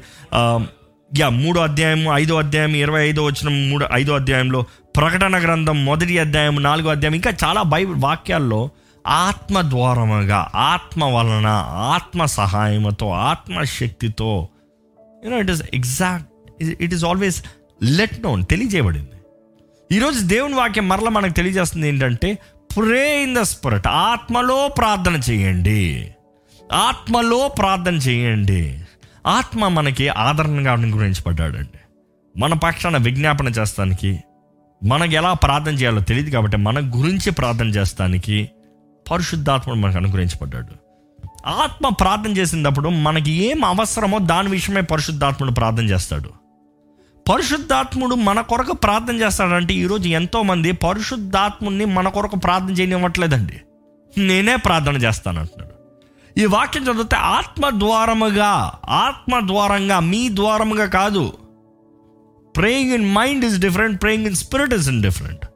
యా 1.19 1.29
మూడో 1.29 1.61
అధ్యాయం 1.61 2.01
ఐదో 2.13 2.35
అధ్యాయం 2.39 2.73
ఇరవై 2.77 3.09
ఐదో 3.09 3.25
వచ్చిన 3.25 3.49
మూడో 3.71 3.89
ఐదో 3.93 4.15
అధ్యాయంలో 4.15 4.61
ప్రకటన 4.97 5.39
గ్రంథం 5.45 5.85
మొదటి 5.85 6.19
అధ్యాయం 6.19 6.63
నాలుగో 6.63 6.91
అధ్యాయం 6.91 7.15
ఇంకా 7.15 7.33
చాలా 7.45 7.63
బైబిల్ 7.63 7.99
వాక్యాల్లో 7.99 8.71
ఆత్మ 9.05 9.61
ద్వారముగా 9.61 10.51
ఆత్మ 10.55 11.05
వలన 11.05 11.49
ఆత్మ 11.95 12.25
సహాయముతో 12.25 13.11
ఆత్మశక్తితో 13.11 14.49
you know 15.25 15.39
it 15.39 15.51
is 15.51 15.63
exact 15.75 16.63
it 16.63 16.95
is 16.95 17.05
always 17.05 17.45
let 17.83 18.23
known 18.23 18.45
తెలియజేయబడింది. 18.45 19.14
ఈరోజు 19.93 20.21
దేవుని 20.21 20.55
వాక్యం 20.55 20.89
మరల 20.89 21.09
మనకు 21.09 21.33
తెలియజేస్తుంది 21.33 21.89
ఏంటంటే 21.89 22.39
ప్రే 22.77 23.23
ఇన్ 23.23 23.35
ద 23.35 23.39
స్పిరిట్ 23.39 23.87
ఆత్మలో 23.87 24.69
ప్రార్థన 24.69 25.21
చేయండి. 25.31 26.15
ఆత్మలో 26.73 27.49
ప్రార్థన 27.49 27.95
చేయండి. 27.95 28.85
ఆత్మ 29.27 29.69
మనకి 29.69 30.09
ఆదరణగా 30.09 30.73
అనుగ్రహించబడ్డాడండి. 30.73 31.79
మన 32.41 32.55
పక్షాన 32.55 32.97
విజ్ఞాపన 32.97 33.49
చేస్తానికి 33.49 34.25
మనకు 34.85 35.13
ఎలా 35.13 35.33
ప్రార్థన 35.33 35.73
చేయాలో 35.73 36.01
తెలియదు 36.01 36.31
కాబట్టి 36.31 36.57
మన 36.57 36.79
గురించి 36.79 37.31
ప్రార్థన 37.31 37.69
చేస్తానికి 37.69 38.51
పరిశుద్ధాత్మను 39.11 39.81
మనకు 39.81 39.97
అనుగ్రహించబడ్డాడు. 39.97 40.75
ఆత్మ 41.47 41.89
ప్రార్థన 41.89 42.31
చేసినప్పుడు 42.31 42.89
మనకి 42.89 43.31
ఏం 43.31 43.65
అవసరమో 43.65 44.19
దాని 44.19 44.49
విషయమే 44.49 44.81
పరిశుద్ధాత్మను 44.81 45.55
ప్రార్థన 45.55 45.85
చేస్తాడు. 45.85 46.44
పరిశుద్ధాత్ముడు 47.29 48.15
మన 48.15 48.41
కొరకు 48.41 48.73
ప్రార్థన 48.73 49.17
చేస్తాడంటే 49.17 49.75
ఈరోజు 49.75 50.09
ఎంతోమంది 50.09 50.73
పరిశుద్ధాత్ముడిని 50.73 51.85
మన 51.85 52.09
కొరకు 52.09 52.37
ప్రార్థన 52.37 52.71
చేయనివ్వట్లేదండి. 52.71 53.61
నేనే 54.19 54.57
ప్రార్థన 54.57 54.97
చేస్తాను 54.97 55.41
అంటున్నాడు 55.41 55.75
ఈ 56.41 56.45
వాక్యం 56.45 56.83
చదివితే 56.83 57.17
ఆత్మ 57.17 57.71
ద్వారముగా 57.71 58.73
ఆత్మ 58.89 59.47
ద్వారంగా 59.47 60.01
మీ 60.01 60.29
ద్వారముగా 60.29 60.87
కాదు. 60.87 61.33
Praying 62.57 62.93
in 62.93 63.15
mind 63.15 63.45
is 63.45 63.59
different 63.59 64.03
praying 64.03 64.27
in 64.27 64.35
spirit 64.35 64.75
is 64.75 64.89
in 64.89 65.03
different 65.03 65.47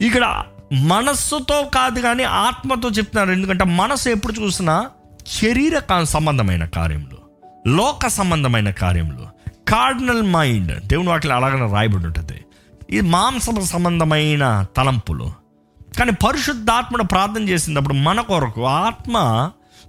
ఇక్కడ 0.00 0.44
మనస్సుతో 0.72 1.62
కాదు 1.74 2.00
కానీ 2.00 2.22
ఆత్మతో 2.22 2.88
చెప్తున్నారు. 2.88 3.30
ఎందుకంటే 3.30 3.64
మనసు 3.64 4.08
ఎప్పుడు 4.08 4.32
చూసినా 4.40 4.90
శరీర 5.26 6.04
సంబంధమైన 6.04 6.64
కార్యములు 6.64 7.18
లోక 7.66 8.06
సంబంధమైన 8.06 8.70
కార్యములు. 8.70 9.27
Cardinal 9.68 10.22
mind. 10.22 10.86
దేవుని 10.86 11.08
వాటిలో 11.08 11.34
అలాగనే 11.34 11.72
రాయబడి 11.72 12.06
ఉంటుంది. 12.06 12.44
ఇది 12.90 13.08
మాంస 13.08 13.50
సంబంధమైన 13.60 14.66
తలంపులు. 14.76 15.32
కానీ 15.98 16.10
పరిశుద్ధాత్మను 16.10 17.04
ప్రార్థన 17.04 17.48
చేసినప్పుడు 17.48 17.94
మన 17.94 18.20
కొరకు 18.20 18.64
ఆత్మ 18.64 19.18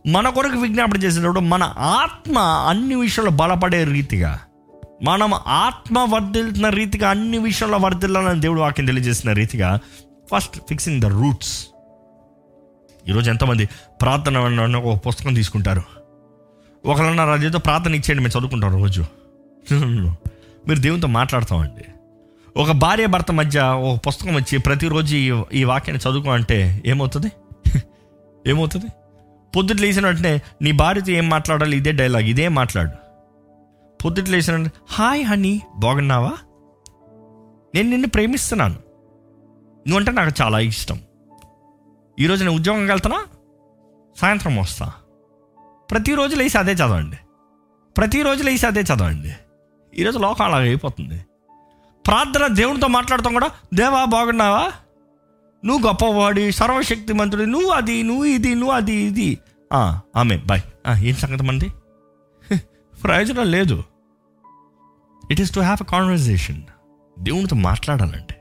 మన 0.07 0.29
కొరకు 0.29 0.57
విజ్ఞాపన 0.57 1.03
చేసినప్పుడు 1.03 1.39
మన 1.39 1.73
ఆత్మ 1.77 2.39
అన్ని 2.39 2.95
విషయాల్లో 2.95 3.31
బలపడే 3.31 3.83
రీతిగా 3.83 4.39
మనం 5.03 5.33
ఆత్మ 5.47 5.99
వర్ధిల్తున్న 5.99 6.69
రీతిగా 6.69 7.09
అన్ని 7.09 7.37
విషయంలో 7.37 7.77
వర్ధిల్లాలని 7.77 8.41
దేవుడు 8.41 8.61
వాక్యం 8.61 8.85
తెలియజేసిన 8.85 9.33
రీతిగా 9.33 9.79
ఫస్ట్ 10.31 10.57
ఫిక్సింగ్ 10.57 11.01
ద 11.01 11.05
రూట్స్. 11.05 11.67
ఈరోజు 13.07 13.29
ఎంతమంది 13.29 13.69
ప్రార్థన 14.01 14.37
ఒక 14.75 15.07
పుస్తకం 15.07 15.33
తీసుకుంటారు. 15.33 15.81
ఒకళ్ళన్నారు 16.85 17.29
అదేదో 17.29 17.57
ప్రార్థన 17.57 17.95
ఇచ్చేయండి 17.95 18.23
మేము 18.23 18.37
చదువుకుంటాం 18.37 18.81
రోజు. 18.81 19.05
మీరు 20.67 20.79
దేవునితో 20.79 21.07
మాట్లాడతామండి. 21.07 21.85
ఒక 22.57 22.71
భార్య 22.71 23.05
భర్త 23.05 23.31
మధ్య 23.31 23.59
ఒక 23.61 24.01
పుస్తకం 24.07 24.35
వచ్చి 24.35 24.57
ప్రతిరోజు 24.57 25.15
ఈ 25.15 25.43
ఈ 25.53 25.63
వాక్యాన్ని 25.63 26.11
చదువుకో 26.11 26.29
అంటే 26.29 26.83
ఏమవుతుంది? 26.85 27.31
ఏమవుతుంది? 28.47 28.85
పొద్దుట 29.55 29.81
లేచిన 29.81 30.05
వెంటనే 30.05 30.41
నీ 30.61 30.71
భార్యతో 30.71 31.11
ఏం 31.11 31.29
మాట్లాడాలి 31.29 31.77
ఇదే 31.77 31.91
డైలాగ్ 31.91 32.23
ఇదే 32.23 32.47
మాట్లాడు. 32.47 32.91
పొద్దుట 34.05 34.29
లేచిన 34.29 34.67
హాయ్ 34.89 35.25
హనీ 35.25 35.61
బాగున్నావా? 35.75 36.31
నేను 37.75 37.89
నిన్ను 37.89 38.07
ప్రేమిస్తున్నాను. 38.07 38.75
నువ్వంటే 39.87 40.11
నాకు 40.11 40.41
చాలా 40.41 40.59
ఇష్టం. 40.59 40.99
ఈరోజు 42.19 42.43
నేను 42.43 42.55
ఉద్యోగంకి 42.55 42.91
వెళ్తున్నా 42.91 43.25
సాయంత్రం 44.17 44.57
వస్తా. 44.57 44.93
ప్రతిరోజు 45.91 46.35
లేచి 46.35 46.57
అదే 46.57 46.73
చదవండి. 46.73 47.17
ప్రతిరోజు 47.97 48.43
లేసి 48.43 48.67
అదే 48.67 48.81
చదవండి. 48.81 49.31
ఈరోజు 49.93 50.19
లోకం 50.19 50.45
అలా 50.45 50.57
అయిపోతుంది. 50.57 51.25
ప్రార్థన 52.05 52.47
దేవునితో 52.47 52.87
మాట్లాడతాం 52.87 53.33
కూడా 53.33 53.49
దేవా 53.73 54.05
బాగున్నావా? 54.05 54.71
నువ్వు 55.65 55.87
గొప్పవాడి 55.87 56.51
సర్వశక్తిమంతుడి 56.51 57.45
నువ్వు 57.45 57.69
అది 57.69 58.03
నువ్వు 58.03 58.25
ఇది 58.25 58.55
నువ్వు 58.55 58.75
అది 58.75 58.93
ఇది. 58.93 59.39
ఆమె 60.15 60.37
బాయ్. 60.37 60.61
ఏం 61.03 61.15
సంగతి 61.15 61.43
మంది 61.43 61.67
ప్రయోజనం 63.03 63.51
లేదు. 63.51 63.83
It 65.31 65.41
is 65.41 65.51
to 65.53 65.59
have 65.59 65.81
a 65.81 65.85
conversation 65.85 66.61
దేవునితో 67.19 67.55
మాట్లాడాలండి 67.55 68.35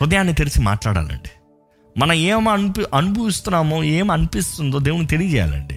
హృదయాన్ని 0.00 0.32
తెరిచి 0.32 0.60
మాట్లాడాలండి 0.60 1.30
మనం 1.98 2.12
ఏం 2.12 2.48
అనిపి 2.48 2.84
అనుభవిస్తున్నామో 2.94 3.84
ఏం 3.84 4.10
అనిపిస్తుందో 4.10 4.78
దేవునికి 4.78 5.10
తెలియజేయాలండి 5.10 5.76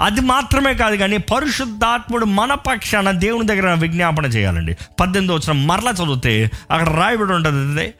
అది 0.00 0.20
మాత్రమే 0.20 0.74
కాదు 0.74 0.96
కానీ 0.96 1.16
పరిశుద్ధాత్ముడు 1.16 2.24
మన 2.24 2.54
పక్షాన 2.54 3.10
దేవుని 3.10 3.46
దగ్గర 3.46 3.74
విజ్ఞాపన 3.74 4.24
చేయాలండి. 4.26 4.76
పద్దెనిమిది 5.00 5.34
వచ్చిన 5.34 5.64
మరలా 5.66 5.90
చదివితే 5.90 6.50
అక్కడ 6.70 6.88
రాయబడి 6.88 7.32
ఉంటుంది 7.32 7.92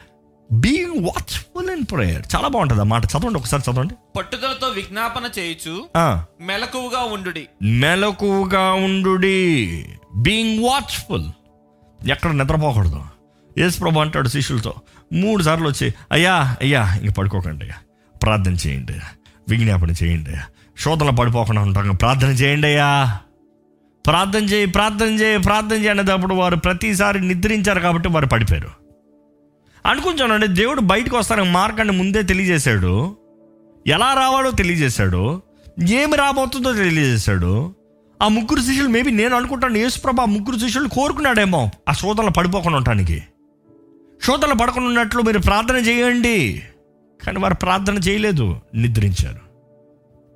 బీయింగ్ 0.52 1.04
వాచ్ఫుల్ 1.04 1.70
ఇన్ 1.70 1.84
ప్రేయర్ 1.92 2.22
చాలా 2.36 2.48
బాగుంటుంది 2.48 2.80
ఆ 2.80 2.84
మాట. 2.84 3.04
చదవండి 3.04 3.38
ఒకసారి 3.38 3.62
చదవండి. 3.70 3.94
పట్టుదలతో 4.16 4.68
విజ్ఞాపన 4.68 5.30
చేయుచు 5.38 5.88
ఆ, 5.96 6.24
మెలకువగా 6.40 7.00
ఉండుడి. 7.00 7.48
మెలకుగా 7.62 8.72
ఉండు 8.72 9.16
బీయింగ్ 10.16 10.64
వాచ్ఫుల్ 10.64 11.28
ఎక్కడ 12.08 12.30
నిద్రపోకూడదు. 12.30 13.02
యేసు 13.58 13.78
ప్రభు 13.78 14.00
అంటాడు 14.00 14.28
శిష్యులతో 14.28 14.74
మూడు 15.12 15.42
సార్లు 15.42 15.68
వచ్చి 15.68 15.94
అయ్యా 16.12 16.56
అయ్యా 16.60 16.98
ఇంక 17.02 17.12
పడుకోకండి 17.12 17.64
అయ్యా. 17.64 17.74
ప్రార్థన 18.22 18.52
చేయండి 18.52 18.92
విజ్ఞాపన 19.48 19.90
చేయండి 19.90 20.30
శోధన 20.78 21.10
పడిపోకుండా 21.10 21.62
ఉంటాం 21.62 21.94
ప్రార్థన 21.94 22.28
చేయండి 22.28 22.66
అయ్యా. 22.66 23.18
ప్రార్థన 24.06 24.44
చేయి 24.44 24.66
ప్రార్థన 24.66 25.06
చేయి 25.06 25.38
ప్రార్థన 25.38 25.76
చేయి 25.76 25.88
అనేటప్పుడు 25.88 26.34
వారు 26.34 26.56
ప్రతిసారి 26.56 27.28
నిద్రించారు 27.28 27.80
కాబట్టి 27.80 28.08
వారు 28.08 28.26
పడిపోయారు. 28.26 28.68
అనుకుంటానండి 29.86 30.46
దేవుడు 30.46 30.80
బయటకు 30.80 31.16
వస్తానని 31.16 31.50
మార్గాన్ని 31.50 31.96
ముందే 31.96 32.22
తెలియజేశాడు. 32.22 33.16
ఎలా 33.86 34.14
రావాలో 34.14 34.50
తెలియజేశాడు. 34.50 35.42
ఏమి 35.88 36.16
రాబోతుందో 36.16 36.72
తెలియజేశాడు. 36.72 37.74
ఆ 38.22 38.28
ముగ్గురు 38.28 38.60
శిష్యులు 38.60 38.88
మేబీ 38.88 39.10
నేను 39.10 39.36
అనుకుంటాను 39.36 39.78
యేసుప్రభ 39.78 40.20
ఆ 40.20 40.24
ముగ్గురు 40.24 40.58
శిష్యులు 40.58 40.88
కోరుకున్నాడేమో 40.88 41.70
ఆ 41.88 41.92
శోధనలు 41.92 42.30
పడిపోకుండా 42.30 42.76
ఉండటానికి. 42.76 43.22
శోధనలు 44.24 44.54
పడకుండా 44.54 44.88
ఉన్నట్లు 44.88 45.22
మీరు 45.22 45.38
ప్రార్థన 45.38 45.76
చేయండి. 45.76 46.62
కానీ 47.26 47.38
వారు 47.38 47.54
ప్రార్థన 47.54 47.94
చేయలేదు 47.94 48.60
నిద్రించారు. 48.74 49.45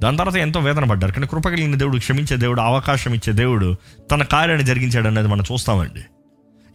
దాని 0.03 0.16
తర్వాత 0.16 0.36
ఎంతో 0.36 0.61
వేదన 0.61 0.84
పడ్డారు. 0.84 1.12
కానీ 1.12 1.26
కృప 1.26 1.48
కలిగిన 1.48 1.74
దేవుడు 1.74 1.98
క్షమించే 1.98 2.36
దేవుడు 2.36 2.61
అవకాశం 2.61 3.14
ఇచ్చే 3.14 3.32
దేవుడు 3.32 3.76
తన 4.11 4.22
కార్యాన్ని 4.22 4.66
జరిగించాడు 4.66 5.07
అనేది 5.07 5.28
మనం 5.28 5.44
చూస్తామండి. 5.53 6.01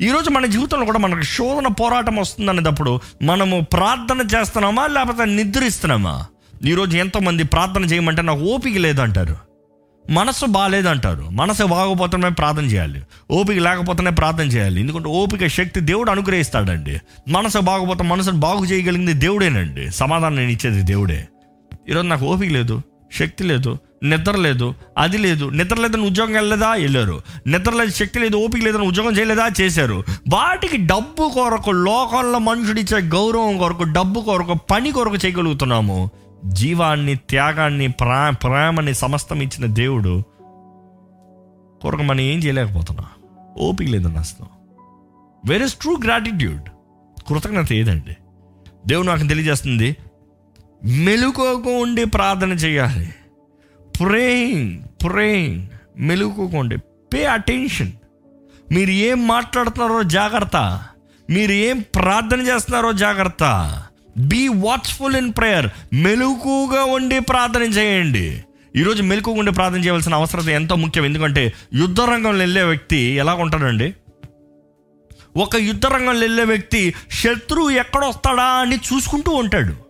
ఈరోజు 0.01 0.29
మన 0.29 0.45
జీవితంలో 0.45 0.85
కూడా 0.85 0.99
మనకు 0.99 1.21
శోధన 1.21 1.67
పోరాటం 1.67 2.15
వస్తుంది 2.15 2.51
అనేటప్పుడు 2.51 2.99
మనము 3.21 3.61
ప్రార్థన 3.73 4.27
చేస్తున్నామా 4.35 4.87
లేకపోతే 4.87 5.25
నిద్రిస్తున్నామా? 5.25 6.25
ఈరోజు 6.65 6.97
ఎంతోమంది 6.97 7.43
ప్రార్థన 7.43 7.85
చేయమంటే 7.85 8.21
నాకు 8.21 8.39
ఓపిక 8.39 8.77
లేదంటారు. 8.77 9.35
మనసు 10.09 10.45
బాగాలేదంటారు 10.45 11.29
మనసు 11.31 11.63
బాగోపోతేనే 11.63 12.29
ప్రార్థన 12.29 12.65
చేయాలి. 12.65 13.01
ఓపిక 13.31 13.59
లేకపోతేనే 13.59 14.09
ప్రార్థన 14.09 14.43
చేయాలి. 14.43 14.81
ఎందుకంటే 14.81 15.09
ఓపిక 15.09 15.47
శక్తి 15.47 15.79
దేవుడు 15.79 16.11
అనుగ్రహిస్తాడండి. 16.11 17.01
మనసు 17.27 17.59
బాగోపోతే 17.59 18.03
మనసును 18.03 18.37
బాగు 18.37 18.65
చేయగలిగింది 18.65 19.13
దేవుడేనండి. 19.13 19.91
సమాధానం 19.91 20.35
నేను 20.35 20.49
ఇచ్చేది 20.49 20.81
దేవుడే. 20.81 21.27
ఈరోజు 21.89 22.07
నాకు 22.07 22.25
ఓపిక 22.25 22.51
లేదు. 22.51 22.81
శక్తి 23.11 23.43
లేదు 23.43 23.77
నిద్ర 24.03 24.35
లేదు 24.35 24.73
అది 24.97 25.17
లేదు. 25.17 25.45
నిద్ర 25.45 25.75
లేదని 25.75 26.01
ఉద్యోగం 26.01 26.33
వెళ్ళలేదా? 26.33 26.71
వెళ్ళారు. 26.71 27.21
నిద్ర 27.47 27.73
లేదు 27.73 27.89
శక్తి 27.89 28.19
లేదు 28.19 28.37
ఓపిక 28.37 28.63
లేదని 28.63 28.87
ఉద్యోగం 28.87 29.11
చేయలేదా? 29.11 29.49
చేశారు. 29.61 30.03
వాటికి 30.33 30.77
డబ్బు 30.77 31.29
కొరకు 31.29 31.71
లోకంలో 31.71 32.39
మనుషుడిచ్చే 32.39 33.01
గౌరవం 33.01 33.57
కొరకు 33.57 33.83
డబ్బు 33.83 34.21
కొరకు 34.21 34.53
పని 34.53 34.91
కొరకు 34.91 35.15
చేయగలుగుతున్నాము. 35.15 36.09
జీవాన్ని 36.45 37.15
త్యాగాన్ని 37.15 37.87
ప్రా 37.87 38.29
ప్రేమని 38.29 38.93
సమస్తం 38.93 39.41
ఇచ్చిన 39.41 39.65
దేవుడు 39.65 40.23
కొరకు 41.81 42.03
మనం 42.03 42.19
ఏం 42.19 42.39
చేయలేకపోతున్నా? 42.39 43.03
ఓపిక 43.57 43.89
లేదని 43.89 44.17
అస్తాం 44.17 44.47
వెర్ 45.45 45.61
ఇస్ 45.61 45.73
ట్రూ 45.73 45.97
గ్రాటిట్యూడ్ 46.03 46.61
కృతజ్ఞత 47.27 47.73
ఏదండి? 47.73 48.15
దేవుడు 48.87 49.07
నాకు 49.07 49.27
తెలియజేస్తుంది 49.27 49.97
మెలుకోకు 50.85 51.69
ఉండి 51.69 52.05
ప్రార్థన 52.05 52.51
చేయాలి. 52.51 53.15
ప్రేయింగ్ 53.99 54.83
ప్రేయింగ్ 55.03 55.67
మెలుకోకుండి 55.97 56.77
పే 56.77 57.25
అటెన్షన్ 57.25 57.91
మీరు 58.71 58.91
ఏం 58.91 59.27
మాట్లాడుతున్నారో 59.27 60.03
జాగ్రత్త. 60.03 60.83
మీరు 61.29 61.51
ఏం 61.51 61.85
ప్రార్థన 61.95 62.41
చేస్తున్నారో 62.41 62.93
జాగ్రత్త. 62.93 63.43
బీ 64.17 64.47
వాచ్ఫుల్ 64.47 65.15
ఇన్ 65.15 65.33
ప్రేయర్ 65.37 65.69
మెలుకుగా 65.93 66.83
ఉండి 66.83 67.19
ప్రార్థన 67.19 67.61
చేయండి. 67.61 68.43
ఈరోజు 68.75 69.03
మెలుకుగా 69.03 69.39
ఉండి 69.39 69.51
ప్రార్థన 69.51 69.79
చేయవలసిన 69.79 70.13
అవసరం 70.13 70.49
ఎంతో 70.49 70.75
ముఖ్యం. 70.75 71.05
ఎందుకంటే 71.05 71.53
యుద్ధ 71.73 72.01
రంగంలో 72.01 72.39
వెళ్ళే 72.39 72.63
వ్యక్తి 72.63 72.97
ఎలా 72.97 73.33
ఉంటాడండి 73.33 73.93
ఒక 75.37 75.55
యుద్ధ 75.55 75.85
రంగంలో 75.85 76.19
వెళ్ళే 76.19 76.43
వ్యక్తి 76.43 76.93
శత్రువు 77.11 77.69
ఎక్కడొస్తాడా 77.69 78.43
అని 78.43 78.75
చూసుకుంటూ 78.75 79.31
ఉంటాడు. 79.31 79.84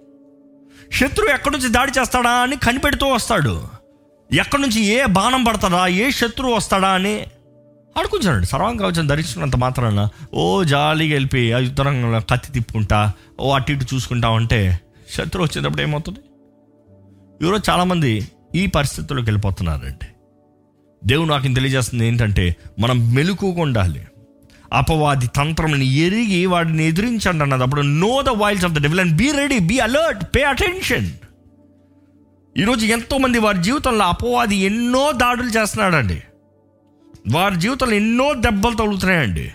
శత్రువు 0.93 1.33
ఎక్కడి 1.33 1.57
నుంచి 1.57 1.69
దాడి 1.69 1.91
చేస్తాడా 1.99 2.29
అని 2.29 2.57
కనిపెడుతూ 2.57 3.07
వస్తాడు. 3.07 3.67
ఎక్కడి 4.33 4.61
నుంచి 4.61 4.81
ఏ 4.81 5.05
బాణం 5.05 5.43
పడతాడా 5.43 5.87
ఏ 5.87 6.11
శత్రువు 6.11 6.53
వస్తాడా 6.55 6.87
అని 6.87 7.25
ఆడుకుంటారండి 7.97 8.47
సర్వాంగ 8.47 8.79
కవచం 8.79 9.07
ధరించినంత 9.07 9.55
మాత్రాన 9.55 10.09
ఓ 10.33 10.63
జాలీగా 10.63 11.13
వెళ్ళిపోయి 11.13 11.53
ఆ 11.53 11.57
యుద్ధరంగంలో 11.57 12.19
కత్తి 12.19 12.51
తిప్పుకుంటా 12.51 13.11
ఓ 13.39 13.51
అటు 13.51 13.71
ఇటు 13.71 13.95
చూసుకుంటా 13.95 14.29
ఉంటే 14.29 14.79
శత్రువు 15.11 15.47
వచ్చేటప్పుడు 15.47 15.81
ఏమవుతుంది? 15.81 16.19
ఈరోజు 17.45 17.71
చాలామంది 17.71 18.27
ఈ 18.55 18.67
పరిస్థితుల్లోకి 18.67 19.29
వెళ్ళిపోతున్నారండి. 19.29 20.05
దేవుడు 21.03 21.29
నాకు 21.29 21.43
తెలియజేస్తుంది 21.43 22.07
ఏంటంటే 22.07 22.55
మనం 22.79 23.13
మెలుకుగా 23.13 23.61
ఉండాలి. 23.61 24.07
అపవాది 24.75 25.27
తంత్రంని 25.27 25.85
ఎరిగి 25.85 26.45
వాడిని 26.45 26.87
ఎదిరించండి 26.87 27.43
అన్నది. 27.43 27.63
అప్పుడు 27.63 27.81
know 27.81 28.21
the 28.21 28.29
wiles 28.29 28.65
of 28.65 28.73
the 28.73 28.81
devil 28.81 28.99
and 28.99 29.15
be 29.15 29.31
ready 29.31 29.59
be 29.59 29.79
alert 29.79 30.35
pay 30.35 30.43
attention 30.43 31.09
ఈరోజు 32.57 32.85
ఎంతోమంది 32.85 33.39
వారి 33.39 33.63
జీవితంలో 33.63 34.05
అపవాది 34.05 34.55
ఎన్నో 34.55 35.11
దాడులు 35.11 35.49
చేస్తున్నాడండి. 35.49 36.23
వారి 37.31 37.55
జీవితంలో 37.55 37.93
ఎన్నో 37.93 38.33
దెబ్బలు 38.33 38.75
తగులుతున్నాయండి. 38.75 39.51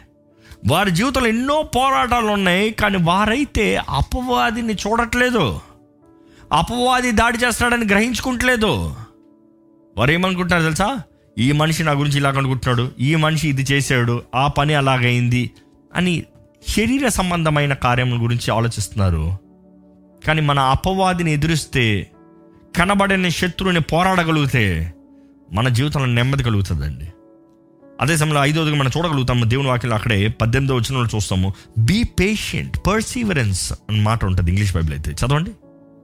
వారి 0.68 0.90
జీవితంలో 0.90 1.28
ఎన్నో 1.28 1.62
పోరాటాలు 1.62 2.26
ఉన్నాయి 2.26 2.70
కానీ 2.70 2.96
వారైతే 2.96 3.76
అపవాదిని 3.76 4.74
చూడట్లేదు. 4.74 5.60
అపవాది 6.52 7.12
దాడి 7.12 7.38
చేస్తాడని 7.38 7.86
గ్రహించుకుంటలేదు. 7.86 8.96
వారు 9.96 10.10
ఏమనుకుంటున్నారు 10.10 10.62
తెలుసా? 10.62 11.02
ఈ 11.40 11.52
మనిషి 11.52 11.84
నా 11.84 11.92
గురించి 11.92 12.16
ఇలాగ 12.16 12.38
అనుకుంటున్నాడు 12.38 12.90
ఈ 13.00 13.14
మనిషి 13.14 13.48
ఇది 13.48 13.62
చేశాడు 13.62 14.22
ఆ 14.34 14.46
పని 14.46 14.74
అలాగైంది 14.74 15.50
అని 15.96 16.24
శరీర 16.68 17.08
సంబంధమైన 17.08 17.72
కార్యం 17.72 18.24
గురించి 18.24 18.50
ఆలోచిస్తున్నారు. 18.50 19.38
కానీ 20.26 20.40
మన 20.40 20.58
అపవాదిని 20.58 21.32
ఎదురిస్తే 21.32 22.10
కనబడని 22.76 23.30
శత్రువుని 23.30 23.80
పోరాడగలిగితే 23.80 24.94
మన 25.52 25.68
జీవితంలో 25.68 26.06
నెమ్మది 26.06 26.42
కలుగుతుందండి. 26.42 27.08
అదే 28.00 28.16
సమయంలో 28.16 28.44
ఐదోదిగా 28.44 28.76
మనం 28.76 28.90
చూడగలుగుతాము 28.96 29.44
దేవుని 29.44 29.68
వాక్యం 29.68 29.94
అక్కడే 29.94 30.28
పద్దెనిమిదో 30.28 30.74
వచ్చిన 30.74 31.06
చూస్తాము. 31.16 31.54
బీ 31.78 32.02
పేషెంట్ 32.02 32.76
పర్సీవరెన్స్ 32.86 33.72
అని 33.72 34.00
మాట 34.00 34.24
ఉంటుంది 34.24 34.50
ఇంగ్లీష్ 34.50 34.74
బైబిల్ 34.74 34.94
అయితే. 34.94 35.26
చదవండి. 35.26 35.50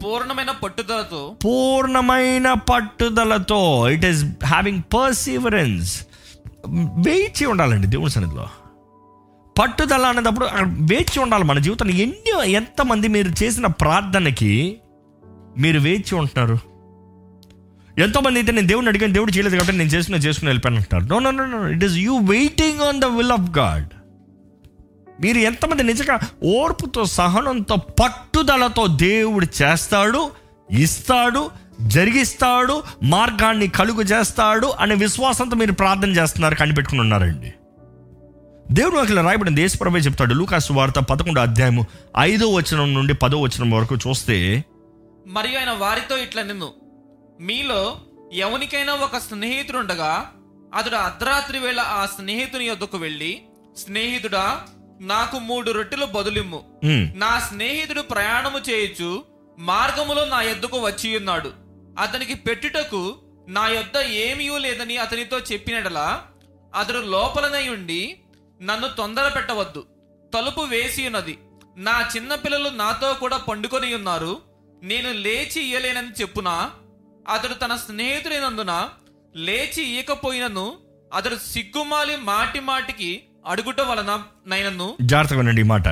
పూర్ణమైన 0.05 0.51
పట్టుదలతో 0.51 1.37
పూర్ణమైన 1.45 2.53
పట్టుదలతో 2.53 3.89
ఇట్ 3.91 4.05
ఈస్ 4.05 4.25
హ్యావింగ్ 4.45 4.83
పర్సీవరెన్స్ 4.95 6.07
వేచి 7.07 7.47
ఉండాలండి 7.47 7.87
దేవుని 7.87 8.11
సన్నిధిలో. 8.11 8.47
పట్టుదల 9.59 10.07
అనేటప్పుడు 10.07 10.47
వేచి 10.65 11.19
ఉండాలి 11.21 11.45
మన 11.45 11.59
జీవితంలో. 11.59 11.95
ఎన్ని 11.95 12.51
ఎంతమంది 12.53 13.09
మీరు 13.09 13.45
చేసిన 13.45 13.67
ప్రార్థనకి 13.67 14.79
మీరు 15.59 15.81
వేచి 15.81 16.15
ఉంటున్నారు? 16.15 16.59
ఎంతోమంది 17.99 18.39
అయితే 18.39 18.53
నేను 18.53 18.67
దేవుడిని 18.67 18.89
అడిగాను 18.89 19.13
దేవుడు 19.13 19.31
చేయలేదు 19.31 19.57
కాబట్టి 19.57 19.79
నేను 19.79 19.91
చేసిన 19.91 20.15
చేసుకుని 20.15 20.49
వెళ్ళిపోయాను 20.49 20.77
అంటారు. 20.77 21.05
No 21.15 21.19
no 21.19 21.31
no 21.31 21.47
no 21.47 21.69
it 21.69 21.85
is 21.85 21.97
you 21.97 22.19
waiting 22.19 22.81
on 22.81 23.01
the 23.01 23.05
will 23.05 23.33
of 23.33 23.59
God 23.59 23.89
మీరు 25.21 25.39
ఎంతమంది 25.39 25.83
నిజంగా 25.83 26.17
ఓర్పుతో 26.45 27.05
సహనంతో 27.05 27.77
పట్టుదలతో 27.77 28.87
దేవుడు 28.87 29.47
చేస్తాడు 29.63 30.31
ఇస్తాడు 30.71 31.51
జరిగిస్తాడు 31.81 32.83
మార్గాన్ని 33.03 33.69
కలుగు 33.69 34.03
చేస్తాడు 34.03 34.67
అనే 34.67 34.95
విశ్వాసంతో 34.95 35.57
మీరు 35.57 35.73
ప్రార్థన 35.73 36.09
చేస్తున్నారు 36.11 36.55
కనిపెట్టుకుని 36.55 37.01
ఉన్నారండి. 37.01 37.53
దేవుడు 38.71 38.97
అక్కడ 38.97 39.19
రాయబడిన 39.19 39.55
దేశప్రభే 39.55 39.99
చెప్తాడు 39.99 40.35
లూకాసు 40.35 40.73
వార్త 40.73 40.99
పదకొండు 40.99 41.41
అధ్యాయము 41.41 41.87
ఐదో 42.19 42.47
వచనం 42.49 42.95
నుండి 42.95 43.15
పదో 43.15 43.41
వచనం 43.41 43.71
వరకు 43.71 43.97
చూస్తే 43.97 44.65
మరియు 45.27 45.59
ఆయన 45.59 45.71
వారితో 45.71 46.17
ఇట్లా 46.17 46.43
నిన్ను 46.43 46.73
మీలో 47.41 47.97
ఎవనికైనా 48.33 48.95
ఒక 48.95 49.19
స్నేహితుడుండగా 49.19 50.27
అతడు 50.75 50.95
అర్ధరాత్రి 50.97 51.59
వేళ 51.59 51.81
ఆ 51.81 52.07
స్నేహితుని 52.07 52.65
యొద్దకు 52.65 52.99
వెళ్ళి 52.99 53.41
స్నేహితుడా 53.77 54.45
నాకు 55.01 55.39
మూడు 55.39 55.71
రొట్టెలు 55.71 56.07
బదులిమ్ము. 56.07 56.81
"ఉమ్, 56.85 57.21
నా 57.21 57.41
స్నేహితుడు 57.41 58.01
ప్రయాణము 58.01 58.59
చేయొచ్చు 58.59 59.25
మార్గములో 59.59 60.25
నా 60.25 60.43
యొద్దకు 60.43 60.79
వచ్చి 60.81 61.17
ఉన్నాడు. 61.17 61.53
అతనికి 61.99 62.35
పెట్టుటకు 62.35 63.19
నా 63.49 63.69
యొద్ద 63.69 63.97
ఏమీ 63.99 64.59
లేదని 64.59 64.97
అతనితో 64.97 65.39
చెప్పినడలా 65.39 66.23
అతడు 66.75 66.99
లోపలనే 66.99 67.69
ఉండి 67.69 68.21
నన్ను 68.63 68.89
తొందర 68.89 69.29
పెట్టవద్దు. 69.29 69.87
తలుపు 70.35 70.61
వేసి 70.61 71.07
ఉన్నది. 71.07 71.39
నా 71.77 72.11
చిన్న 72.17 72.35
పిల్లలు 72.35 72.69
నాతో 72.69 73.15
కూడా 73.15 73.37
పండుకొని 73.37 73.95
ఉన్నారు. 73.95 74.41
నేను 74.83 75.13
లేచి 75.13 75.63
ఇయ్యలేనని 75.63 76.11
చెప్పునా? 76.21 76.71
అతడు 77.29 77.55
తన 77.55 77.77
స్నేహితుడైనందున 77.77 78.89
లేచి 79.37 79.83
ఇయ్యకపోయినను 79.83 80.79
అతడు 81.15 81.37
సిగ్గుమాలి 81.37 82.17
మాటి 82.17 82.61
మాటికి 82.61 83.23
అడుగుట 83.47 83.81
వలన 83.81 84.13
నైనను 84.47 84.95
జాగ్రత్తగా 85.03 85.39
వినండి 85.39 85.61
ఈ 85.61 85.65
మాట. 85.65 85.89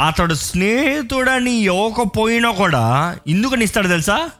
అతడు 0.00 0.34
స్నేహితుడని 0.34 1.52
ఇవ్వకపోయినా 1.52 2.50
కూడా 2.50 3.16
ఎందుకని 3.26 3.64
ఇస్తాడు 3.64 3.88
తెలుసా? 3.88 4.30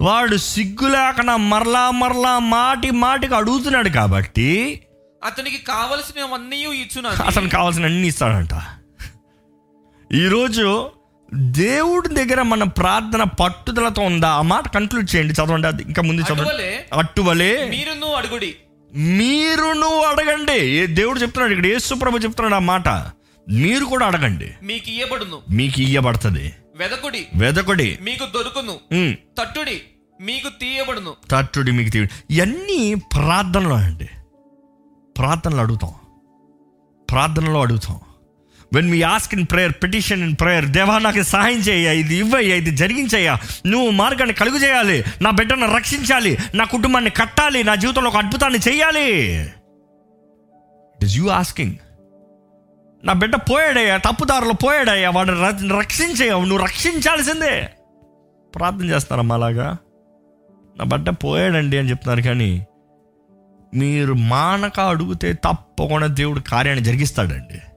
వాడు 0.00 0.36
సిగ్గు 0.36 0.88
లేకుండా 0.88 1.36
మరలా 1.36 1.90
మరలా 1.90 2.38
మాటి 2.38 2.90
మాటికి 2.90 3.34
అడుగుతున్నాడు 3.34 3.88
కాబట్టి 3.88 4.80
అతనికి 5.24 5.58
కావలసినవన్నీ 5.58 6.56
ఇచ్చునని 6.56 7.22
అతను 7.26 7.48
కావాల్సిన 7.48 7.84
అన్ని 7.84 8.08
ఇస్తాడంట. 8.08 8.54
ఈరోజు 10.12 10.90
దేవుడి 11.34 12.08
దగ్గర 12.08 12.42
మన 12.42 12.64
ప్రార్థన 12.64 13.22
పట్టుదలతో 13.22 14.02
ఉందా? 14.02 14.28
ఆ 14.28 14.42
మాట 14.42 14.68
కంక్లూడ్ 14.68 15.16
చేయండి 15.16 15.32
చదవండి 15.32 15.82
ఇంకా 15.82 16.02
ముందు 16.02 16.22
చదవండి. 16.22 16.96
అట్టువలే 16.98 17.68
మీరును 17.70 18.06
అడుగుడి. 18.12 18.54
మీరును 18.94 20.02
అడగండి. 20.02 20.66
ఏ- 20.66 20.86
దేవుడు 20.86 21.20
చెప్తున్నాడు 21.20 21.52
ఇక్కడ 21.52 21.66
యేసు 21.66 21.94
ప్రభు 21.94 22.18
చెప్తున్నాడు 22.18 22.54
ఆ 22.54 22.58
మాట. 22.58 22.88
మీరు 23.50 23.84
కూడా 23.84 24.06
అడగండి. 24.06 24.52
మీకు 24.62 24.90
ఇయ్యబడును. 24.90 25.40
మీకు 25.50 25.80
ఇయ్యబడుతుంది. 25.80 26.52
వెదకుడి. 26.76 27.26
వెదకుడి. 27.34 27.98
మీకు 28.02 28.24
దొరుకును. 28.24 28.78
తట్టుడి. 29.38 29.82
మీకు 30.20 30.48
తీయబడును. 30.60 31.14
తట్టుడి 31.30 31.72
మీకు 31.72 31.90
తీయ 31.90 32.06
ఇవన్నీ 32.30 32.94
ప్రార్థనలో 32.94 33.76
అండి. 33.76 34.08
ప్రార్థనలో 35.18 35.62
అడుగుతాం. 35.62 35.94
ప్రార్థనలో 37.10 37.60
అడుగుతాం. 37.60 38.00
When 38.74 38.90
me 38.90 39.02
ask 39.02 39.34
in 39.34 39.46
prayer 39.50 39.72
petition 39.82 40.22
in 40.22 40.36
prayer 40.40 40.66
దేవా 40.66 40.98
నాకు 40.98 41.22
సహాయం 41.22 41.58
చేయ 41.58 42.00
ఇది 42.00 42.14
ఇవ్వయ్యా 42.16 42.56
ఇది 42.56 42.70
జరిగించయ్యా. 42.70 43.38
నువ్వు 43.66 43.90
మార్గాన్ని 43.90 44.34
కలుగు 44.34 44.56
చేయాలి. 44.56 45.04
నా 45.22 45.30
బిడ్డను 45.30 45.76
రక్షించాలి. 45.76 46.38
నా 46.54 46.64
కుటుంబాన్ని 46.64 47.10
కట్టాలి. 47.10 47.64
నా 47.64 47.74
జీవితంలో 47.74 48.10
ఒక 48.10 48.16
అద్భుతాన్ని 48.16 48.58
చేయాలి. 48.58 49.34
ఇట్ 50.96 51.04
ఇస్ 51.04 51.16
యూ 51.16 51.28
ఆస్కింగ్ 51.28 51.72
నా 53.04 53.12
బిడ్డ 53.12 53.36
పోయాడయ్యా 53.36 53.96
తప్పుదారులు 53.96 54.52
పోయాడయ్యా 54.52 55.10
వాడిని 55.10 55.36
ర- 55.36 55.78
రక్షించేయవు 55.78 56.44
నువ్వు 56.44 56.64
రక్షించాల్సిందే. 56.64 57.68
ప్రార్థన 58.54 58.84
చేస్తారమ్మా 58.84 59.34
అలాగా 59.34 59.76
నా 60.78 60.84
బిడ్డ 60.84 61.10
పోయాడండి 61.10 61.78
అని 61.78 61.90
చెప్తున్నారు 61.90 62.22
కానీ 62.22 62.66
మీరు 63.74 64.14
మానక 64.14 64.80
అడిగితే 64.80 65.32
తప్పకుండా 65.32 66.06
దేవుడు 66.06 66.40
కార్యాన్ని 66.40 66.84
జరిగిస్తాడండి. 66.84 67.73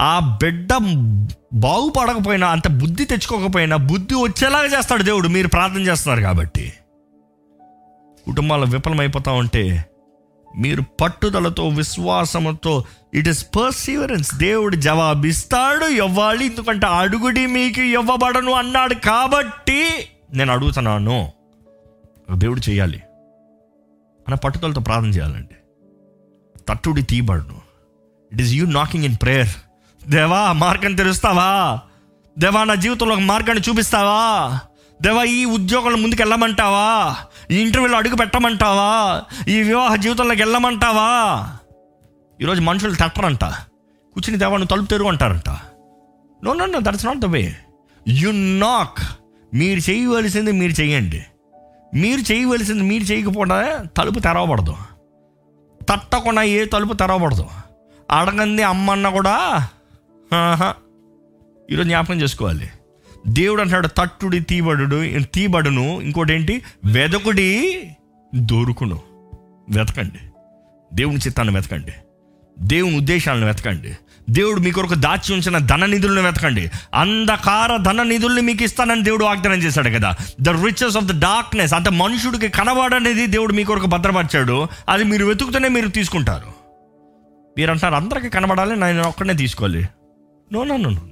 ఆ 0.00 0.38
బిడ్డ 0.42 0.72
బాగుపడకపోయినా 1.54 2.48
అంత 2.48 2.68
బుద్ధి 2.68 3.04
తెచ్చుకోకపోయినా 3.04 3.76
బుద్ధి 3.76 4.14
వచ్చేలాగా 4.14 4.78
చేస్తాడు 4.78 5.02
దేవుడు. 5.02 5.28
మీరు 5.28 5.48
ప్రార్థన 5.48 5.80
చేస్తున్నారు 5.80 6.20
కాబట్టి. 6.20 6.72
కుటుంబాలు 8.26 8.66
విఫలమైపోతా 8.66 9.32
ఉంటే 9.32 9.84
మీరు 10.58 10.82
పట్టుదలతో 11.00 11.68
విశ్వాసంతో 11.68 12.84
ఇట్ 13.14 13.28
ఇస్ 13.28 13.44
పర్సీవరెన్స్ 13.44 14.34
దేవుడు 14.34 14.76
జవాబిస్తాడు 14.76 15.84
ఇవ్వాలి. 15.84 16.46
ఎందుకంటే 16.46 16.86
అడుగుడి 16.86 17.46
మీకు 17.46 17.80
ఇవ్వబడను 17.80 18.52
అన్నాడు 18.52 18.94
కాబట్టి 18.94 20.08
నేను 20.34 20.52
అడుగుతున్నాను. 20.52 21.32
దేవుడు 22.34 22.70
చేయాలి. 22.70 22.98
అన్న 24.18 24.34
పట్టుదలతో 24.34 24.80
ప్రార్థన 24.80 25.08
చేయాలండి 25.08 25.54
తట్టుడి 26.68 27.02
తీయబడును. 27.02 27.60
It 28.32 28.40
is 28.40 28.52
you 28.52 28.66
knocking 28.66 29.04
in 29.04 29.16
prayer 29.22 29.48
దేవా 30.08 30.52
మార్గం 30.52 30.94
తెరుస్తావా? 30.94 31.80
దేవా 32.38 32.64
నా 32.64 32.74
జీవితంలో 32.74 33.14
ఒక 33.14 33.20
మార్గాన్ని 33.20 33.64
చూపిస్తావా? 33.68 34.58
దేవా 35.02 35.24
ఈ 35.24 35.44
ఉద్యోగంలో 35.44 35.96
ముందుకు 35.96 36.22
వెళ్ళమంటావా? 36.22 37.16
ఈ 37.50 37.60
ఇంటర్వ్యూలో 37.60 37.96
అడుగు 37.96 38.16
పెట్టమంటావా? 38.16 39.22
ఈ 39.48 39.62
వివాహ 39.62 39.96
జీవితంలోకి 39.96 40.42
వెళ్ళమంటావా? 40.42 41.08
ఈరోజు 42.40 42.60
మనుషులు 42.60 42.94
తట్టరంట. 42.94 43.44
కూర్చుని 44.14 44.38
దేవా 44.38 44.50
నువ్వు 44.50 44.66
తలుపు 44.66 44.86
తెరుగు 44.86 45.08
అంటారంట. 45.08 45.48
No 46.44 46.52
no 46.52 46.66
no 46.66 46.80
that's 46.82 47.06
not 47.06 47.18
the 47.18 47.24
way 47.24 47.56
you 48.08 48.30
knock 48.30 48.98
మీరు 49.54 49.90
చేయవలసింది 49.90 50.52
మీరు 50.52 50.80
చేయండి. 50.80 51.24
మీరు 51.94 52.32
చేయవలసింది 52.32 52.82
మీరు 52.82 53.04
చేయకపోతే 53.04 53.88
తలుపు 53.96 54.20
తెరవబడదు. 54.20 54.76
తట్టకుండా 55.90 56.42
ఏ 56.42 56.64
తలుపు 56.64 56.92
తెరవబడదు. 56.92 57.46
అడగంది 58.10 58.62
అమ్మన్న 58.62 59.08
కూడా 59.08 59.68
ఈరోజు 61.72 61.82
జ్ఞాపకం 61.82 62.22
చేసుకోవాలి. 62.22 62.70
దేవుడు 63.28 63.60
అంటాడు 63.60 63.88
తట్టుడి 63.88 64.40
తీబడు 64.40 65.24
తీబడును 65.24 66.00
ఇంకోటి 66.00 66.34
ఏంటి 66.34 66.62
వెదకుడి 66.84 67.82
దొరుకును. 68.34 69.00
వెతకండి. 69.70 70.18
దేవుని 70.94 71.16
చిత్తాన్ని 71.16 71.54
వెతకండి. 71.54 71.92
దేవుని 72.60 72.96
ఉద్దేశాలను 72.96 73.46
వెతకండి. 73.46 73.96
దేవుడు 74.30 74.60
మీ 74.60 74.70
కొరకు 74.70 74.94
దాచి 74.94 75.34
ఉంచిన 75.34 75.58
ధన 75.58 75.86
నిధులను 75.86 76.22
వెతకండి. 76.22 76.70
అంధకార 76.94 77.76
ధన 77.76 78.02
నిధుల్ని 78.02 78.42
మీకు 78.42 78.62
ఇస్తానని 78.62 79.02
దేవుడు 79.02 79.24
వాగ్దానం 79.24 79.58
చేశాడు 79.58 79.90
కదా. 79.90 80.16
The 80.40 80.48
riches 80.48 80.96
of 80.96 81.04
the 81.04 81.20
darkness 81.20 81.74
అంటే 81.74 81.90
మనుషుడికి 81.90 82.48
కనబడనేది 82.48 83.26
దేవుడు 83.26 83.52
మీ 83.52 83.64
కొరకు 83.64 83.86
భద్రపరిచాడు. 83.86 84.66
అది 84.88 85.04
మీరు 85.04 85.26
వెతుకుతూనే 85.26 85.68
మీరు 85.68 85.88
తీసుకుంటారు. 85.88 86.52
మీరు 87.58 87.70
అంటారు 87.70 87.94
అందరికీ 87.94 88.28
కనబడాలి 88.28 88.80
నేను 88.80 89.04
ఒక్కడనే 89.04 89.34
తీసుకోవాలి. 89.34 89.88
No 90.52 90.64
no 90.64 90.76
no 90.76 90.90
no 90.90 91.02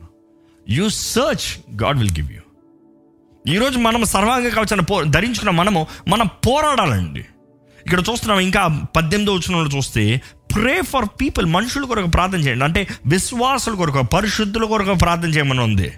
you 0.69 0.89
search 0.89 1.75
God 1.83 1.99
will 1.99 2.11
give 2.11 2.33
you 2.33 2.41
ఈరోజు 3.55 3.79
మనం 3.79 4.05
సర్వాంగ 4.05 4.49
కవచాన్ని 4.49 4.85
పో 4.85 5.03
ధరించుకున్న 5.03 5.51
మనము 5.51 5.87
మనం 6.09 6.27
పోరాడాలండి. 6.27 7.21
ఇక్కడ 7.79 7.99
చూస్తున్నాం 8.11 8.41
ఇంకా 8.41 8.67
పద్దెనిమిదో 8.97 9.35
వచ్చిన 9.35 9.77
చూస్తే 9.77 10.21
ప్రే 10.55 10.83
ఫర్ 10.83 11.05
పీపుల్ 11.21 11.47
మనుషుల 11.47 11.85
కొరకు 11.85 12.09
ప్రార్థన 12.09 12.39
చేయండి. 12.39 12.65
అంటే 12.65 12.89
విశ్వాసుల 13.07 13.75
కొరకు 13.75 14.03
పరిశుద్ధుల 14.03 14.65
కొరకు 14.65 14.95
ప్రార్థన 14.95 15.29
చేయమని 15.29 15.61
ఉంది. 15.61 15.93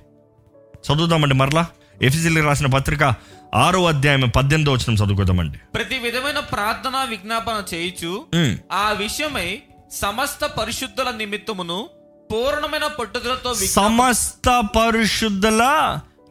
చదువుదామండి 0.87 1.35
మరలా. 1.35 1.67
ఎఫ్ఎస్సీలకు 2.03 2.47
రాసిన 2.47 2.67
పత్రిక 2.67 3.15
ఆరో 3.55 3.87
అధ్యాయం 3.87 4.29
పద్దెనిమిదో 4.29 4.73
వచ్చిన 4.73 4.95
చదువుకుందామండి. 4.95 5.59
ప్రతి 5.75 5.99
విధమైన 5.99 6.39
ప్రార్థన 6.39 7.07
విజ్ఞాపన 7.11 7.63
చేయుచు 7.75 8.25
ఉమ్. 8.35 8.57
ఆ 8.73 8.93
విషయమై 8.93 9.63
సమస్త 9.93 10.47
పరిశుద్ధుల 10.47 11.11
నిమిత్తమును 11.11 11.89
పూర్ణమైన 12.33 12.87
పట్టుదలతో 12.87 13.55
సమస్త 13.55 14.63
పరిశుద్ధుల 14.77 15.65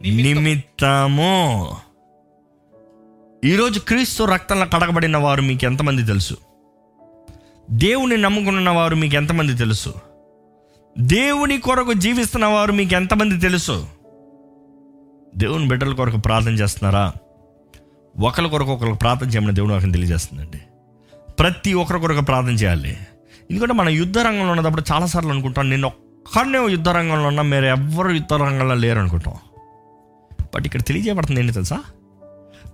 నిమిత్తము. 0.01 1.75
ఈరోజు 3.45 3.79
క్రీస్తు 3.79 4.23
రక్తంలో 4.23 4.65
కడగబడిన 4.65 5.17
వారు 5.17 5.41
మీకు 5.41 5.65
ఎంతమంది 5.65 6.03
తెలుసు? 6.03 6.37
దేవుని 7.71 8.17
నమ్ముకున్న 8.17 8.69
వారు 8.69 8.95
మీకు 8.95 9.15
ఎంతమంది 9.15 9.53
తెలుసు? 9.53 9.93
దేవుని 10.99 11.57
కొరకు 11.57 11.93
జీవిస్తున్న 11.93 12.45
వారు 12.45 12.71
మీకు 12.71 12.93
ఎంతమంది 12.93 13.39
తెలుసు? 13.39 13.87
దేవుని 15.37 15.67
బిడ్డల 15.67 15.93
కొరకు 15.93 16.17
ప్రార్థన 16.17 16.53
చేస్తున్నారా? 16.53 17.13
ఒకరి 18.19 18.49
కొరకు 18.49 18.71
ఒకరికి 18.71 18.97
ప్రార్థన 18.97 19.27
చేయమని 19.27 19.55
దేవుడు 19.55 19.73
నాకు 19.73 19.85
తెలియజేస్తుందండి. 19.85 20.61
ప్రతి 21.39 21.73
ఒక్కరి 21.73 21.99
కొరకు 21.99 22.21
ప్రార్థన 22.21 22.51
చేయాలి. 22.51 22.97
ఎందుకంటే 23.51 23.73
మన 23.73 23.89
యుద్ధ 23.89 24.19
రంగంలో 24.19 24.51
ఉన్నప్పుడు 24.51 24.83
చాలాసార్లు 24.91 25.29
అనుకుంటాం 25.29 25.69
నేను 25.69 25.87
ఒక్కడనే 25.87 26.71
యుద్ధ 26.71 26.89
రంగంలో 26.89 27.27
ఉన్నా 27.27 27.43
మీరు 27.43 27.65
ఎవ్వరు 27.65 28.09
యుద్ధ 28.09 28.33
రంగంలో 28.33 28.75
లేరు 28.75 28.99
అనుకుంటాం. 28.99 29.33
బట్ 30.55 30.65
ఇక్కడ 30.65 30.81
తెలియజేయబడుతుంది 30.81 31.39
ఏంటి 31.39 31.53
తెలుసా? 31.53 31.79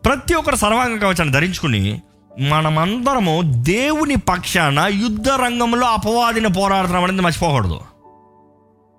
ప్రతి 0.05 0.33
ఒక్కరు 0.33 0.55
సర్వాంగ 0.55 0.97
కవచాన్ని 0.97 1.31
ధరించుకుని 1.31 2.01
మనమందరము 2.39 3.41
దేవుని 3.45 4.15
పక్షాన 4.15 4.79
యుద్ధ 4.79 5.29
రంగంలో 5.29 5.87
అపవాదిని 5.87 6.53
పోరాడుతున్నాం 6.53 7.03
అనేది 7.03 7.21
మర్చిపోకూడదు. 7.21 7.79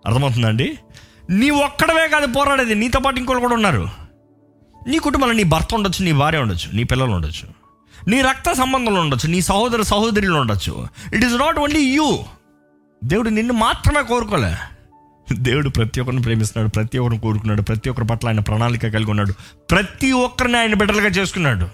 అర్థమవుతుందండి? 0.07 0.79
నీ 1.31 1.51
ఒక్కడవే 1.51 2.09
కాదు 2.09 2.27
పోరాడేది 2.27 2.75
నీతో 2.75 3.01
పాటు 3.01 3.17
ఇంకోళ్ళు 3.17 3.41
కూడా 3.41 3.55
ఉన్నారు. 3.55 3.89
నీ 4.87 4.99
కుటుంబంలో 4.99 5.35
నీ 5.35 5.43
భర్త 5.43 5.75
ఉండొచ్చు 5.75 6.05
నీ 6.05 6.13
భార్య 6.13 6.39
ఉండొచ్చు 6.39 6.77
నీ 6.77 6.85
పిల్లలు 6.85 7.11
ఉండొచ్చు. 7.11 7.54
నీ 8.09 8.21
రక్త 8.21 8.53
సంబంధంలో 8.53 9.01
ఉండొచ్చు 9.01 9.29
నీ 9.29 9.41
సహోదర 9.41 9.83
సహోదరులు 9.83 10.39
ఉండొచ్చు. 10.39 10.89
It 11.15 11.25
is 11.25 11.35
not 11.35 11.59
only 11.59 11.81
you 11.81 12.19
దేవుడు 13.05 13.29
నిన్ను 13.29 13.55
మాత్రమే 13.55 14.03
కోరుకోలే. 14.03 14.57
దేవుడు 15.33 15.69
ప్రతి 15.69 16.01
ఒక్కరిని 16.01 16.23
ప్రేమిస్తున్నాడు 16.23 16.71
ప్రతి 16.71 16.99
ఒక్కరిని 16.99 17.21
కోరుకున్నాడు 17.21 17.63
ప్రతి 17.63 17.91
ఒక్కరి 17.91 18.07
పట్ల 18.07 18.29
ఆయన 18.29 18.41
ప్రణాళిక 18.41 18.83
కలిగి 18.83 19.11
ఉన్నాడు 19.11 19.33
ప్రతి 19.71 20.13
ఒక్కరిని 20.13 20.59
ఆయన 20.59 20.75
బిడ్డలుగా 20.75 21.07
చేసుకున్నాడు. 21.07 21.69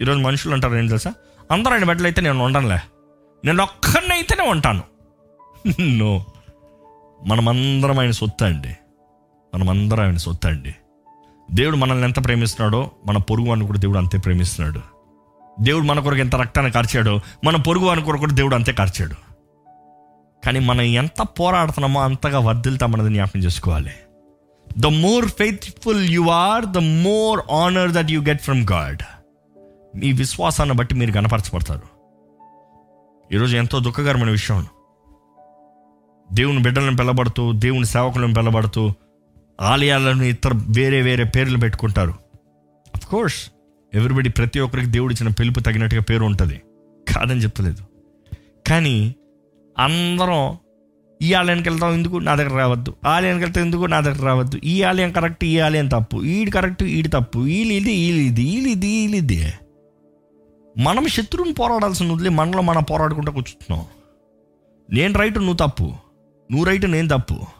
ఈరోజు 0.00 0.18
మనుషులు 0.18 0.54
అంటారు 0.54 0.74
ఏం 0.74 0.86
తెలుసా? 0.86 1.14
అందరూ 1.52 1.72
ఆయన 1.72 1.84
బిడ్డలు 1.84 2.06
అయితే 2.06 2.20
నేను 2.20 2.44
ఉండనులే. 2.44 2.80
నేను 3.44 3.62
ఒక్కరినైతేనే 3.62 4.48
ఉంటాను. 4.48 4.82
నో 5.80 6.24
మనమందరం 7.26 7.98
ఆయన 7.98 8.10
సొత్తు 8.10 8.44
అండి. 8.44 8.76
మనమందరం 9.54 10.04
ఆయన 10.04 10.16
సొత్తు 10.16 10.48
అండి. 10.48 10.74
దేవుడు 11.52 11.76
మనల్ని 11.76 12.04
ఎంత 12.04 12.24
ప్రేమిస్తున్నాడో 12.24 12.90
మన 13.06 13.16
పొరుగు 13.16 13.48
వాడిని 13.48 13.66
కూడా 13.66 13.78
దేవుడు 13.78 13.98
అంతే 13.98 14.18
ప్రేమిస్తున్నాడు. 14.18 14.95
దేవుడు 15.60 15.84
మన 15.84 16.00
కొరకు 16.00 16.20
ఎంత 16.20 16.36
రక్తాన్ని 16.36 16.72
కార్చాడో 16.72 17.20
మన 17.44 17.56
పొరుగు 17.56 17.84
వారి 17.84 18.02
కొరకు 18.02 18.20
కూడా 18.20 18.34
దేవుడు 18.34 18.54
అంతే 18.54 18.72
కార్చాడు. 18.72 19.14
కానీ 20.46 20.58
మనం 20.58 20.80
ఎంత 20.80 21.22
పోరాడుతున్నామో 21.40 22.00
అంతగా 22.00 22.38
వర్ధిల్తామన్నది 22.38 23.14
జ్ఞాపకం 23.14 23.40
చేసుకోవాలి. 23.40 23.90
The 24.78 24.86
more 24.86 25.26
faithful 25.26 26.10
you 26.10 26.28
are 26.28 26.64
the 26.64 26.78
more 26.78 27.40
honour 27.52 27.90
that 27.90 28.10
you 28.10 28.20
get 28.20 28.42
from 28.42 28.66
God 28.72 29.02
మీ 29.96 30.12
విశ్వాసాన్ని 30.12 30.74
బట్టి 30.74 30.94
మీరు 30.94 31.12
కనపరచబడతారు 31.12 31.82
ఈరోజు 33.32 33.56
ఎంతో 33.56 33.78
దుఃఖకరమైన 33.78 34.30
విషయం. 34.30 34.66
దేవుని 36.32 36.58
బిడ్డలను 36.58 36.96
పిలబడుతూ 36.96 37.52
దేవుని 37.52 37.86
సేవకులను 37.86 38.34
పిలబడుతూ 38.34 38.90
ఆలయాలను 39.60 40.22
ఇతర 40.22 40.50
వేరే 40.54 41.02
వేరే 41.02 41.24
పేర్లు 41.24 41.58
పెట్టుకుంటారు. 41.58 42.14
అఫ్ 42.94 43.06
కోర్స్ 43.06 43.50
ఎవరిబడి 43.94 44.28
ప్రతి 44.28 44.60
ఒక్కరికి 44.60 44.88
దేవుడు 44.88 45.12
ఇచ్చిన 45.12 45.28
పిలుపు 45.28 45.60
తగినట్టుగా 45.60 46.00
పేరు 46.00 46.24
ఉంటుంది. 46.24 46.62
కాదని 47.14 47.40
చెప్పలేదు. 47.40 47.82
కానీ 48.66 49.14
అందరం 49.78 50.56
ఈ 51.22 51.32
ఆలయానికి 51.32 51.68
వెళ్తాం 51.68 51.92
ఎందుకు? 51.92 52.16
నా 52.16 52.34
దగ్గర 52.34 52.56
రావద్దు. 52.56 52.94
ఆలయానికి 53.06 53.44
వెళ్తాం 53.44 53.64
ఎందుకు? 53.64 53.84
నా 53.84 54.00
దగ్గర 54.00 54.24
రావద్దు. 54.24 54.60
ఈ 54.64 54.82
ఆలయం 54.82 55.12
కరెక్ట్ 55.12 55.44
ఈ 55.44 55.58
ఆలయం 55.58 55.88
తప్పు. 55.88 56.24
ఈడు 56.24 56.50
కరెక్ట్ 56.50 56.82
ఈడు 56.82 57.08
తప్పు. 57.08 57.38
వీళ్ళు 57.38 57.72
ఇది 57.72 57.90
వీళ్ళు 57.90 58.22
ఇది 58.22 58.44
వీళ్ళు 58.44 58.68
ఇది 58.68 58.86
వీళ్ళు 58.86 59.16
ఇది. 59.16 59.52
మనం 60.78 61.08
శత్రువుని 61.08 61.52
పోరాడాల్సిన 61.52 62.12
వదిలే 62.12 62.30
మనలో 62.30 62.62
మనం 62.62 62.82
పోరాడుకుంటూ 62.82 63.32
కూర్చుంటున్నాం. 63.32 63.86
నేను 64.92 65.18
రైట్ 65.18 65.38
నువ్వు 65.38 65.54
తప్పు. 65.54 65.84
నువ్వు 66.50 66.64
రైట్ 66.64 66.90
నేను 66.90 67.08
తప్పు. 67.08 67.55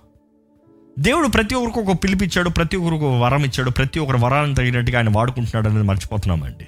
దేవుడు 0.99 1.28
ప్రతి 1.28 1.55
ఒక్కరికి 1.55 1.90
ఒక 1.90 1.99
పిలిపిచ్చాడు 2.05 2.49
ప్రతి 2.49 2.76
ఒక్కరికి 2.76 3.05
ఒక 3.05 3.22
వరం 3.22 3.44
ఇచ్చాడు 3.44 3.70
ప్రతి 3.70 3.99
ఒక్కరు 3.99 4.18
వరాన్ని 4.18 4.55
తగినట్టుగా 4.55 4.99
ఆయన 4.99 5.09
వాడుకుంటున్నాడు 5.11 5.68
అనేది 5.68 5.86
మర్చిపోతున్నామండి. 5.86 6.66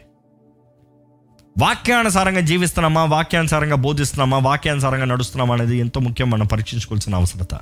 వాక్యానుసారంగా 1.60 2.40
జీవిస్తున్నామా? 2.40 3.04
వాక్యానుసారంగా 3.04 3.76
బోధిస్తున్నామా? 3.76 4.38
వాక్యానుసారంగా 4.38 5.04
నడుస్తున్నామా 5.04 5.54
అనేది 5.54 5.76
ఎంతో 5.76 6.00
ముఖ్యం 6.00 6.30
మనం 6.30 6.46
పరీక్షించుకోవాల్సిన 6.46 7.14
అవసరత. 7.14 7.54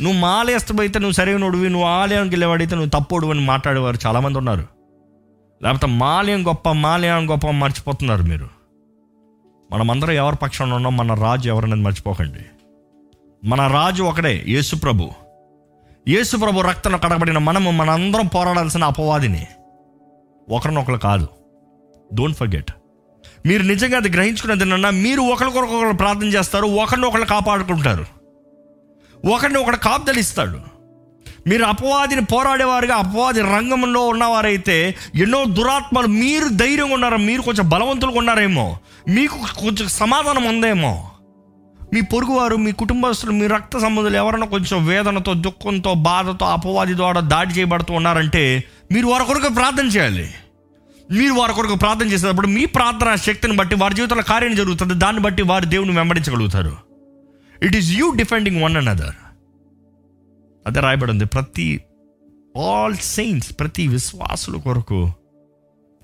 నువ్వు 0.00 0.12
మాలేస్తమైతే 0.12 0.98
నువ్వు 0.98 1.12
సరైనడివి 1.12 1.68
నువ్వు 1.68 1.88
ఆలయానికి 1.88 2.34
వెళ్ళేవాడైతే 2.34 2.76
నువ్వు 2.76 3.00
తప్పుడు 3.00 3.26
అని 3.26 3.40
మాట్లాడేవారు 3.40 3.98
చాలామంది 4.06 4.38
ఉన్నారు. 4.38 4.66
లేకపోతే 5.62 5.86
మాలయం 5.86 6.46
గొప్ప 6.46 6.68
మాలయం 6.68 7.30
గొప్ప 7.30 7.50
మర్చిపోతున్నారు 7.50 8.22
మీరు. 8.22 8.48
మనమందరం 9.72 10.10
ఎవరి 10.10 10.36
పక్షంలో 10.36 10.76
ఉన్నాం 10.76 10.96
మన 10.96 11.14
రాజు 11.14 11.48
ఎవరనేది 11.48 11.80
మర్చిపోకండి. 11.80 12.44
మన 13.48 13.66
రాజు 13.66 14.02
ఒకడే 14.02 14.44
యేసు 14.48 14.76
యేసు 16.08 16.36
ప్రభు 16.36 16.60
రక్తం 16.60 16.96
కడగబడిన 16.96 17.38
మనము 17.38 17.70
మనందరం 17.70 18.26
పోరాడాల్సిన 18.26 18.84
అపవాదిని. 18.84 19.46
ఒకరినొకరు 20.50 20.96
కాదు. 20.96 21.28
డోంట్ 22.14 22.36
ఫర్గెట్ 22.36 22.70
మీరు 23.46 23.62
నిజంగా 23.62 23.96
అది 23.96 24.08
గ్రహించుకున్నది 24.08 24.64
నిన్న 24.64 24.90
మీరు 24.90 25.20
ఒకరికొకరు 25.20 25.96
ప్రార్థన 25.96 26.24
చేస్తారు 26.24 26.64
ఒకరిని 26.64 27.06
ఒకరు 27.06 27.24
కాపాడుకుంటారు. 27.24 28.06
ఒకరిని 29.28 29.58
ఒకడు 29.58 29.76
కాపుదలిస్తాడు. 29.76 30.58
మీరు 31.46 31.64
అపవాదిని 31.64 32.24
పోరాడేవారుగా 32.24 32.94
అపవాది 32.94 33.40
రంగంలో 33.40 34.08
ఉన్నవారైతే 34.08 34.94
ఎన్నో 35.14 35.44
దురాత్మలు 35.44 36.06
మీరు 36.06 36.48
ధైర్యంగా 36.48 36.94
ఉన్నారా 36.94 37.16
మీరు 37.16 37.42
కొంచెం 37.42 37.68
బలవంతులుగా 37.68 38.18
ఉన్నారేమో. 38.18 38.78
మీకు 39.08 39.38
కొంచెం 39.38 39.88
సమాధానం 39.88 40.44
ఉందేమో. 40.44 41.11
మీ 41.92 42.00
పొరుగువారు 42.00 42.56
మీ 42.56 42.72
కుటుంబస్తులు 42.72 43.32
మీ 43.32 43.46
రక్త 43.46 43.78
సంబంధులు 43.78 44.16
ఎవరైనా 44.16 44.46
కొంచెం 44.46 44.86
వేదనతో 44.86 45.34
దుఃఖంతో 45.34 45.94
బాధతో 45.94 46.46
అపవాది 46.46 46.94
ద్వారా 46.94 47.20
దాడి 47.20 47.54
చేయబడుతూ 47.54 47.94
ఉన్నారంటే 47.94 48.64
మీరు 48.92 49.06
వారి 49.06 49.24
కొరకు 49.24 49.54
ప్రార్థన 49.54 49.86
చేయాలి. 49.86 50.34
మీరు 51.10 51.32
వారి 51.32 51.52
కొరకు 51.52 51.74
ప్రార్థన 51.74 52.06
చేసేటప్పుడు 52.06 52.46
మీ 52.46 52.64
ప్రార్థన 52.64 53.14
శక్తిని 53.14 53.56
బట్టి 53.56 53.74
వారి 53.74 53.94
జీవితంలో 53.94 54.22
కార్యం 54.22 54.54
జరుగుతుంది. 54.54 54.94
దాన్ని 54.94 55.22
బట్టి 55.22 55.42
వారి 55.42 55.66
దేవుని 55.66 55.92
వెంబడించగలుగుతారు. 55.92 56.76
It 57.62 57.76
is 57.76 57.90
you 57.90 58.10
defending 58.10 58.62
one 58.62 58.76
and 58.76 58.88
other 58.88 59.14
అదే 60.66 60.80
రాయబడి 60.80 61.10
ఉంది. 61.10 61.24
ప్రతి 61.24 61.80
ఆల్ 62.58 62.96
సెయింట్స్ 62.96 63.60
ప్రతి 63.60 63.88
విశ్వాసుల 63.88 64.56
కొరకు 64.56 65.12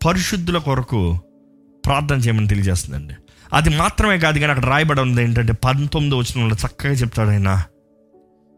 పరిశుద్ధుల 0.07 0.59
కొరకు 0.59 1.21
ప్రార్థన 1.87 2.17
చేయమని 2.17 2.49
తెలియజేస్తుందండి. 2.49 3.15
అది 3.53 3.69
మాత్రమే 3.77 4.19
కాదు 4.19 4.39
కానీ 4.39 4.53
అక్కడ 4.53 4.67
రాయబడి 4.67 5.01
ఉంది 5.01 5.23
ఏంటంటే 5.23 5.53
పంతొమ్మిది 5.53 6.15
వచ్చిన 6.17 6.53
చక్కగా 6.67 6.93
చెప్తాడు 6.93 7.31
ఆయన. 7.31 7.51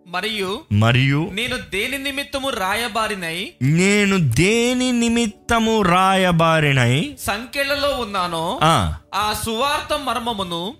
మరియు 0.06 0.64
మరియు 0.72 1.30
నేను 1.32 1.56
దేని 1.56 1.98
నిమిత్తము 1.98 2.48
రాయబారినై? 2.48 3.52
నేను 3.62 4.18
దేని 4.18 4.92
నిమిత్తము 4.92 5.82
రాయబారినై? 5.82 7.16
సంఖ్యలలో 7.18 7.88
ఉన్నానో 7.96 8.60
ఆ, 8.62 9.34
సువార్త 9.44 9.98
మర్మమును 9.98 10.74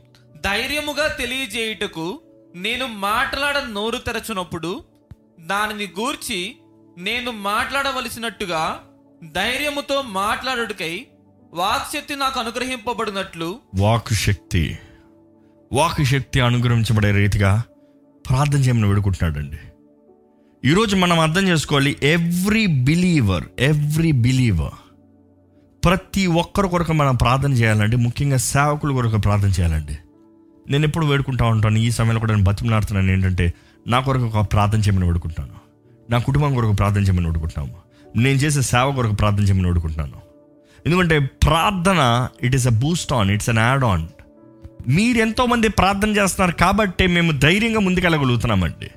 ధైర్యముగా 0.45 1.09
తెలియజేయుటకు 1.09 2.21
నేను 2.57 2.87
మాట్లాడ 2.87 3.59
నోరు 3.59 3.97
తెరచునప్పుడు 3.97 4.85
దానిని 5.41 5.87
గూర్చి 6.01 6.57
నేను 6.99 7.31
మాట్లాడవలసినట్టుగా 7.31 8.81
ధైర్యముతో 9.33 10.03
మాట్లాడుటకై 10.03 11.07
వాక్శక్తి 11.55 12.17
నాకు 12.17 12.41
అనుగ్రహింపబడినట్లు 12.41 13.59
వాక్ 13.75 14.13
శక్తి 14.13 14.79
వాక్ 15.73 16.05
శక్తి 16.05 16.41
అనుగ్రహించబడే 16.41 17.11
రీతిగా 17.11 17.63
ప్రార్థన 18.31 18.59
చేయమని 18.59 18.89
వేడుకుంటున్నాడండి. 18.89 19.57
ఈరోజు 20.65 20.97
మనం 20.97 21.21
అర్థం 21.21 21.49
చేసుకోవాలి 21.49 21.97
ఎవ్రీ 22.03 22.67
బిలీవర్ 22.67 23.45
ఎవ్రీ 23.59 24.13
బిలీవర్. 24.13 24.73
ప్రతి 25.85 26.27
ఒక్కరి 26.27 26.69
కొరకు 26.69 26.93
మనం 26.93 27.17
ప్రార్థన 27.17 27.53
చేయాలండి. 27.53 27.97
ముఖ్యంగా 27.97 28.37
సేవకుల 28.37 28.93
కొరకు 28.93 29.17
ప్రార్థన 29.17 29.49
చేయాలండి. 29.49 29.99
నేను 30.71 30.87
ఎప్పుడు 30.87 31.07
వేడుకుంటా 31.07 31.45
ఉంటాను. 31.45 31.79
ఈ 31.79 31.91
సమయంలో 31.91 32.21
కూడా 32.21 32.33
నేను 32.33 32.45
బతిమలాడుతున్నాను. 32.45 33.11
ఏంటంటే 33.11 33.55
నా 33.87 34.01
కొరకు 34.01 34.25
ఒక 34.25 34.53
ప్రార్థన 34.53 34.79
చేయమని 34.79 35.07
వేడుకుంటాను. 35.07 35.55
నా 36.11 36.19
కుటుంబం 36.19 36.55
కొరకు 36.55 36.73
ప్రార్థన 36.73 37.01
చేయమని 37.01 37.27
వేడుకుంటున్నాము 37.27 37.77
నేను 38.17 38.39
చేసే 38.39 38.63
సేవ 38.63 38.93
కొరకు 38.93 39.15
ప్రార్థన 39.15 39.43
చేయమని 39.43 39.67
వేడుకుంటున్నాను 39.67 40.30
ఎందుకంటే 40.87 41.19
ప్రార్థన 41.47 42.01
it 42.47 42.57
is 42.59 42.67
a 42.67 42.75
boost 42.85 43.13
on 43.13 43.31
it's 43.31 43.51
an 43.55 43.59
add 43.59 43.85
on 43.85 44.07
మీరు 44.97 45.19
ఎంతోమంది 45.19 45.69
ప్రార్థన 45.69 46.11
చేస్తున్నారు 46.17 46.53
కాబట్టి 46.65 47.07
మేము 47.07 47.33
ధైర్యంగా 47.33 47.81
ముందుకెళ్ళగలుగుతున్నామండి. 47.81 48.89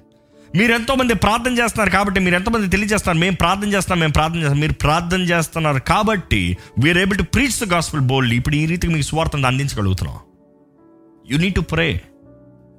మీరు 0.56 0.72
ఎంతోమంది 0.74 1.14
ప్రార్థన 1.14 1.54
చేస్తున్నారు 1.60 1.90
కాబట్టి 1.90 2.20
మీరు 2.20 2.36
ఎంతోమంది 2.36 2.68
తెలియజేస్తున్నారు 2.68 3.20
మేము 3.20 3.36
ప్రార్థన 3.36 3.70
చేస్తాం 3.76 4.00
మేము 4.00 4.14
ప్రార్థన 4.14 4.40
చేస్తాం 4.42 4.60
మీరు 4.60 4.74
ప్రార్థన 4.74 5.22
చేస్తున్నారు 5.22 5.80
కాబట్టి 5.92 6.42
we are 6.80 6.98
able 6.98 7.18
to 7.18 7.28
preach 7.36 7.58
the 7.64 7.68
gospel 7.74 8.02
bold 8.02 8.34
ఇప్పుడు 8.34 8.56
ఈ 8.56 8.66
రీతికి 8.66 8.94
మీకు 8.94 9.08
స్వార్థం 9.12 9.46
అందించగలుగుతున్నాం. 9.46 10.18
యు 11.32 11.38
నీడ్ 11.38 11.56
టు 11.56 11.62
ప్రే 11.74 12.02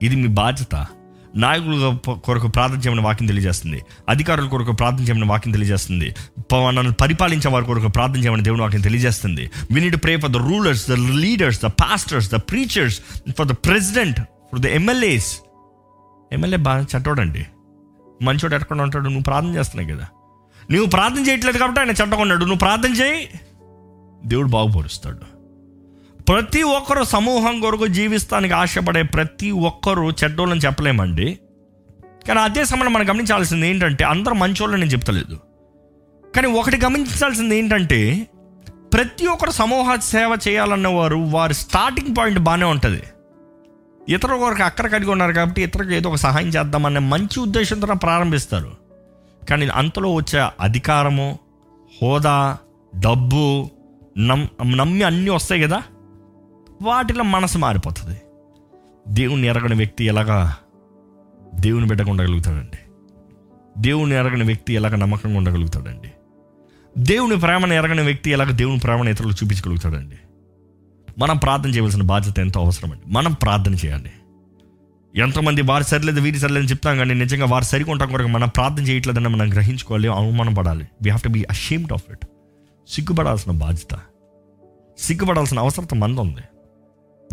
ఇది 0.02 0.16
మీ 0.16 0.28
బాధ్యత. 0.42 0.74
నాయకుల 1.36 1.96
కొరకు 2.24 2.48
ప్రార్థన 2.48 2.78
చేయమని 2.78 3.00
వాక్యం 3.00 3.26
తెలియజేస్తుంది. 3.26 3.82
అధికారుల 4.08 4.48
కొరకు 4.48 4.72
ప్రార్థన 4.72 5.04
చేయమని 5.04 5.24
వాక్యం 5.24 5.52
తెలియజేస్తుంది. 5.52 6.14
ప- 6.38 6.92
పరిపాలించే 7.00 7.50
వారి 7.50 7.64
కొరకు 7.64 7.88
ప్రార్థన 7.88 8.20
చేయమని 8.20 8.42
దేవుని 8.42 8.62
వాక్యం 8.62 8.80
తెలియజేస్తుంది. 8.80 9.50
We 9.72 9.80
need 9.80 9.96
pray 9.96 10.16
for 10.16 10.30
the 10.30 10.36
rulers 10.36 10.90
the 10.90 10.92
leaders 10.92 11.62
the 11.62 11.66
pastors 11.66 12.32
the 12.32 12.34
preachers 12.34 13.00
for 13.38 13.46
the 13.46 13.52
president 13.52 14.20
for 14.20 14.60
the 14.60 14.66
MLAs 14.66 15.38
MLA 16.32 16.58
బాగా 16.58 16.86
చట్టోడండి 16.98 17.46
మంచోడు 18.22 18.54
ఎక్కడ 18.54 18.82
ఉంటాడు? 18.82 19.04
నువ్వు 19.04 19.22
ప్రార్థన 19.22 19.56
చేస్తున్నావు 19.56 19.96
కదా. 19.96 20.08
నువ్వు 20.70 20.90
ప్రార్థన 20.90 21.28
చేయట్లేదు 21.28 21.58
కాబట్టి 21.58 21.80
ఆయన 21.80 21.90
చెడ్డకున్నాడు 21.90 22.40
నువ్వు 22.40 22.58
ప్రార్థన 22.58 22.94
చేయి. 22.94 23.28
దేవుడు 24.26 24.48
బాగుపరుస్తాడు. 24.48 25.33
ప్రతి 26.28 26.62
ఒక్కరు 26.62 27.04
సమూహం 27.04 27.60
కొరకు 27.60 27.86
జీవిస్తానికి 27.86 28.54
ఆశపడే 28.54 29.02
ప్రతి 29.02 29.50
ఒక్కరు 29.50 30.10
చెడ్డోళ్ళని 30.10 30.60
చెప్పలేమండి. 30.60 31.38
కానీ 32.28 32.40
అదే 32.40 32.64
సమయంలో 32.64 32.90
మనం 32.90 33.10
గమనించాల్సింది 33.10 33.68
ఏంటంటే 33.68 34.04
అందరూ 34.04 34.34
మంచోళ్ళని 34.34 34.80
నేను 34.80 34.92
చెప్తలేదు. 34.92 35.40
కానీ 36.36 36.46
ఒకటి 36.46 36.80
గమనించాల్సింది 36.84 37.58
ఏంటంటే 37.58 38.26
ప్రతి 38.92 39.26
ఒక్కరు 39.26 39.50
సమూహ 39.50 39.96
సేవ 39.96 40.38
చేయాలన్న 40.48 40.88
వారు 40.88 41.16
వారి 41.16 41.54
స్టార్టింగ్ 41.54 42.16
పాయింట్ 42.18 42.38
బాగానే 42.38 42.64
ఉంటుంది. 42.64 43.02
ఇతర 44.08 44.32
ఒకరికి 44.32 44.62
అక్కడ 44.62 44.86
కలిగి 44.86 45.10
ఉన్నారు 45.10 45.32
కాబట్టి 45.32 45.62
ఇతరులకు 45.62 45.92
ఏదో 45.92 46.08
ఒక 46.08 46.16
సహాయం 46.16 46.48
చేద్దామనే 46.48 47.00
మంచి 47.00 47.40
ఉద్దేశంతో 47.40 47.94
ప్రారంభిస్తారు. 47.94 48.72
కానీ 49.50 49.68
అంతలో 49.68 50.14
వచ్చే 50.14 50.48
అధికారము 50.60 51.38
హోదా 52.02 52.58
డబ్బు 52.98 53.70
నమ్ 54.18 54.78
నమ్మి 54.78 55.02
అన్నీ 55.02 55.30
వస్తాయి 55.30 55.62
కదా? 55.62 55.82
వాటిలో 56.84 57.24
మనసు 57.24 57.58
మారిపోతుంది. 57.58 58.20
దేవుణ్ణి 59.08 59.48
ఎరగని 59.48 59.74
వ్యక్తి 59.74 60.04
ఎలాగా 60.04 60.56
దేవుని 61.54 61.86
బిడ్డగా 61.86 62.10
ఉండగలుగుతాడండి? 62.10 62.78
దేవుని 63.78 64.14
ఎరగని 64.14 64.44
వ్యక్తి 64.44 64.72
ఎలాగ 64.72 64.94
నమ్మకంగా 64.94 65.36
ఉండగలుగుతాడండి? 65.36 66.12
దేవుని 66.98 67.36
ప్రేమను 67.36 67.72
ఎరగని 67.72 68.02
వ్యక్తి 68.02 68.30
ఎలాగ 68.30 68.50
దేవుని 68.50 68.78
ప్రేమను 68.78 69.10
ఇతరులు 69.10 69.32
చూపించగలుగుతాడండి? 69.32 70.16
మనం 71.18 71.36
ప్రార్థన 71.36 71.70
చేయవలసిన 71.70 72.02
బాధ్యత 72.02 72.38
ఎంతో 72.38 72.60
అవసరం 72.60 72.92
అండి 72.92 73.04
మనం 73.06 73.32
ప్రార్థన 73.32 73.74
చేయాలి. 73.74 74.12
ఎంతోమంది 75.16 75.62
వారు 75.62 75.82
సరిలేదు 75.82 76.20
వీరి 76.20 76.38
సరిలేదని 76.38 76.68
చెప్తాం 76.68 76.96
కానీ 76.96 77.14
నిజంగా 77.14 77.46
వారు 77.46 77.64
సరికొంటాం 77.64 78.10
కొరకు 78.10 78.28
మనం 78.28 78.48
ప్రార్థన 78.48 78.82
చేయట్లేదని 78.82 79.28
మనం 79.28 79.52
గ్రహించుకోవాలి 79.52 80.08
అవమానం 80.08 80.54
పడాలి 80.54 80.84
we 81.02 81.10
have 81.10 81.20
to 81.20 81.28
be 81.28 81.44
ashamed 81.50 81.92
of 81.92 82.04
it 82.10 82.26
సిగ్గుపడాల్సిన 82.88 83.52
బాధ్యత. 83.52 84.00
సిగ్గుపడాల్సిన 84.98 85.58
అవసరం 85.58 86.00
మంది 86.00 86.20
ఉంది. 86.20 86.40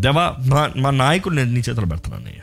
దేవా 0.00 0.36
మా 0.40 0.70
మా 0.76 0.90
నాయకుడు 0.90 1.34
నేను 1.34 1.50
నీ 1.50 1.60
చేతులు 1.60 1.86
పెడుతున్నాను 1.86 2.26
అయ్యా 2.26 2.42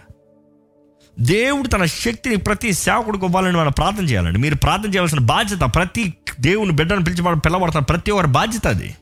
దేవుడు 1.19 1.67
తన 1.67 1.85
శక్తిని 1.85 2.35
ప్రతి 2.35 2.73
సేవకుడికి 2.73 3.25
ఇవ్వాలని 3.25 3.57
మనం 3.57 3.71
ప్రార్థన 3.71 4.03
చేయాలండి. 4.03 4.39
మీరు 4.39 4.55
ప్రార్థన 4.55 4.89
చేయాల్సిన 4.89 5.19
బాధ్యత 5.19 5.59
ప్రతి 5.59 6.13
దేవుని 6.39 6.71
బిడ్డను 6.71 7.03
పిలిచి 7.03 7.39
పిల్లబడతాను 7.39 7.85
ప్రతి 7.85 8.11
ఒక్కరి 8.11 8.31
బాధ్యత 8.31 8.67
అది. 8.67 8.95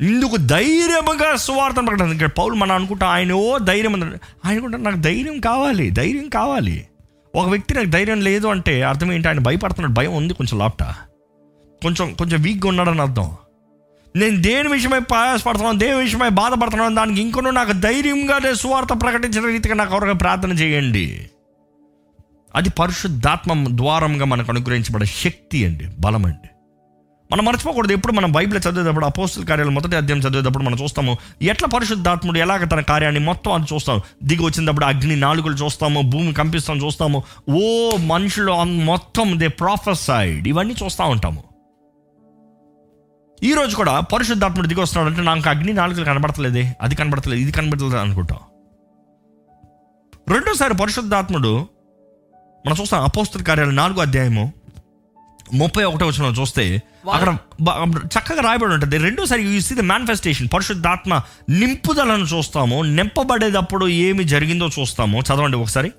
ఇందుకు 0.00 0.36
ధైర్యముగా 0.36 1.36
సువార్థం 1.36 1.84
ప్రకటన 1.84 2.12
ఇక్కడ 2.12 2.28
పౌరులు 2.28 2.56
మనం 2.56 2.74
అనుకుంటా 2.74 3.06
ఆయన 3.06 3.32
ఓ 3.32 3.58
ధైర్యం 3.58 4.18
ఆయన 4.44 4.58
కూడా 4.58 4.78
నాకు 4.78 4.96
ధైర్యం 4.96 5.40
కావాలి 5.40 5.90
ధైర్యం 5.90 6.28
కావాలి. 6.28 6.86
ఒక 7.34 7.48
వ్యక్తి 7.48 7.74
నాకు 7.74 7.86
ధైర్యం 7.86 8.20
లేదు 8.20 8.46
అంటే 8.46 8.82
అర్థం 8.82 9.12
ఏంటి? 9.12 9.28
ఆయన 9.28 9.38
భయపడుతున్నాడు 9.38 9.92
భయం 9.92 10.14
ఉంది 10.14 10.34
కొంచెం 10.34 10.58
లాప్ట. 10.58 10.82
కొంచెం 11.82 12.14
కొంచెం 12.14 12.42
వీక్గా 12.42 12.68
ఉన్నాడని 12.68 13.02
అర్థం. 13.02 13.30
నేను 14.16 14.42
దేని 14.42 14.68
విషయమై 14.68 14.98
ప్రయాసపడుతున్నాను 14.98 15.78
దేని 15.78 15.94
విషయమై 15.94 16.28
బాధపడుతున్నాను 16.28 16.94
దానికి 16.94 17.20
ఇంకొను 17.20 17.50
నాకు 17.50 17.72
ధైర్యంగా 17.72 18.38
నేను 18.38 18.54
సువార్త 18.54 19.02
ప్రకటించిన 19.02 19.46
రీతిగా 19.46 19.74
నాకు 19.74 19.96
ఎవరికి 19.96 20.18
ప్రార్థన 20.18 20.52
చేయండి. 20.52 21.26
అది 22.56 22.70
పరిశుద్ధాత్మ 22.70 23.76
ద్వారంగా 23.76 24.24
మనకు 24.24 24.52
అనుగ్రహించబడే 24.52 25.06
శక్తి 25.06 25.66
అండి 25.66 25.86
బలం 26.00 26.26
అండి. 26.26 26.48
మనం 27.32 27.44
మర్చిపోకూడదు 27.44 27.92
ఎప్పుడు 27.92 28.12
మనం 28.12 28.32
బైబిల్ 28.32 28.60
చదివేటప్పుడు 28.70 29.06
అపోస్తుల 29.06 29.44
కార్యాలు 29.44 29.70
మొదటి 29.70 29.96
అధ్యాయం 29.96 30.22
చదివేటప్పుడు 30.22 30.62
మనం 30.62 30.78
చూస్తాము 30.82 31.18
ఎట్లా 31.42 31.68
పరిశుద్ధాత్ముడు 31.68 32.38
ఎలాగ 32.38 32.64
తన 32.64 32.80
కార్యాన్ని 32.80 33.20
మొత్తం 33.20 33.52
అది 33.52 33.74
చూస్తాం. 33.74 34.00
దిగి 34.22 34.44
వచ్చినప్పుడు 34.44 34.84
అగ్ని 34.84 35.16
నాలుగులు 35.16 35.54
చూస్తాము 35.54 36.00
భూమి 36.00 36.32
కంపిస్తాం 36.32 36.84
చూస్తాము. 36.84 37.22
ఓ 37.50 37.96
మనుషులు 37.96 38.64
మొత్తం 38.64 39.38
దే 39.38 39.48
ప్రొఫెసైడ్ 39.48 40.48
ఇవన్నీ 40.48 40.74
చూస్తూ 40.84 41.04
ఉంటాము. 41.04 41.51
ఈ 43.44 43.54
రోజు 43.54 43.76
కూడా 43.76 44.00
పరిశుద్ధాత్ముడు 44.00 44.66
దిగి 44.68 44.80
వస్తున్నాడు 44.80 45.14
అంటే 45.14 45.22
నాకు 45.22 45.58
అగ్ని 45.58 45.72
నాలుగులు 45.72 46.04
కనబడతలేదే. 46.04 46.76
అది 46.80 46.94
కనబడతలేదు 46.94 47.40
ఇది 47.40 47.52
కనబడతలేదు 47.52 47.96
అనుకుంటాం. 47.96 48.38
రెండోసారి 50.28 50.74
పరిశుద్ధాత్ముడు 50.74 51.68
మనం 52.66 52.76
చూస్తాం 52.80 53.02
అపోస్తుల 53.04 53.42
కార్యాలు 53.42 53.70
నాలుగో 53.70 54.00
అధ్యాయము 54.00 54.52
ముప్పై 55.54 55.84
ఒకటో 55.84 56.06
వచ్చిన 56.06 56.34
చూస్తే 56.40 56.82
అక్కడ 57.12 57.36
చక్కగా 58.06 58.42
రాయబడి 58.42 58.74
ఉంటుంది. 58.74 58.98
రెండోసారి 58.98 59.42
యూ 59.42 59.60
సీ 59.60 59.74
ద 59.74 59.80
మేనిఫెస్టేషన్ 59.80 60.48
పరిశుద్ధాత్మ 60.54 61.20
నింపుదలను 61.50 62.24
చూస్తాము 62.24 62.82
నింపబడేటప్పుడు 62.82 63.88
ఏమి 63.88 64.24
జరిగిందో 64.24 64.68
చూస్తాము. 64.80 65.20
చదవండి 65.20 65.56
ఒకసారి. 65.56 65.92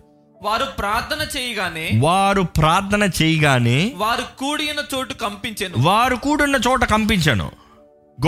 వారు 0.43 0.65
ప్రార్థన 0.65 1.39
చేయగానే 1.39 1.91
వారు 1.99 2.41
ప్రార్థన 2.41 3.09
చేయగానే 3.21 3.91
వారు 3.95 4.21
కూడిన 4.21 4.97
చోటు 4.97 5.13
కంపించెను. 5.13 5.75
వారు 5.77 6.15
కూడున్న 6.15 6.55
చోట 6.67 6.83
కంపించాను. 6.83 7.51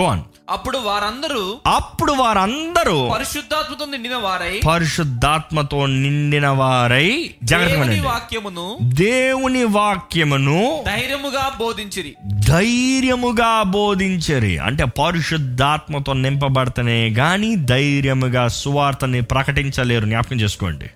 గోన్ 0.00 0.20
అప్పుడు 0.50 0.78
వారందరూ 0.78 1.56
అప్పుడు 1.66 2.12
వారందరూ 2.12 3.08
పరిశుద్ధాత్మతో 3.08 3.84
నిండిన 3.84 4.14
వారై 4.14 4.60
పరిశుద్ధాత్మతో 4.66 5.86
నిండిన 5.86 6.48
వారై 6.48 7.30
జాగ్రత్త 7.44 8.06
వాక్యమును 8.06 8.78
దేవుని 8.82 9.64
వాక్యమును 9.64 10.84
ధైర్యముగా 10.86 11.52
బోధించిరి. 11.58 12.16
ధైర్యముగా 12.48 13.62
బోధించరి. 13.62 14.58
అంటే 14.58 14.84
పరిశుద్ధాత్మతో 14.84 16.12
నింపబడతనే 16.12 17.10
గాని 17.10 17.56
ధైర్యముగా 17.56 18.48
సువార్తని 18.48 19.20
ప్రకటించలేరు. 19.20 20.04
జ్ఞాపకం 20.04 20.40
చేసుకోండి. 20.40 20.90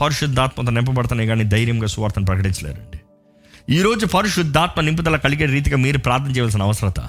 పరిశుద్ధాత్మతో 0.00 0.70
నింపబడుతున్నాయి 0.70 1.28
కానీ 1.28 1.44
ధైర్యంగా 1.44 1.86
సువార్తను 1.86 2.24
ప్రకటించలేరండి. 2.24 3.00
ఈరోజు 3.74 4.06
పరిశుద్ధాత్మ 4.06 4.80
నింపుదల 4.80 5.16
కలిగే 5.16 5.46
రీతిగా 5.46 5.76
మీరు 5.76 5.98
ప్రార్థన 5.98 6.30
చేయవలసిన 6.30 6.62
అవసరత 6.62 7.08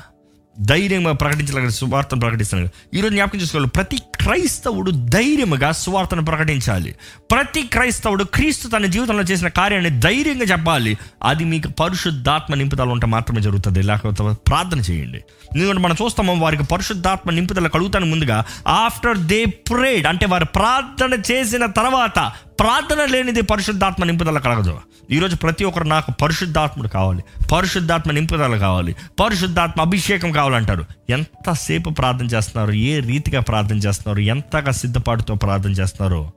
ధైర్యంగా 0.61 1.11
ప్రకటించలేక 1.11 1.69
సువార్తను 1.69 2.19
ప్రకటిస్తున్నారు. 2.19 2.97
ఈరోజు 2.97 3.13
జ్ఞాపకం 3.13 3.39
చేసుకోవాలి. 3.39 3.69
ప్రతి 3.69 3.97
క్రైస్తవుడు 3.97 4.91
ధైర్యముగా 4.91 5.71
సువార్తను 5.71 6.25
ప్రకటించాలి. 6.25 6.95
ప్రతి 7.31 7.61
క్రైస్తవుడు 7.61 8.23
క్రీస్తు 8.23 8.67
తన 8.67 8.85
జీవితంలో 8.85 9.23
చేసిన 9.23 9.47
కార్యాన్ని 9.47 9.99
ధైర్యంగా 9.99 10.43
చెప్పాలి. 10.43 10.97
అది 11.23 11.43
మీకు 11.43 11.67
పరిశుద్ధాత్మ 11.67 12.55
నింపుదల 12.55 12.89
ఉంటే 12.89 13.07
మాత్రమే 13.07 13.41
జరుగుతుంది. 13.41 13.81
లేకపోతే 13.81 14.35
ప్రార్థన 14.47 14.79
చేయండి. 14.79 15.23
ఎందుకంటే 15.55 15.81
మనం 15.81 15.95
చూస్తాము 16.03 16.35
వారికి 16.35 16.63
పరిశుద్ధాత్మ 16.63 17.31
నింపుదల 17.31 17.67
కలుగుతాను 17.67 18.05
ముందుగా. 18.05 18.43
ఆఫ్టర్ 18.67 19.17
దే 19.17 19.45
ప్రేడ్ 19.45 20.07
అంటే 20.07 20.25
వారు 20.25 20.45
ప్రార్థన 20.45 21.21
చేసిన 21.31 21.65
తర్వాత 21.65 22.31
ప్రార్థన 22.59 23.05
లేనిది 23.05 23.41
పరిశుద్ధాత్మ 23.41 24.03
నింపుదల 24.03 24.37
కలగదు. 24.37 24.79
ఈరోజు 25.11 25.35
ప్రతి 25.35 25.65
ఒక్కరు 25.65 25.83
నాకు 25.83 26.11
పరిశుద్ధాత్ముడు 26.21 26.87
కావాలి. 26.87 27.23
పరిశుద్ధాత్మ 27.53 28.11
నింపుదల 28.11 28.57
కావాలి. 28.57 28.95
పరిశుద్ధాత్మ 29.19 29.81
అభిషేకం 29.81 30.31
కావాలంటారు. 30.31 30.85
ఎంతసేపు 31.09 31.89
ప్రార్థన 31.89 32.25
చేస్తున్నారు? 32.25 32.71
ఏ 32.71 32.99
రీతిగా 32.99 33.41
ప్రార్థన 33.41 33.77
చేస్తున్నారు? 33.77 34.19
ఎంతగా 34.19 34.71
సిద్ధపాటుతో 34.71 35.35
ప్రార్థన 35.35 35.71
చేస్తున్నారో? 35.71 36.31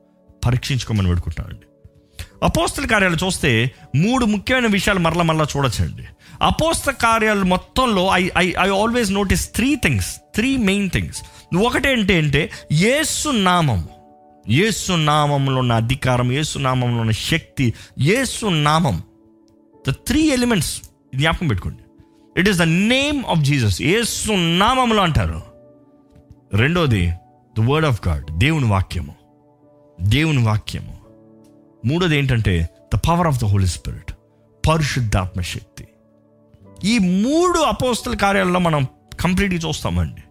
పరీక్షించుకోమని 0.47 1.09
పెడుకుంటారండి 1.09 1.61
అపోస్తల 2.43 2.87
కార్యాలు 2.87 3.17
చూస్తే 3.25 3.71
మూడు 3.97 4.25
ముఖ్యమైన 4.25 4.67
విషయాలు 4.67 4.99
మరల 4.99 5.23
మరలా 5.23 5.47
చూడొచ్చండి. 5.57 6.03
అపోస్త 6.43 6.91
కార్యాలు 6.91 7.45
మొత్తంలో 7.45 8.09
I 8.09 8.29
I 8.39 8.53
I 8.61 8.69
always 8.69 9.11
notice 9.11 9.55
three 9.55 9.75
things 9.75 10.17
three 10.35 10.57
main 10.57 10.91
things 10.91 11.23
ఒకటేంటి 11.57 12.15
అంటే 12.19 12.51
యేసు 12.73 13.29
నామం. 13.29 13.89
యేసు 14.49 14.93
నామంలో 14.93 15.59
ఉన్న 15.59 15.73
అధికారం 15.73 16.33
యేసు 16.33 16.59
నామంలో 16.59 17.01
ఉన్న 17.01 17.11
శక్తి 17.11 17.75
ఏసు 17.99 18.47
నామం. 18.47 19.03
ద 19.89 19.91
త్రీ 19.91 20.23
ఎలిమెంట్స్ 20.23 20.83
జ్ఞాపకం 21.15 21.49
పెట్టుకోండి. 21.49 21.83
It 22.41 22.49
is 22.49 22.59
the 22.59 22.63
name 22.63 23.25
of 23.25 23.41
Jesus 23.41 23.83
Yesu 23.83 24.33
నామంలో 24.33 25.03
అంటారు. 25.03 25.43
రెండోది 26.55 27.13
ద 27.59 27.61
వర్డ్ 27.61 27.87
ఆఫ్ 27.87 28.09
గాడ్ 28.09 28.39
దేవుని 28.39 28.67
వాక్యము. 28.67 29.15
దేవుని 30.01 30.43
వాక్యము. 30.43 30.99
మూడోది 31.85 32.19
ఏంటంటే 32.19 32.69
the 32.95 32.99
power 32.99 33.27
of 33.27 33.41
the 33.41 33.45
holy 33.45 33.67
spirit 33.67 34.13
పరిశుద్ధాత్మ 34.69 35.41
శక్తి. 35.41 35.89
ఈ 36.85 36.99
మూడు 36.99 37.59
అపోస్తల 37.59 38.15
కార్యాలలో 38.15 38.61
మనం 38.61 38.87
కంప్లీట్గా 39.21 39.61
చూస్తామండి. 39.69 40.23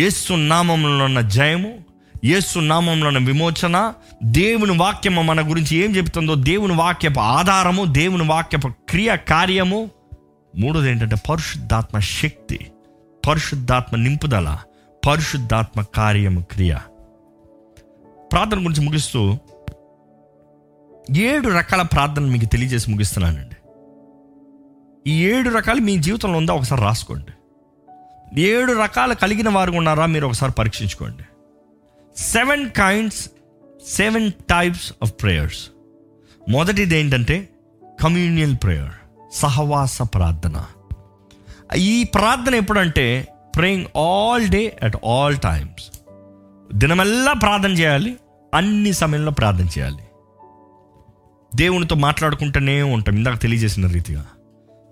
ఏసు 0.00 0.32
నామంలో 0.32 1.04
ఉన్న 1.04 1.20
జయము 1.20 1.91
యేసు 2.24 2.58
నామంలో 2.58 3.20
విమోచన 3.20 3.94
దేవుని 4.24 4.78
వాక్యము 4.78 5.22
మన 5.22 5.50
గురించి 5.50 5.76
ఏం 5.76 5.96
చెబుతుందో 5.96 6.34
దేవుని 6.34 6.74
వాక్యపు 6.74 7.20
ఆధారము 7.20 7.84
దేవుని 7.84 8.28
వాక్యపు 8.28 8.68
క్రియ 8.88 9.16
కార్యము 9.16 9.90
మూడోది 10.58 10.90
ఏంటంటే 10.90 11.16
పరిశుద్ధాత్మ 11.30 11.98
శక్తి 11.98 12.72
పరిశుద్ధాత్మ 13.28 13.96
నింపుదల 13.96 14.58
పరిశుద్ధాత్మ 15.06 15.80
కార్యము 15.80 16.40
క్రియ. 16.52 16.76
ప్రార్థన 18.32 18.58
గురించి 18.58 18.80
ముగిస్తూ 18.80 19.38
ఏడు 21.16 21.48
రకాల 21.48 21.82
ప్రార్థన 21.82 22.22
మీకు 22.22 22.44
తెలియజేసి 22.44 22.90
ముగిస్తున్నానండి. 22.90 23.56
ఈ 25.10 25.24
ఏడు 25.24 25.50
రకాలు 25.50 25.80
మీ 25.80 25.98
జీవితంలో 25.98 26.38
ఉందా? 26.38 26.52
ఒకసారి 26.52 26.82
రాసుకోండి. 26.82 27.32
ఏడు 28.40 28.72
రకాలు 28.72 29.14
కలిగిన 29.14 29.48
వారు 29.48 29.72
ఉన్నారా? 29.72 30.06
మీరు 30.06 30.26
ఒకసారి 30.26 30.52
పరీక్షించుకోండి. 30.52 31.22
Seven 32.16 32.70
kinds 32.70 33.30
seven 33.88 34.32
types 34.32 34.92
of 35.02 35.12
prayers 35.22 35.68
మొదటిది 36.48 36.98
ఏంటంటే 36.98 37.48
కమ్యూనియల్ 38.02 38.56
ప్రేయర్ 38.62 38.90
సహవాస 39.32 40.02
ప్రార్థన. 40.02 40.64
ఈ 41.76 42.04
ప్రార్థన 42.04 42.54
ఎప్పుడంటే 42.54 43.28
praying 43.56 43.98
all 43.98 44.48
day 44.48 44.78
at 44.82 44.96
all 45.06 45.38
times 45.38 45.98
దినమెల్లా 46.74 47.32
ప్రార్థన 47.32 47.70
చేయాలి 47.70 48.16
అన్ని 48.54 48.92
సమయంలో 48.92 49.30
ప్రార్థన 49.30 49.64
చేయాలి. 49.64 50.02
దేవునితో 51.54 51.94
మాట్లాడుకుంటూనే 51.94 52.82
ఉంటాం 52.82 53.16
ఇందాక 53.16 53.40
తెలియజేసిన 53.40 53.86
రీతిగా. 53.86 54.26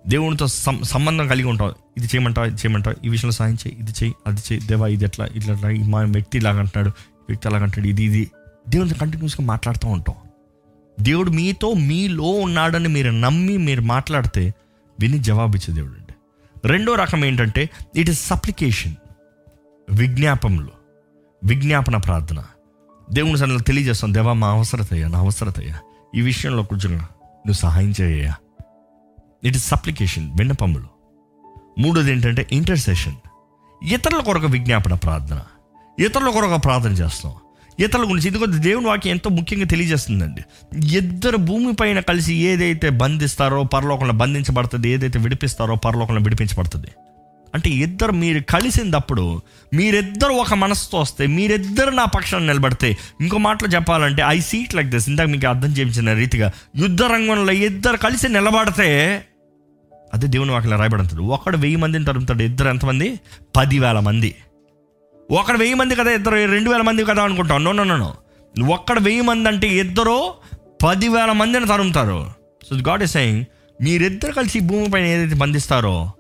దేవునితో 0.06 0.46
సం- 0.46 0.84
సంబంధం 0.84 1.28
కలిగి 1.28 1.46
ఉంటాం 1.46 1.72
ఇది 1.96 2.06
చేయమంటావు? 2.06 2.46
ఇది 2.46 2.56
చేయమంటావు? 2.56 3.06
ఈ 3.06 3.08
విషయంలో 3.08 3.32
సాయం 3.32 3.54
చేయి. 3.54 3.76
ఇది 3.78 3.90
చేయి. 3.90 4.14
అది 4.26 4.40
చేయి. 4.40 4.66
దేవా 4.66 4.86
ఇది 4.86 5.04
ఎట్లా? 5.04 5.26
ఇట్లా 5.26 5.58
మా 5.86 6.00
వ్యక్తి 6.00 6.38
ఇలాగంటున్నాడు 6.38 6.88
వ్యక్తి 7.28 7.48
అలాగంటాడు 7.48 7.86
ఇది 7.86 8.02
ఇది. 8.02 8.30
దేవునితో 8.68 8.96
కంటిన్యూస్గా 9.00 9.44
మాట్లాడుతూ 9.44 9.88
ఉంటాం 9.88 10.14
దేవుడు 11.00 11.30
మీతో 11.30 11.74
మీలో 11.74 12.24
ఉన్నాడని 12.24 12.88
మీరు 12.88 13.10
నమ్మి 13.10 13.56
మీరు 13.56 13.80
మాట్లాడితే 13.80 14.54
విని 15.00 15.18
జవాబిచ్చే 15.18 15.74
దేవుడు 15.74 15.92
అండి 15.92 16.14
రెండో 16.68 16.94
రకం 16.94 17.24
ఏంటంటే 17.24 17.70
ఇట్ 17.96 18.10
ఇస్ 18.10 18.26
సప్లికేషన్ 18.26 18.94
విజ్ఞాపంలో 19.90 20.68
విజ్ఞాపన 21.44 21.96
ప్రార్థన. 21.96 22.44
దేవుని 23.12 23.38
సన్నిధిలో 23.38 23.62
తెలియజేస్తాం 23.62 24.14
దేవా 24.14 24.32
మా 24.32 24.48
అవసరతయ్యా 24.48 25.08
నా 25.08 25.18
అవసరతయ్యా. 25.18 25.78
ఈ 26.14 26.20
విషయంలో 26.20 26.62
కూర్చున్నా 26.62 26.98
నువ్వు 26.98 27.52
సహాయం 27.52 27.94
చేయ్యా 28.00 28.34
ఇట్ 29.44 29.56
ఇస్ 29.56 29.68
సప్లికేషన్ 29.68 30.30
విన్నపములు. 30.38 30.86
మూడోది 31.78 32.12
ఏంటంటే 32.12 32.48
ఇంటర్సెషన్ 32.52 33.14
ఇతరుల 33.88 34.20
కొరకు 34.20 34.46
విజ్ఞాపన 34.46 34.94
ప్రార్థన. 34.94 35.40
ఇతరుల 35.98 36.30
కొరకు 36.30 36.56
ప్రార్థన 36.56 36.90
చేస్తాం. 36.90 37.32
ఇతరుల 37.80 38.04
గురించి 38.04 38.26
ఎందుకంటే 38.26 38.58
దేవుని 38.58 38.86
వాక్యం 38.86 39.10
ఎంతో 39.10 39.30
ముఖ్యంగా 39.30 39.64
తెలియజేస్తుందండి. 39.64 40.42
ఇద్దరు 40.96 41.36
భూమిపైన 41.36 42.00
కలిసి 42.00 42.34
ఏదైతే 42.34 42.90
బంధిస్తారో 42.90 43.64
పరలోకంలో 43.64 44.12
బంధించబడుతుంది 44.12 44.88
ఏదైతే 44.88 45.18
విడిపిస్తారో 45.18 45.74
పరలోకంలో 45.74 46.20
విడిపించబడుతుంది. 46.20 46.86
అంటే 47.54 47.70
ఇద్దరు 47.70 48.12
మీరు 48.12 48.42
కలిసినప్పుడు 48.42 49.42
మీరిద్దరు 49.74 50.32
ఒక 50.32 50.54
మనసుతో 50.54 50.98
వస్తే 50.98 51.26
మీరిద్దరు 51.26 51.90
నా 51.90 52.04
పక్షాన్ని 52.04 52.48
నిలబడితే 52.48 52.96
ఇంకో 53.20 53.38
మాటలో 53.38 53.68
చెప్పాలంటే 53.68 54.22
ఐ 54.22 54.40
సీట్ 54.40 54.74
లైక్ 54.74 54.88
దిస్ 54.88 55.08
ఇందాక 55.08 55.26
మీకు 55.26 55.46
అర్థం 55.46 55.68
చేయించిన 55.68 56.12
రీతిగా 56.12 56.52
యుద్ధ 56.76 57.02
రంగంలో 57.02 57.52
ఇద్దరు 57.52 57.96
కలిసి 57.96 58.28
నిలబడితే 58.28 59.22
అదే 60.14 60.26
దేవుని 60.26 60.50
వాక్యం 60.50 60.78
రాయబడుతుంది. 60.78 61.22
ఒకడు 61.22 61.56
వెయ్యి 61.56 61.76
మందిని 61.76 62.04
తరుముతాడు. 62.04 62.42
ఇద్దరు 62.42 62.68
ఎంతమంది? 62.68 63.20
పదివేల 63.56 63.98
మంది. 63.98 64.34
ఒకడు 65.30 65.58
వెయ్యి 65.58 65.74
మంది 65.74 65.94
కదా 65.94 66.10
ఇద్దరు 66.10 66.34
రెండు 66.34 66.70
వేల 66.70 66.82
మంది 66.82 67.04
కదా 67.04 67.22
అనుకుంటాం 67.22 67.64
నో 67.64 67.72
నో 67.72 67.84
నో 67.84 68.14
ఒక్కడు 68.68 69.00
వెయ్యి 69.00 69.20
మంది 69.20 69.48
అంటే 69.48 69.68
ఇద్దరు 69.68 70.32
పదివేల 70.84 71.32
మందిని 71.32 71.66
తరుముతారు. 71.66 72.30
సో 72.70 72.76
గాడ్ 72.76 73.02
ఇస్ 73.02 73.12
సెయింగ్ 73.12 73.44
మీరిద్దరు 73.82 74.32
కలిసి 74.32 74.60
భూమిపైన 74.60 75.04
ఏదైతే 75.04 75.34
బంధిస్తారో 75.34 76.12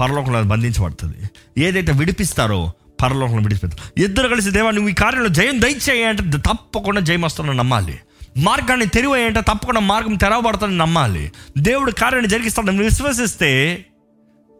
పరలోకంలో 0.00 0.38
అది 0.38 0.48
బంధించబడుతుంది. 0.48 1.16
ఏదైతే 1.58 1.92
విడిపిస్తారో 1.92 2.72
పరలోకంలో 3.02 3.42
విడిపిస్తారు 3.42 4.00
ఇద్దరు 4.00 4.28
కలిసి 4.28 4.50
దేవా 4.50 4.70
నువ్వు 4.70 4.90
ఈ 4.90 4.94
కార్యంలో 4.94 5.28
జయం 5.28 5.62
దయచేయి 5.62 6.04
అంటే 6.04 6.22
తప్పకుండా 6.22 7.00
జయం 7.00 7.22
వస్తున్నా 7.22 7.52
నమ్మాలి. 7.52 7.98
మార్గాన్ని 8.36 8.86
తెరివేయంటే 8.86 9.40
తప్పకుండా 9.40 9.80
మార్గం 9.80 10.14
తెరవబడుతుందని 10.14 10.78
నమ్మాలి. 10.78 11.32
దేవుడు 11.58 11.90
కార్యాన్ని 11.90 12.30
జరిగిస్తాడని 12.30 12.82
విశ్వసిస్తే 12.82 13.84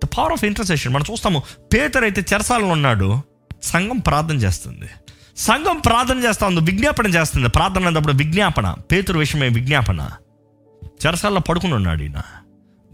ద 0.04 0.06
పవర్ 0.06 0.32
ఆఫ్ 0.32 0.44
ఇంటర్సెషన్ 0.44 0.94
మనం 0.94 1.04
చూస్తాము 1.12 1.42
పేతర్ 1.74 2.04
అయితే 2.04 2.24
చెరసాలలో 2.32 2.68
ఉన్నాడు 2.68 3.20
సంఘం 3.62 3.98
ప్రార్థన 3.98 4.36
చేస్తుంది. 4.36 4.88
సంఘం 5.36 5.78
ప్రార్థన 5.78 6.18
చేస్తా 6.18 6.46
ఉంది 6.46 6.60
విజ్ఞాపన 6.60 7.06
చేస్తుంది. 7.06 7.48
ప్రార్థన 7.48 7.86
అన్నప్పుడు 7.86 8.12
విజ్ఞాపన 8.12 8.74
పేతురు 8.92 9.18
విషయమే 9.18 9.48
విజ్ఞాపన. 9.48 10.10
చెరసాలలో 10.84 11.40
పడుకుని 11.40 11.74
ఉన్నాడు 11.74 12.02
ఈయన. 12.02 12.22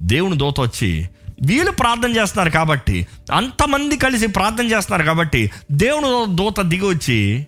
దేవుని 0.00 0.38
దోత 0.38 0.60
వచ్చి 0.60 1.08
వీళ్ళు 1.42 1.70
ప్రార్థన 1.70 2.16
చేస్తున్నారు 2.16 2.50
కాబట్టి 2.50 3.06
అంతమంది 3.32 3.96
కలిసి 3.96 4.26
ప్రార్థన 4.26 4.64
చేస్తున్నారు 4.64 5.02
కాబట్టి 5.02 5.50
దేవుని 5.72 6.36
దూత 6.36 6.60
దిగి 6.60 6.86
వచ్చి 6.86 7.46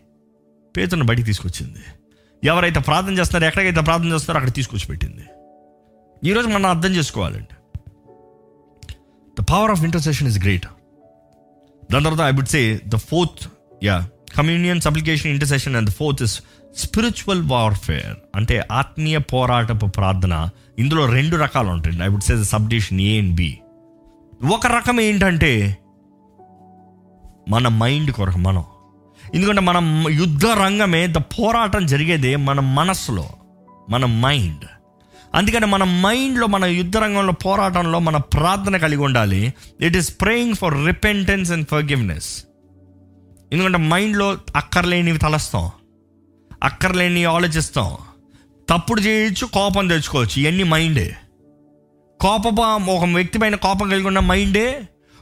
పేతుని 0.77 1.03
బయటికి 1.03 1.27
తీసుకొచ్చింది. 1.27 1.98
ఎవరైతే 2.45 2.81
ప్రార్థన 2.81 3.13
చేస్తున్నారో 3.13 3.49
ఎక్కడికైతే 3.49 3.81
ప్రార్థన 3.81 4.13
చేస్తున్నారో 4.13 4.39
అక్కడ 4.41 4.55
తీసుకొచ్చి 4.55 4.87
పెట్టింది. 4.87 5.25
ఈరోజు 6.29 6.47
మనం 6.47 6.67
అర్థం 6.67 6.91
చేసుకోవాలండి. 6.91 7.55
The 9.41 9.45
power 9.51 9.71
of 9.71 9.83
intercession 9.83 10.29
is 10.29 10.39
great 10.39 10.67
దాని 11.93 12.05
తర్వాత 12.05 12.33
I 12.33 12.37
would 12.37 12.49
say 12.49 12.81
the 12.89 12.97
fourth 12.97 13.49
yeah 13.85 14.09
communion 14.37 14.81
supplication 14.81 15.33
intercession 15.33 15.77
and 15.77 15.91
the 15.91 15.93
fourth 15.93 16.23
is 16.23 16.43
spiritual 16.77 17.43
warfare 17.43 18.17
అంటే 18.35 18.69
ఆత్మీయ 18.73 19.19
పోరాటపు 19.19 19.87
ప్రార్థన. 19.87 20.49
ఇందులో 20.79 21.13
రెండు 21.13 21.37
రకాలు 21.37 21.69
ఉంటాయండి. 21.69 22.05
I 22.05 22.09
would 22.09 22.23
say 22.23 22.37
the 22.37 22.43
subdivision 22.43 23.01
A 23.01 23.19
and 23.19 23.35
B 23.35 23.59
ఒక 24.55 24.67
రకం 24.67 25.01
ఏంటంటే 25.01 25.79
మన 27.49 27.69
మైండ్ 27.69 28.11
కొరకు 28.11 28.39
మనం 28.39 28.65
ఎందుకంటే 29.35 29.61
మనం 29.61 30.09
యుద్ధ 30.11 30.47
రంగమే 30.47 31.07
ద 31.07 31.17
పోరాటం 31.17 31.87
జరిగేదే 31.87 32.37
మన 32.37 32.61
మనస్సులో 32.61 33.29
మన 33.91 34.05
మైండ్. 34.05 34.65
అందుకని 35.35 35.67
మన 35.67 35.85
మైండ్లో 35.85 36.47
మన 36.47 36.65
యుద్ధ 36.65 36.97
రంగంలో 36.97 37.33
పోరాటంలో 37.33 37.99
మన 37.99 38.17
ప్రార్థన 38.17 38.77
కలిగి 38.77 39.01
ఉండాలి. 39.01 39.55
It 39.81 39.97
is 39.97 40.21
praying 40.21 40.55
for 40.55 40.87
repentance 40.87 41.53
and 41.53 41.67
forgiveness 41.69 42.45
ఎందుకంటే 43.53 43.79
మైండ్లో 43.79 44.39
అక్కర్లేనివి 44.57 45.19
తలస్తాం 45.19 45.71
అక్కర్లేని 46.63 47.25
ఆలోచిస్తాం. 47.25 47.97
తప్పుడు 48.71 49.01
చేయొచ్చు 49.01 49.47
కోపం 49.47 49.89
తెచ్చుకోవచ్చు 49.89 50.41
ఇవన్నీ 50.41 50.63
మైండే. 50.63 51.17
కోపం 52.21 52.87
ఒక 52.87 53.05
వ్యక్తి 53.05 53.39
పైన 53.39 53.55
కోపం 53.55 53.89
కలిగి 53.89 54.07
ఉన్న 54.07 54.19
మైండే 54.19 54.81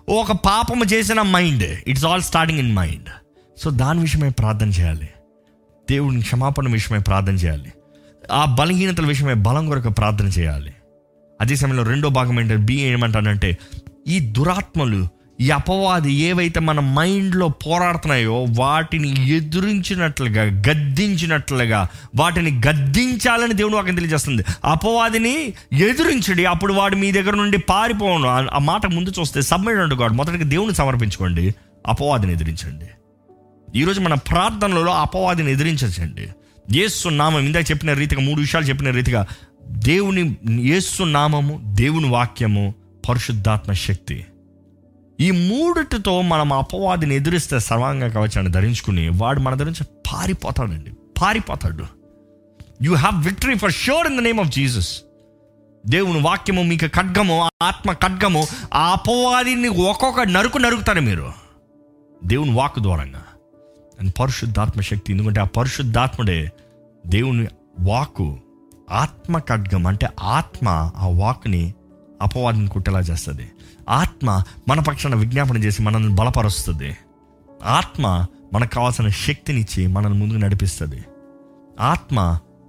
ఒక 0.09 0.33
పాపము 0.33 0.85
చేసిన 0.85 1.23
mind. 1.23 1.79
It's 1.87 2.05
all 2.05 2.23
starting 2.23 2.59
in 2.59 2.75
mind 2.75 3.09
so 3.59 3.71
దాని 3.71 4.01
విషయమై 4.01 4.31
ప్రార్థన 4.31 4.69
చేయాలి. 4.69 5.09
దేవుని 5.91 6.21
క్షమాపణ 6.21 6.73
విషయమై 6.73 7.03
ప్రార్థన 7.03 7.35
చేయాలి. 7.35 7.73
ఆ 8.33 8.57
బలహీనతల 8.59 9.07
విషయమై 9.07 9.35
బలం 9.35 9.67
కొరకు 9.67 9.89
ప్రార్థన 9.89 10.27
చేయాలి. 10.27 10.73
అదే 11.41 11.57
సమయంలో 11.57 11.83
రెండో 11.83 12.09
భాగం 12.09 12.41
ఏంటంటే 12.41 12.63
బి 12.63 12.75
ఏమంటానంటే 12.75 13.59
ఈ 14.09 14.21
దురాత్మలు 14.21 15.09
ఈ 15.41 15.51
అపవాది 15.51 16.13
ఏవైతే 16.13 16.61
మన 16.61 16.81
మైండ్లో 16.81 17.49
పోరాడుతున్నాయో 17.49 18.47
వాటిని 18.59 19.29
ఎదురించినట్లుగా 19.29 20.43
గద్దించినట్లుగా 20.43 21.89
వాటిని 22.17 22.63
గద్దించాలని 22.69 23.55
దేవుడు 23.55 23.77
వాకి 23.77 23.93
తెలియజేస్తుంది. 23.93 24.45
అపవాదిని 24.65 25.53
ఎదురించడి 25.73 26.45
అప్పుడు 26.45 26.73
వాడు 26.73 26.97
మీ 26.97 27.13
దగ్గర 27.13 27.35
నుండి 27.35 27.59
పారిపోను. 27.59 28.29
ఆ- 28.29 28.59
మాట 28.59 28.87
ముందు 28.87 29.13
చూస్తే 29.21 29.43
సబ్మిట్ 29.43 29.79
అంటూ 29.79 29.97
కాదు 29.97 30.15
మొదటికి 30.15 30.45
దేవుని 30.45 30.75
సమర్పించుకోండి 30.75 31.55
అపవాదిని 31.87 32.33
ఎదిరించండి. 32.33 32.87
ఈరోజు 33.77 34.01
మన 34.01 34.15
ప్రార్థనలలో 34.15 34.95
అపవాదిని 34.95 35.53
ఎదిరించండి 35.53 36.29
యేసు 36.79 37.09
నామం 37.09 37.41
ఇందాక 37.41 37.71
చెప్పిన 37.71 37.93
రీతిగా 37.93 38.21
మూడు 38.21 38.41
విషయాలు 38.41 38.67
చెప్పిన 38.67 38.91
రీతిగా 38.91 39.27
దేవుని 39.69 40.37
యేసు 40.51 41.03
నామము 41.03 41.61
దేవుని 41.75 42.09
వాక్యము 42.09 42.75
పరిశుద్ధాత్మ 43.09 43.73
శక్తి. 43.73 44.27
ఈ 45.21 45.31
మూడిటితో 45.31 46.23
మనం 46.23 46.53
అపవాదిని 46.53 47.15
ఎదురిస్తే 47.15 47.59
సర్వాంగ 47.59 48.09
కవచాన్ని 48.09 48.53
ధరించుకుని 48.53 49.09
వాడు 49.09 49.41
మన 49.41 49.55
దగ్గర 49.55 49.73
పారిపోతాడండి. 50.13 50.91
పారిపోతాడు. 51.21 51.85
You 52.83 52.95
have 52.95 53.27
victory 53.27 53.55
for 53.55 53.73
sure 53.73 54.07
in 54.07 54.19
the 54.19 54.21
name 54.21 54.41
of 54.41 54.49
Jesus 54.49 55.03
దేవుని 55.87 56.21
వాక్యము 56.21 56.63
మీకు 56.63 56.87
ఖడ్గము 56.87 57.51
ఆత్మ 57.63 57.93
ఖడ్గము 57.93 58.47
ఆ 58.75 58.93
అపవాదిని 58.93 59.69
ఒక్కొక్క 59.69 60.21
నరుకు 60.21 60.59
నరుకుతారు 60.59 61.01
మీరు. 61.01 61.33
దేవుని 62.25 62.53
వాక్ 62.53 62.79
ద్వారంగా. 62.79 63.23
అండ్ 63.99 64.13
పరిశుద్ధాత్మ 64.21 64.81
శక్తి 64.81 65.13
ఎందుకంటే 65.13 65.41
ఆ 65.41 65.49
పరిశుద్ధాత్ముడే 65.57 66.39
దేవుని 67.07 67.47
వాకు 67.81 68.27
ఆత్మ 68.95 69.39
ఖడ్గం 69.39 69.87
అంటే 69.87 70.07
ఆత్మ 70.31 70.69
ఆ 70.97 71.09
వాక్ని 71.17 71.63
అపవాదిని 72.23 72.69
కుట్టేలా 72.69 73.01
చేస్తుంది 73.01 73.47
ఆత్మ 73.89 74.29
మన 74.69 74.81
పక్షాన 74.81 75.15
విజ్ఞాపన 75.15 75.57
చేసి 75.57 75.83
మనల్ని 75.83 76.15
బలపరుస్తుంది 76.15 76.91
ఆత్మ 77.73 78.07
మనకు 78.53 78.73
కావాల్సిన 78.75 79.09
శక్తినిచ్చి 79.25 79.87
మనల్ని 79.87 80.19
ముందుకు 80.19 80.39
నడిపిస్తుంది 80.39 81.01
ఆత్మ 81.85 82.19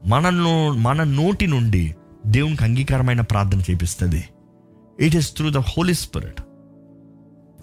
మనల్ని 0.06 0.56
మన 0.80 1.04
నోటి 1.14 1.48
నుండి 1.48 1.84
దేవునికి 2.28 2.64
అంగీకారమైన 2.64 3.22
ప్రార్థన 3.22 3.62
చేపిస్తుంది 3.72 4.22
it 5.00 5.16
is 5.16 5.30
through 5.36 5.50
the 5.50 5.62
holy 5.72 5.94
spirit 5.94 6.42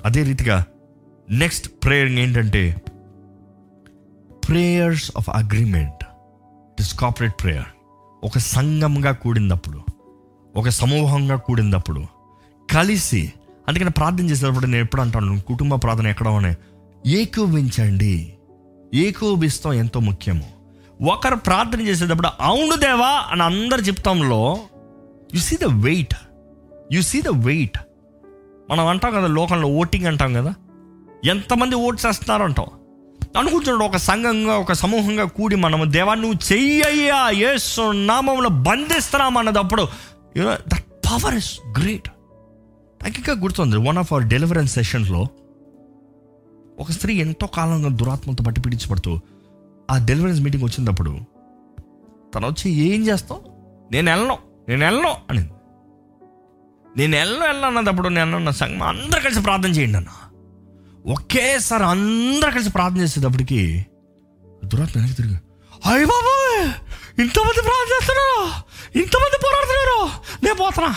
అదే 0.04 0.22
రీతిగా 0.22 0.56
నెక్స్ట్ 1.28 1.68
ప్రేయర్ 1.84 2.10
ఏంటంటే 2.18 2.62
prayers 4.46 5.12
of 5.16 5.30
agreement 5.30 6.04
it 6.72 6.80
is 6.80 6.98
corporate 6.98 7.34
prayer 7.42 7.64
ఒక 8.24 8.38
సంఘంగా 8.38 9.12
కూడినప్పుడు 9.12 9.80
ఒక 10.56 10.68
సమూహంగా 10.68 11.36
కూడినప్పుడు 11.36 12.04
కలిసి 12.72 13.32
అందుకని 13.68 13.90
ప్రార్థన 13.90 14.30
చేసేటప్పుడు 14.30 14.66
నేను 14.66 14.82
ఎప్పుడు 14.84 15.02
అంటాను 15.02 15.40
కుటుంబ 15.40 15.74
ప్రార్థన 15.74 16.06
ఎక్కడ 16.06 16.28
ఉన్నాయి? 16.28 16.56
ఏకోవించండి 17.06 18.34
ఏకోభిస్తాం 18.94 19.72
ఎంతో 19.72 20.00
ముఖ్యము. 20.00 20.42
ఒకరు 21.04 21.34
ప్రార్థన 21.34 21.80
చేసేటప్పుడు 21.80 22.28
అవును 22.40 22.76
దేవా 22.76 23.26
అని 23.30 23.42
అందరు 23.42 23.80
చెప్తాంలో 23.80 24.58
you 25.34 25.40
see 25.40 25.56
the 25.56 25.64
weight 25.64 26.14
you 26.92 27.02
see 27.02 27.22
the 27.22 27.28
weight 27.28 27.78
మనం 28.70 28.86
అంటాం 28.86 29.12
కదా 29.12 29.26
లోకంలో 29.26 29.68
ఓటింగ్ 29.68 30.06
అంటాం 30.06 30.34
కదా 30.34 30.54
ఎంతమంది 31.24 31.74
ఓట్ 31.74 32.06
వేస్తున్నారు 32.06 32.42
అంటాం 32.42 32.66
అనుకుంటున్నాడు 33.34 33.84
ఒక 33.84 33.96
సంఘంగా 34.04 34.58
ఒక 34.58 34.72
సమూహంగా 34.72 35.24
కూడి 35.36 35.56
మనము 35.56 35.84
దేవా 35.90 36.14
నువ్వు 36.14 36.38
చెయ్యయ్యా. 36.52 37.30
యేసు 37.36 37.80
నామంలో 38.02 38.48
బంధిస్తున్నాం 38.48 39.36
అన్నదప్పుడు 39.36 39.84
దట్ 40.66 40.84
పవర్ 41.06 41.34
ఇస్ 41.34 41.52
గ్రేట్ 41.78 42.08
నాకు 43.00 43.16
ఇంకా 43.16 43.32
గుర్తుంది 43.34 43.76
వన్ 43.88 43.98
ఆఫ్ 43.98 44.12
అవర్ 44.12 44.24
డెలివరెన్స్ 44.24 44.74
సెషన్స్లో 44.74 45.22
ఒక 46.78 46.90
స్త్రీ 46.90 47.14
ఎంతో 47.16 47.46
కాలంగా 47.56 47.88
దురాత్మతో 47.94 48.44
పట్టి 48.44 48.60
పీడించబడుతూ 48.60 49.12
ఆ 49.90 49.98
డెలివరెన్స్ 50.04 50.40
మీటింగ్ 50.40 50.64
వచ్చినప్పుడు 50.64 51.12
తను 52.34 52.46
వచ్చి 52.46 52.70
ఏం 52.86 53.06
చేస్తావు? 53.06 53.40
నేను 53.90 54.10
వెళ్ళను 54.10 54.36
నేను 54.68 54.84
వెళ్ళను 54.84 55.12
అని 55.30 55.42
నేను 56.96 57.16
వెళ్ళను 57.16 57.44
వెళ్ళను 57.46 57.66
అన్నదప్పుడు 57.66 58.08
నేను 58.08 58.36
అన్న 58.36 58.50
సంఘం 58.50 58.82
అందరు 58.82 59.20
కలిసి 59.20 59.40
ప్రార్థన 59.40 59.68
చేయండి 59.68 59.96
అన్నా. 59.96 60.14
ఒకేసారి 61.06 61.84
అందరు 61.84 62.50
కలిసి 62.50 62.70
ప్రార్థన 62.70 62.98
చేసేటప్పటికి 62.98 63.86
దురాత్మ 64.64 65.00
వెనక్కి 65.00 65.16
తిరిగి 65.16 65.34
అయ్య 65.86 66.04
బాబు 66.04 66.32
ఇంతమంది 67.22 67.62
ప్రార్థన 67.62 67.94
చేస్తున్నారు? 67.94 68.46
ఇంతమంది 68.98 69.36
పోరాడుతున్నారు? 69.44 70.20
నేను 70.44 70.54
పోతున్నా. 70.54 70.96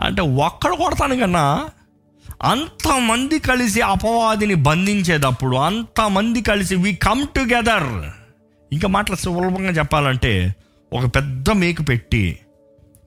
అంటే 0.00 0.22
ఒక్కడు 0.22 0.76
కొడతాను 0.76 1.16
కన్నా 1.16 1.70
అంతమంది 2.42 3.38
కలిసి 3.38 3.80
అపవాదిని 3.80 4.54
బంధించేటప్పుడు 4.54 5.56
అంతమంది 5.56 6.42
కలిసి 6.42 6.76
వి 6.76 6.94
కమ్ 6.94 7.26
టుగెదర్ 7.26 8.12
ఇంకా 8.72 8.88
మాటలు 8.88 9.16
సులభంగా 9.16 9.70
చెప్పాలంటే 9.70 10.54
ఒక 10.92 11.16
పెద్ద 11.16 11.50
మేకు 11.50 11.82
పెట్టి 11.82 12.38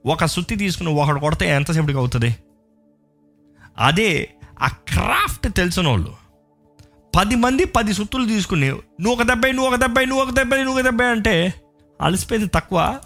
ఒక 0.06 0.26
సుత్తి 0.26 0.56
తీసుకుని 0.56 0.90
ఒకడు 0.90 1.20
కొడితే 1.20 1.50
ఎంతసేపటికి 1.50 1.98
అవుతుంది? 1.98 2.36
అదే 3.78 4.35
ఆ 4.62 4.68
క్రాఫ్ట్ 4.68 5.56
తెలిసిన 5.56 5.88
వాళ్ళు 5.88 6.14
పది 7.16 7.36
మంది 7.36 7.66
పది 7.66 7.94
సుత్తులు 7.94 8.28
తీసుకుని 8.28 8.70
నువ్వు 8.70 9.12
ఒక 9.12 9.24
దెబ్బై 9.24 9.52
నువ్వు 9.52 9.72
ఒక 9.72 9.80
దెబ్బై 9.80 10.06
నువ్వు 10.06 10.26
ఒక 10.26 10.32
దెబ్బై 10.34 10.64
నువ్వు 10.64 10.80
ఒక 10.80 10.84
దెబ్బై 10.84 11.06
అంటే 11.06 11.54
అలసిపోయేది 12.02 12.48
తక్కువ 12.48 13.00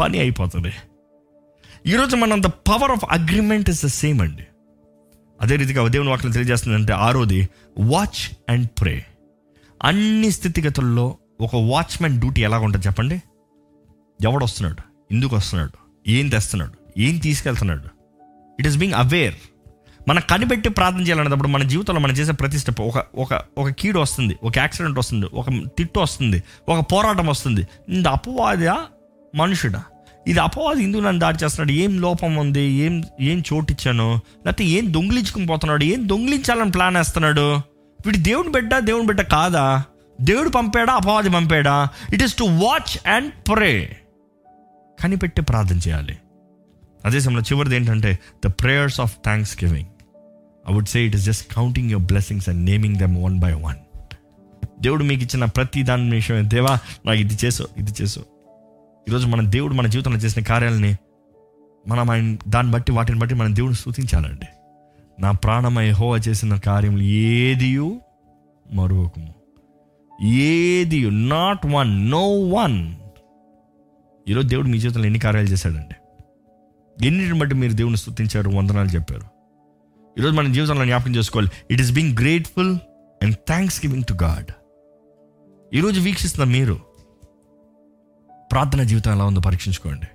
పని 0.00 0.18
అయిపోతుంది. 0.18 0.72
ఈరోజు 1.86 2.16
మనంత 2.16 2.46
power 2.46 2.90
of 2.90 3.04
agreement 3.10 3.70
is 3.70 3.84
the 3.84 3.88
same 3.88 4.20
అండి. 4.20 4.46
అదే 5.42 5.56
రీతిగా 5.56 5.88
దేవుని 5.88 6.10
వాక్యం 6.10 6.30
తెలియజేస్తుందంటే 6.30 6.92
ఆరోది 6.92 7.48
వాచ్ 7.78 8.36
అండ్ 8.48 8.68
ప్రే 8.80 9.06
అన్ని 9.82 10.30
స్థితిగతుల్లో 10.30 11.16
ఒక 11.40 11.56
వాచ్మెన్ 11.56 12.20
డ్యూటీ 12.20 12.42
ఎలా 12.42 12.58
ఉంటుంది 12.58 12.86
చెప్పండి? 12.86 13.22
ఎవడొస్తున్నాడు? 14.22 14.82
ఎందుకు 15.14 15.36
వస్తున్నాడు? 15.36 16.10
ఏం 16.10 16.28
తెస్తున్నాడు? 16.28 17.00
ఏం 17.00 17.18
తీసుకెళ్తున్నాడు? 17.18 17.88
ఇట్ 18.60 18.66
ఈస్ 18.66 18.76
బీయింగ్ 18.76 18.94
అవేర్ 18.94 19.34
మనం 20.08 20.22
కనిపెట్టి 20.30 20.68
ప్రార్థన 20.68 21.00
చేయాలనేటప్పుడు 21.00 21.48
మన 21.48 21.62
జీవితంలో 21.62 22.00
మనం 22.00 22.14
చేసే 22.14 22.32
ప్రతి 22.32 22.58
స్టెప్ 22.58 22.80
ఒక 22.80 23.04
ఒక 23.14 23.42
ఒక 23.58 23.68
కీడు 23.70 24.00
వస్తుంది 24.00 24.36
ఒక 24.42 24.58
యాక్సిడెంట్ 24.58 24.98
వస్తుంది 24.98 25.26
ఒక 25.34 25.46
తిట్టు 25.78 26.00
వస్తుంది 26.00 26.42
ఒక 26.68 26.86
పోరాటం 26.92 27.26
వస్తుంది. 27.26 27.68
ఇది 27.88 28.08
అపవాదా 28.08 28.78
మనుషుడా? 29.34 29.82
ఇది 30.26 30.38
అపవాది 30.38 30.82
ఎందుకు 30.82 31.02
నన్ను 31.02 31.20
దాడి 31.20 31.44
చేస్తున్నాడు? 31.44 31.72
ఏం 31.72 32.00
లోపం 32.00 32.34
ఉంది? 32.34 32.60
ఏం 32.60 33.04
ఏం 33.20 33.42
చోటిచ్చాను? 33.52 34.20
లేకపోతే 34.46 34.64
ఏం 34.64 34.92
దొంగిలించుకుని 34.92 35.46
పోతున్నాడు? 35.46 35.84
ఏం 35.84 36.08
దొంగిలించాలని 36.08 36.70
ప్లాన్ 36.70 36.96
వేస్తున్నాడు? 36.96 37.54
వీడు 38.06 38.16
దేవుని 38.16 38.48
బిడ్డ 38.48 38.78
దేవుని 38.78 39.06
బిడ్డ 39.06 39.20
కాదా? 39.20 39.84
దేవుడు 40.20 40.48
పంపాడా? 40.48 40.94
అపవాది 40.94 41.30
పంపాడా? 41.30 41.88
It 42.12 42.22
is 42.22 42.34
to 42.34 42.44
watch 42.44 43.08
and 43.08 43.32
pray 43.48 43.96
కనిపెట్టి 45.02 45.42
ప్రార్థన 45.42 45.76
చేయాలి. 45.76 46.18
అదే 47.04 47.20
సమయంలో 47.20 47.42
చివరిది 47.42 47.76
ఏంటంటే 47.76 48.18
the 48.46 48.48
prayers 48.48 49.00
of 49.00 49.12
thanksgiving 49.64 49.86
I 50.70 50.74
would 50.74 50.88
say 50.88 51.00
it 51.00 51.14
is 51.14 51.24
just 51.24 51.54
counting 51.54 51.90
your 51.90 52.06
blessings 52.06 52.48
and 52.48 52.64
naming 52.64 52.96
them 52.96 53.24
one 53.24 53.38
by 53.38 53.52
one 53.52 53.76
దేవుడు 54.80 55.04
మీకు 55.04 55.22
ఇచ్చిన 55.22 55.44
ప్రతి 55.44 55.82
దాని 55.82 56.10
విషయం 56.10 56.50
దేవా 56.50 56.78
నాకు 57.06 57.18
ఇది 57.18 57.38
చేసో 57.44 57.68
ఇది 57.76 57.90
చేసో. 58.02 58.20
ఈరోజు 59.08 59.26
మన 59.26 59.48
దేవుడు 59.48 59.74
మన 59.74 59.86
జీవితంలో 59.86 60.18
చేసిన 60.18 60.42
కార్యాలని 60.42 60.96
మనం 61.88 62.10
ఆయన 62.10 62.36
దాన్ని 62.48 62.72
బట్టి 62.72 62.92
వాటిని 62.92 63.18
బట్టి 63.18 63.34
మనం 63.34 63.56
దేవుడిని 63.56 63.76
స్థుతించాలండి. 63.76 64.46
నా 65.22 65.30
ప్రాణమయ 65.30 65.90
హోవ 65.90 66.20
చేసిన 66.28 66.56
కార్యములు 66.56 67.02
ఏదియు 67.02 68.00
మరువకము. 68.72 69.34
ఏది 70.24 71.10
నాట్ 71.10 71.66
వన్ 71.66 72.10
నో 72.10 72.32
వన్ 72.32 72.94
ఈరోజు 74.28 74.48
దేవుడు 74.48 74.66
మీ 74.66 74.78
జీవితంలో 74.78 75.04
ఎన్ని 75.04 75.18
కార్యాలు 75.18 75.46
చేశాడండి? 75.46 75.94
ఎన్నిటిని 77.06 77.38
బట్టి 77.38 77.54
మీరు 77.54 77.72
దేవుని 77.72 77.96
స్థుతించారు? 77.96 78.50
వందనాలు 78.50 78.88
చెప్పారు. 78.88 79.33
ఈరోజు 80.18 80.34
మన 80.34 80.52
జీవితంలో 80.52 80.84
జ్ఞాపకం 80.84 81.16
చేసుకోవాలి. 81.16 81.50
It 81.70 81.80
is 81.80 81.92
being 81.92 82.18
grateful 82.18 82.78
and 83.22 83.34
thanksgiving 83.86 84.04
to 84.04 84.24
God 84.24 84.46
ఈరోజు 85.74 86.00
వీక్షిస్తున్న 86.00 86.52
మీరు 86.52 86.80
ప్రార్థన 88.52 88.82
జీవితం 88.82 89.12
ఎలా 89.12 89.24
ఉందో 89.24 89.40
పరీక్షించుకోండి. 89.40 90.06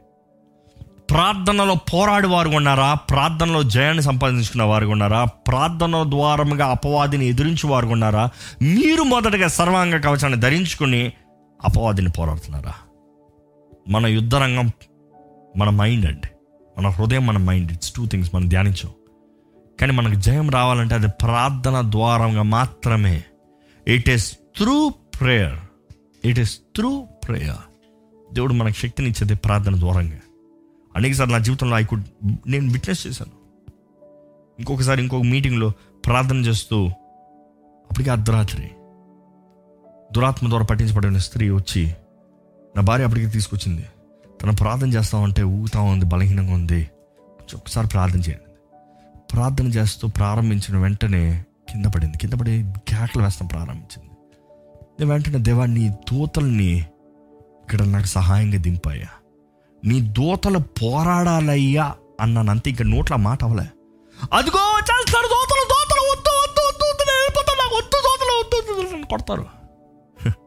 ప్రార్థనలో 1.12 1.76
పోరాడి 1.94 2.28
వారు 2.28 2.50
ఉన్నారా? 2.50 2.94
ప్రార్థనలో 2.94 3.64
జయాన్ని 3.64 4.04
సంపాదించుకున్న 4.04 4.64
వారు 4.64 4.88
ఉన్నారా? 4.88 5.26
ప్రార్థన 5.26 6.06
ద్వారముగా 6.10 6.68
అపవాదిని 6.68 7.26
ఎదిరించి 7.26 7.68
వారు 7.68 7.88
ఉన్నారా? 7.88 8.30
మీరు 8.62 9.04
మొదటగా 9.04 9.48
సర్వాంగ 9.48 10.02
కవచాన్ని 10.02 10.40
ధరించుకుని 10.40 11.14
అపవాదిని 11.64 12.10
పోరాడుతున్నారా? 12.10 12.74
మన 13.90 14.06
యుద్ధ 14.08 14.36
రంగం 14.36 14.72
మన 15.58 15.70
మైండ్ 15.70 16.06
అండి. 16.06 16.28
మన 16.78 16.90
హృదయం 16.90 17.26
మన 17.26 17.38
మైండ్ 17.38 17.72
ఇట్స్ 17.72 17.92
టూ 17.92 18.06
థింగ్స్ 18.06 18.36
మనం 18.36 18.50
ధ్యానించాం. 18.50 18.92
కానీ 19.80 19.94
మనకు 19.94 20.20
జయం 20.20 20.50
రావాలంటే 20.50 20.96
అది 20.96 21.08
ప్రార్థన 21.08 21.92
ద్వారంగా 21.92 22.42
మాత్రమే. 22.42 23.24
It 23.88 24.10
is 24.10 24.32
through 24.32 24.90
prayer 24.90 25.60
it 26.26 26.40
is 26.40 26.60
through 26.76 27.08
prayer 27.28 27.70
దేవుడు 28.34 28.54
మనకు 28.54 28.74
శక్తిని 28.74 29.10
ఇచ్చేది 29.10 29.36
ప్రార్థన 29.36 29.80
ద్వారంగా. 29.80 30.20
అనేకసార్లు 30.96 31.34
నా 31.34 31.40
జీవితంలో 31.40 31.78
ఐ 31.78 31.84
కుడ్ 31.84 32.04
నేను 32.48 32.72
విట్నెస్ 32.72 33.08
చేశాను. 33.08 33.32
ఇంకొకసారి 34.60 35.02
ఇంకొక 35.02 35.24
మీటింగ్లో 35.24 35.70
ప్రార్థన 36.06 36.38
చేస్తూ 36.38 36.88
అప్పటికే 37.90 38.10
అర్ధరాత్రి 38.10 38.72
దురాత్మ 40.14 40.50
ద్వారా 40.50 40.66
పట్టించబడిన 40.66 41.18
స్త్రీ 41.18 41.50
వచ్చి 41.50 41.96
నా 42.76 42.82
భార్య 42.82 43.04
అప్పటికి 43.04 43.28
తీసుకొచ్చింది. 43.28 43.86
తను 44.42 44.56
ప్రార్థన 44.56 44.88
చేస్తా 44.94 45.18
ఉంటే 45.18 45.44
ఊగుతా 45.44 45.82
ఉంది 45.82 46.06
బలహీనంగా 46.06 46.54
ఉంది. 46.54 46.90
ఒకసారి 47.56 47.88
ప్రార్థన 47.88 48.20
చేయండి. 48.20 48.49
ప్రార్థన 49.34 49.68
చేస్తూ 49.68 50.08
ప్రారంభించిన 50.08 50.78
వెంటనే 50.78 51.46
కింద 51.70 51.86
పడింది. 51.86 52.18
కింద 52.18 52.34
పడి 52.34 52.66
కేకలు 52.88 53.24
వేస్తాం 53.24 53.48
ప్రారంభించింది. 53.48 54.10
నేను 55.00 55.12
వెంటనే 55.12 55.40
దేవా 55.40 55.66
నీ 55.66 55.90
దూతల్ని 55.90 56.72
ఇక్కడ 57.64 57.82
నాకు 57.82 58.06
సహాయంగా 58.06 58.58
దింపాయా 58.58 59.10
నీ 59.86 60.02
దూతలు 60.02 60.60
పోరాడాలయ్యా 60.60 61.94
అన్నాను. 62.22 62.52
అంత 62.52 62.68
ఇంకా 62.68 62.86
నోట్ల 62.86 63.16
మాట 63.16 63.44
అవలే 63.44 63.68
అదిగో 64.34 64.64
చేస్తారు 64.80 65.28
దోతలు 65.28 65.64
దోతలు 65.64 66.02
వద్దు 66.12 66.32
వద్దు 66.40 66.62
వద్దు 66.68 66.86
వద్దు 66.86 67.04
వెళ్ళిపోతాను. 67.12 67.60
నాకు 67.64 67.76
వద్దు 67.76 67.98
దోతలు 68.08 68.34
వద్దు 68.40 68.58
వద్దు 68.82 69.06
కొడతారు. 69.06 69.46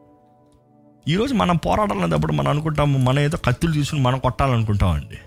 ఈరోజు 1.07 1.33
మనం 1.33 1.55
పోరాడాలన్నప్పుడు 1.55 2.33
మనం 2.33 2.49
అనుకుంటాము 2.49 2.97
మనం 2.97 3.19
ఏదో 3.19 3.37
కత్తులు 3.37 3.71
తీసుకుని 3.71 4.01
మనం 4.01 4.19
కొట్టాలనుకుంటామండి. 4.19 5.17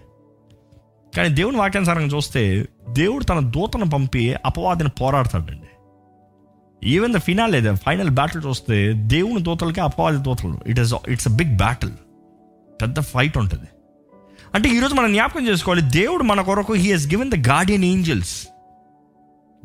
కానీ 1.17 1.29
దేవుని 1.29 1.57
వాక్యానుసారంగా 1.57 2.07
చూస్తే 2.07 2.69
దేవుడు 2.89 3.25
తన 3.25 3.39
దూతను 3.41 3.91
పంపి 3.91 4.35
అపవాదిని 4.45 4.91
పోరాడతాడండి. 4.91 5.71
ఈవెన్ 6.89 7.15
ద 7.15 7.19
ఫినాల్ 7.19 7.53
లేదా 7.53 7.75
ఫైనల్ 7.75 8.11
బ్యాటిల్ 8.11 8.43
చూస్తే 8.47 8.93
దేవుని 8.93 9.43
దూతలకి 9.43 9.81
అపవాది 9.81 10.17
దూతలు. 10.17 10.61
It 10.67 10.81
is 10.81 10.95
it's 11.09 11.29
a 11.29 11.31
big 11.31 11.57
battle 11.57 11.93
పెద్ద 12.83 13.01
ఫైట్ 13.01 13.39
ఉంటుంది. 13.39 13.69
అంటే 14.55 14.69
ఈరోజు 14.69 14.95
మనం 14.95 15.13
జ్ఞాపకం 15.13 15.49
చేసుకోవాలి 15.49 15.83
దేవుడు 15.83 16.23
మన 16.23 16.41
కొరకు 16.41 16.73
he 16.73 16.93
has 16.93 17.07
given 17.07 17.31
the 17.31 17.49
guardian 17.49 17.85
angels 17.85 18.49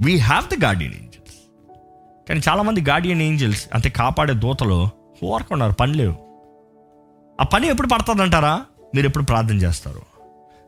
we 0.02 0.18
have 0.18 0.60
the 0.60 0.64
guardian 0.64 0.94
angels 0.94 1.36
కానీ 2.30 2.42
చాలామంది 2.50 2.82
గార్డియన్ 2.82 3.22
ఏంజల్స్ 3.22 3.68
అంటే 3.74 3.90
కాపాడే 3.90 4.34
దూతలు 4.34 4.90
ఊరకున్నారు 5.24 5.74
పని 5.74 5.94
లేవు. 5.94 6.16
ఆ 7.42 7.44
పని 7.44 7.68
ఎప్పుడు 7.68 7.88
పడుతుందంటారా? 7.88 8.66
మీరు 8.96 9.08
ఎప్పుడు 9.08 9.24
ప్రార్థన 9.24 9.56
చేస్తారు? 9.56 10.11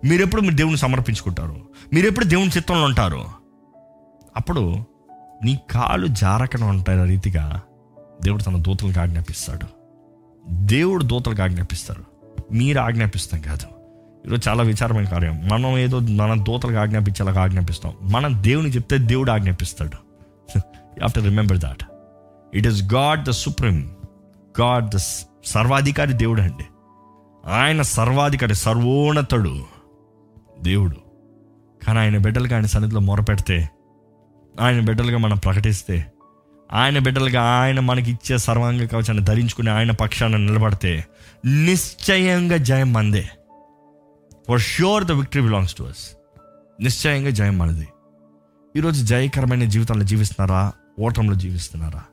మీరు 0.06 0.22
ఎప్పుడు 0.22 0.42
మీరు 0.42 0.56
దేవుని 0.56 0.78
సమర్పించుకుంటారు? 0.78 1.56
మీరు 1.94 2.08
ఎప్పుడు 2.08 2.26
దేవుని 2.26 2.50
చిత్తంలో 2.58 2.86
ఉంటారు? 2.86 3.26
అప్పుడు 4.38 4.76
నీ 5.44 5.60
కాలు 5.72 6.08
జారకన 6.08 6.64
ఉంటాయి 6.64 7.06
రీతిగా 7.06 7.62
దేవుడు 8.24 8.44
తన 8.44 8.58
దూతలకు 8.58 9.00
ఆజ్ఞాపిస్తాడు. 9.00 9.68
దేవుడు 10.50 11.04
దూతలకు 11.04 11.42
ఆజ్ఞాపిస్తారు. 11.42 12.04
మీరు 12.52 12.80
ఆజ్ఞాపిస్తాం 12.80 13.42
కాదు. 13.42 13.68
ఈరోజు 14.28 14.50
చాలా 14.50 14.64
విచారమైన 14.64 15.10
కార్యం. 15.10 15.48
మనం 15.48 15.78
ఏదో 15.78 16.00
మన 16.00 16.44
దూతలకు 16.44 16.78
ఆజ్ఞాపించేలాగా 16.78 17.42
ఆజ్ఞాపిస్తాం. 17.42 17.94
మనం 18.02 18.44
దేవుని 18.44 18.70
చెప్తే 18.70 18.98
దేవుడు 18.98 19.32
ఆజ్ఞాపిస్తాడు. 19.32 19.98
You 20.58 21.24
remember 21.24 21.58
that 21.58 21.84
it 22.54 22.68
is 22.68 22.94
God 22.94 23.24
the 23.24 23.30
supreme 23.30 23.92
God 24.62 24.90
the 24.90 24.98
సర్వాధికారి 25.46 26.14
దేవుడు 26.14 26.42
అండి. 26.42 26.66
ఆయన 27.50 27.82
సర్వాధికారి 27.82 28.56
సర్వోన్నతుడు. 28.56 29.73
దేవుడు. 30.62 30.96
కానీ 31.86 32.00
ఆయన 32.00 32.18
బిడ్డలుగా 32.18 32.56
ఆయన 32.56 32.66
సన్నిధిలో 32.66 33.00
మొరపెడితే 33.00 33.70
ఆయన 34.62 34.80
బిడ్డలుగా 34.80 35.18
మనం 35.18 35.38
ప్రకటిస్తే 35.38 36.06
ఆయన 36.74 37.00
బిడ్డలుగా 37.00 37.42
ఆయన 37.42 37.80
మనకి 37.80 38.12
ఇచ్చే 38.12 38.38
సర్వాంగ 38.38 38.86
కవచాన్ని 38.86 39.24
ధరించుకుని 39.24 39.70
ఆయన 39.70 39.92
పక్షాన 39.92 40.38
నిలబడితే 40.38 41.06
నిశ్చయంగా 41.46 42.58
జయం 42.58 42.94
మందే 42.94 43.30
for 44.48 44.60
sure 44.60 45.04
the 45.04 45.12
victory 45.12 45.42
belongs 45.42 45.76
to 45.76 45.84
us 45.84 46.12
నిశ్చయంగా 46.82 47.30
జయం 47.30 47.58
మనది. 47.58 47.88
ఈరోజు 48.76 49.06
జయకరమైన 49.06 49.64
జీవితంలో 49.64 50.04
జీవిస్తున్నారా? 50.04 50.72
ఓటంలో 51.00 51.36
జీవిస్తున్నారా? 51.36 52.04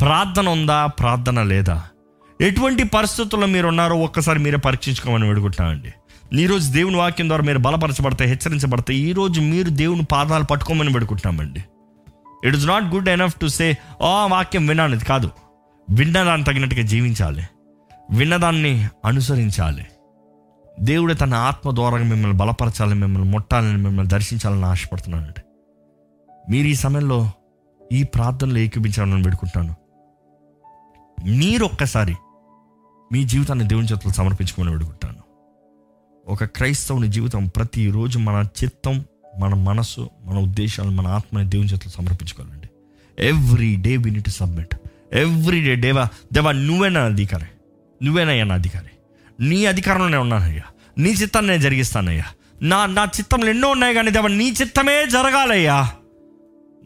ప్రార్థన 0.00 0.48
ఉందా? 0.48 0.86
ప్రార్థన 0.86 1.42
లేదా? 1.42 1.84
ఎటువంటి 2.40 2.84
పరిస్థితుల్లో 2.84 3.46
మీరు 3.46 3.66
ఉన్నారో 3.66 3.96
ఒక్కసారి 3.96 4.38
మీరే 4.38 4.56
పరీక్షించుకోమని 4.56 5.28
వేడుకుంటున్నామండి 5.28 5.92
ఈరోజు 6.34 6.72
దేవుని 6.72 6.96
వాక్యం 6.96 7.28
ద్వారా 7.28 7.42
మీరు 7.42 7.58
బలపరచబడతాయి 7.58 8.30
హెచ్చరించబడతాయి. 8.30 8.98
ఈరోజు 8.98 9.40
మీరు 9.40 9.70
దేవుని 9.70 10.04
పాదాలు 10.04 10.44
పట్టుకోమని 10.44 10.92
పెడుకుంటున్నామండి 10.92 11.64
it 12.48 12.56
is 12.56 12.66
not 12.66 12.84
good 12.84 13.08
enough 13.08 13.40
to 13.40 13.46
say 13.46 13.78
ఆ 14.02 14.26
వాక్యం 14.26 14.66
విన్నాను. 14.66 14.94
ఇది 14.94 15.04
కాదు. 15.04 15.30
విన్నదాన్ని 15.90 16.46
తగినట్టుగా 16.46 16.82
జీవించాలి. 16.82 17.42
విన్నదాన్ని 18.10 18.88
అనుసరించాలి. 19.04 19.86
దేవుడే 20.80 21.14
తన 21.14 21.34
ఆత్మ 21.34 21.74
ద్వారా 21.74 21.96
మిమ్మల్ని 21.96 22.32
బలపరచాలని 22.32 23.00
మిమ్మల్ని 23.00 23.30
ముట్టాలని 23.30 23.76
మిమ్మల్ని 23.76 24.08
దర్శించాలని 24.08 24.64
ఆశపడుతున్నానండి 24.64 25.42
మీరు 26.52 26.68
ఈ 26.68 26.74
సమయంలో 26.74 27.30
ఈ 27.92 28.02
ప్రార్థనలు 28.02 28.58
ఏకీపించాలని 28.58 29.22
పెడుకుంటున్నాను 29.22 29.76
మీరు 31.30 31.64
ఒక్కసారి 31.64 32.16
మీ 33.12 33.24
జీవితాన్ని 33.24 33.68
దేవుని 33.68 33.86
చేతులు 33.86 34.12
సమర్పించుకోమని 34.12 34.72
పెడుకుంటాను 34.72 35.21
ఒక 36.28 36.44
క్రైస్తవుని 36.44 37.08
జీవితం 37.08 37.46
ప్రతిరోజు 37.46 38.18
మన 38.18 38.44
చిత్తం 38.64 39.04
మన 39.38 39.54
మనసు 39.54 40.10
మన 40.24 40.38
ఉద్దేశాలు 40.38 40.90
మన 40.90 41.06
ఆత్మని 41.06 41.50
దేవుని 41.50 41.68
చేతులు 41.68 41.90
సమర్పించుకోవాలండి. 41.90 42.68
Every 43.18 43.76
day 43.76 43.96
we 43.96 44.10
need 44.10 44.28
submit 44.28 44.74
every 45.12 45.62
day 45.62 45.76
దేవా 45.76 46.08
దేవా 46.32 46.52
నువ్వే 46.52 46.88
నా 46.88 47.00
అధికారి. 47.00 47.44
నువ్వేనయ్యా 48.04 48.44
నా 48.44 48.54
అధికారి. 48.54 48.90
నీ 49.44 49.66
అధికారంలో 49.66 50.08
నేను 50.08 50.20
ఉన్నానయ్యా. 50.20 50.62
నీ 50.98 51.10
చిత్తాన్ని 51.10 51.50
నేను 51.50 51.62
జరిగిస్తానయ్యా. 51.62 52.24
నా 52.62 52.86
నా 52.86 53.04
చిత్తంలో 53.04 53.50
ఎన్నో 53.50 53.68
ఉన్నాయి 53.68 53.94
కానీ 53.94 54.10
దేవా 54.10 54.28
నీ 54.28 54.54
చిత్తమే 54.62 55.06
జరగాలయ్యా. 55.06 55.90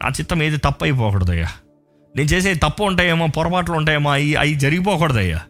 నా 0.02 0.08
చిత్తం 0.08 0.42
ఏది 0.42 0.56
తప్పు 0.56 0.84
అయిపోకూడదయ్యా 0.84 1.48
నేను 2.16 2.28
చేసే 2.28 2.54
తప్పు 2.54 2.82
ఉంటాయేమో 2.82 3.26
పొరపాట్లు 3.26 3.74
ఉంటాయేమో 3.74 4.12
అవి 4.12 4.34
అవి 4.34 4.54
జరిగిపోకూడదయ్యా. 4.54 5.40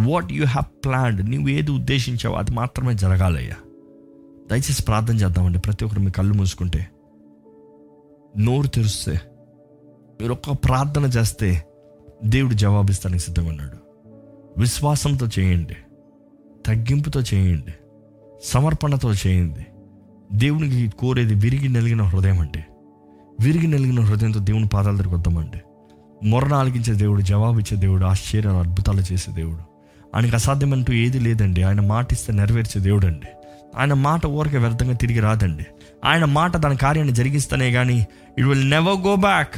వాట్ 0.00 0.32
యు 0.32 0.44
హ్యావ్ 0.44 0.84
ప్లాన్డ్ 0.84 1.30
నువ్వు 1.30 1.48
ఏది 1.48 1.70
ఉద్దేశించావో 1.70 2.36
అది 2.36 2.50
మాత్రమే 2.50 2.94
జరగాలయ్యా. 2.94 3.54
దయచేసి 4.50 4.82
ప్రార్థన 4.82 5.14
చేద్దామండి. 5.14 5.58
ప్రతి 5.58 5.84
ఒక్కరు 5.84 6.00
మీ 6.00 6.10
కళ్ళు 6.10 6.34
మూసుకుంటే 6.34 6.90
నోరు 8.38 8.66
తెరిస్తే 8.66 9.20
మీరు 10.20 10.32
ఒక్క 10.32 10.50
ప్రార్థన 10.50 11.04
చేస్తే 11.04 11.66
దేవుడు 12.24 12.54
జవాబిస్తానికి 12.54 13.24
సిద్ధంగా 13.24 13.48
ఉన్నాడు. 13.48 13.76
విశ్వాసంతో 14.60 15.26
చేయండి. 15.38 15.76
తగ్గింపుతో 16.66 17.20
చేయండి. 17.20 17.74
సమర్పణతో 18.44 19.12
చేయండి. 19.12 19.66
దేవునికి 20.36 20.92
కోరేది 20.98 21.34
విరిగి 21.34 21.68
నలిగిన 21.68 22.02
హృదయం 22.02 22.38
అంటే 22.38 22.66
విరిగి 23.40 23.66
నలిగిన 23.66 24.00
హృదయంతో 24.00 24.40
దేవుని 24.40 24.66
పాదాల 24.66 24.92
దగ్గరికి 24.92 25.14
వద్దామండి. 25.14 25.60
మొరణ 26.28 26.54
ఆలకించే 26.54 26.94
దేవుడు 26.94 27.20
జవాబిచ్చే 27.20 27.76
దేవుడు 27.76 28.04
ఆశ్చర్యాలు 28.04 28.56
అద్భుతాలు 28.56 29.00
చేసే 29.12 29.32
దేవుడు. 29.32 29.75
ఆయనకు 30.16 30.34
అసాధ్యమంటూ 30.34 30.92
ఏది 30.92 31.20
లేదండి. 31.20 31.62
ఆయన 31.62 31.80
మాట 31.80 32.12
ఇస్తే 32.12 32.32
నెరవేర్చే 32.32 32.80
దేవుడు 32.80 33.06
అండి 33.06 33.26
ఆయన 33.78 33.94
మాట 33.94 34.26
ఊరికే 34.26 34.58
వ్యర్థంగా 34.58 34.92
తిరిగి 34.92 35.20
రాదండి. 35.20 35.66
ఆయన 36.04 36.24
మాట 36.24 36.62
తన 36.62 36.72
కార్యాన్ని 36.72 37.14
జరిగిస్తేనే 37.14 37.72
కానీ 37.72 38.06
it 38.38 38.46
will 38.46 38.70
never 38.70 39.06
go 39.06 39.16
back 39.16 39.56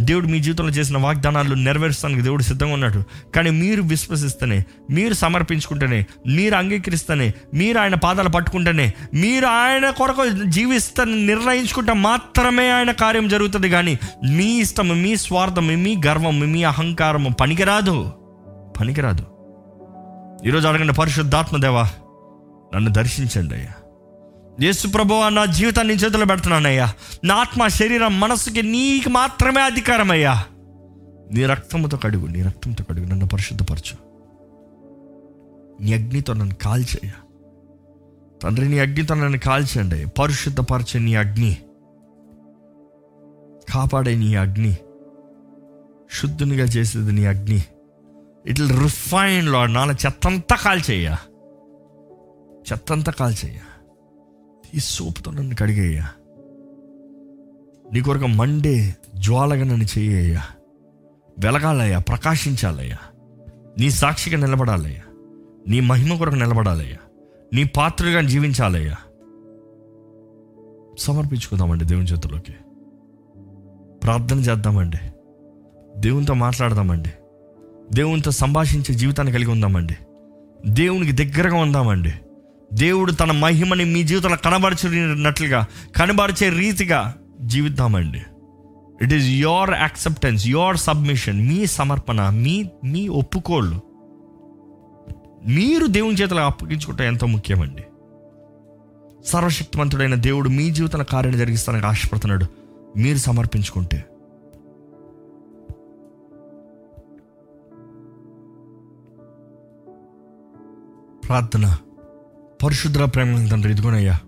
దేవుడు 0.00 0.26
మీ 0.26 0.38
జీవితంలో 0.40 0.70
చేసిన 0.70 0.98
వాగ్దానాలు 0.98 1.54
నెరవేర్చడానికి 1.54 2.22
దేవుడు 2.22 2.42
సిద్ధంగా 2.42 2.72
ఉన్నాడు. 2.72 3.04
కానీ 3.34 3.50
మీరు 3.50 3.82
విశ్వసిస్తేనే 3.82 4.64
మీరు 4.90 5.14
సమర్పించుకుంటేనే 5.14 6.06
మీరు 6.26 6.54
అంగీకరిస్తేనే 6.54 7.34
మీరు 7.54 7.78
ఆయన 7.78 7.94
పాదాలు 7.94 8.28
పట్టుకుంటేనే 8.28 8.92
మీరు 9.14 9.46
ఆయన 9.46 9.90
కొరకు 9.90 10.28
జీవిస్తాన్ని 10.44 11.26
నిర్ణయించుకుంటే 11.26 11.92
మాత్రమే 11.92 12.70
ఆయన 12.70 12.90
కార్యం 12.90 13.28
జరుగుతుంది 13.28 13.70
కానీ 13.70 13.98
మీ 14.30 14.60
ఇష్టం 14.60 15.02
మీ 15.02 15.16
స్వార్థము 15.16 15.72
మీ 15.72 15.96
గర్వం 16.06 16.40
మీ 16.40 16.62
అహంకారం 16.62 17.32
పనికిరాదు. 17.40 18.12
పనికిరాదు. 18.80 19.35
ఈరోజు 20.46 20.68
అడగండి 20.68 20.92
పరిశుద్ధాత్మదేవ 20.92 21.82
నన్ను 22.74 22.92
దర్శించండి 22.92 23.54
అయ్యా. 23.54 23.72
యేసు 24.60 24.88
ప్రభు 24.88 25.28
నా 25.28 25.44
జీవితాన్ని 25.44 25.94
చేతిలో 25.94 26.24
పెడుతున్నానయ్యా 26.24 26.92
నా 27.24 27.34
ఆత్మ 27.34 27.66
శరీరం 27.66 28.20
మనస్సుకి 28.20 28.62
నీకు 28.62 29.08
మాత్రమే 29.08 29.60
అధికారం 29.60 30.10
అయ్యా. 30.10 30.44
నీ 31.32 31.46
రక్తంతో 31.46 31.96
కడుగు 31.96 32.26
నీ 32.26 32.42
రక్తంతో 32.42 32.84
కడుగు 32.84 33.06
నన్ను 33.06 33.26
పరిశుద్ధపరచు. 33.26 33.96
నీ 35.82 35.92
అగ్నితో 35.92 36.32
నన్ను 36.32 36.54
కాల్చేయ్యా 36.54 37.12
తండ్రి 38.42 38.68
నీ 38.68 38.78
అగ్నితో 38.78 39.14
నన్ను 39.14 39.38
కాల్చండి 39.38 40.06
పరిశుద్ధపరచే 40.06 41.00
నీ 41.00 41.14
అగ్ని. 41.14 41.56
కాపాడే 43.72 44.14
నీ 44.14 44.34
అగ్ని. 44.34 44.76
శుద్ధునిగా 46.12 46.64
చేసేది 46.64 47.12
నీ 47.12 47.26
అగ్ని. 47.26 47.64
It 48.48 48.60
refine 48.60 49.48
Lord. 49.48 49.74
నాలో 49.74 49.92
చెత్తంతా 49.92 50.56
కాల్చేయ్యా 50.56 51.18
చెత్తంతా 52.72 53.12
కాల్చేయ్యా 53.12 53.60
ఈ 54.74 54.78
సోపుతో 54.78 55.30
నన్ను 55.30 55.56
కడిగేయ్యా. 55.60 56.08
నీ 57.92 58.00
కొరకు 58.00 58.26
మండే 58.26 58.96
జ్వాలగా 59.14 59.64
నన్ను 59.64 59.98
చేయ్యా 59.98 60.42
వెలగాలయ్యా 61.38 61.98
ప్రకాశించాలయ్యా. 61.98 62.96
నీ 63.78 63.90
సాక్షిగా 63.90 64.38
నిలబడాలయ్యా. 64.38 65.02
నీ 65.68 65.80
మహిమ 65.80 66.16
కొరకు 66.16 66.34
నిలబడాలయ్యా. 66.34 66.96
నీ 67.54 67.64
పాత్రగా 67.64 68.20
జీవించాలయ్యా. 68.20 68.96
సమర్పించుకుందామండి 70.98 71.84
దేవుని 71.84 72.06
చేతుల్లోకి. 72.06 72.52
ప్రార్థన 73.98 74.38
చేద్దామండి. 74.38 74.96
దేవునితో 75.98 76.34
మాట్లాడదామండి. 76.34 77.08
దేవునితో 77.92 78.30
సంభాషించే 78.30 78.94
జీవితాన్ని 78.94 79.34
కలిగి 79.34 79.50
ఉందామండి. 79.50 79.96
దేవునికి 80.66 81.12
దగ్గరగా 81.12 81.56
ఉందామండి. 81.56 82.12
దేవుడు 82.74 83.12
తన 83.12 83.32
మహిమని 83.32 83.84
మీ 83.84 84.02
జీవితంలో 84.02 84.36
కనబరచినట్లుగా 84.36 85.66
కనబరిచే 85.96 86.48
రీతిగా 86.48 87.14
జీవిద్దామండి. 87.40 88.22
It 89.02 89.12
is 89.12 89.26
your 89.26 89.70
acceptance 89.70 90.46
your 90.46 90.76
submission 90.76 91.48
మీ 91.48 91.66
సమర్పణ 91.66 92.28
మీ 92.28 92.70
మీ 92.84 93.08
ఒప్పుకోళ్ళు. 93.08 93.80
మీరు 95.48 95.86
దేవుని 95.86 96.16
చేతులు 96.16 96.40
అప్పగించుకుంటే 96.40 97.06
ఎంతో 97.06 97.26
ముఖ్యమండి. 97.26 97.82
సర్వశక్తివంతుడైన 99.26 100.14
దేవుడు 100.14 100.48
మీ 100.48 100.70
జీవితంలో 100.70 101.04
కార్యాన్ని 101.04 101.40
జరిగిస్తానికి 101.40 101.86
ఆశపడుతున్నాడు. 101.86 102.46
మీరు 102.96 103.18
సమర్పించుకుంటే. 103.18 104.04
ప్రార్థన. 111.28 111.76
పరిశుద్ర 112.64 113.04
ప్రేమ 113.04 113.48
తండ్రి 113.48 113.72
ఇదిగోనయ్యా. 113.72 114.18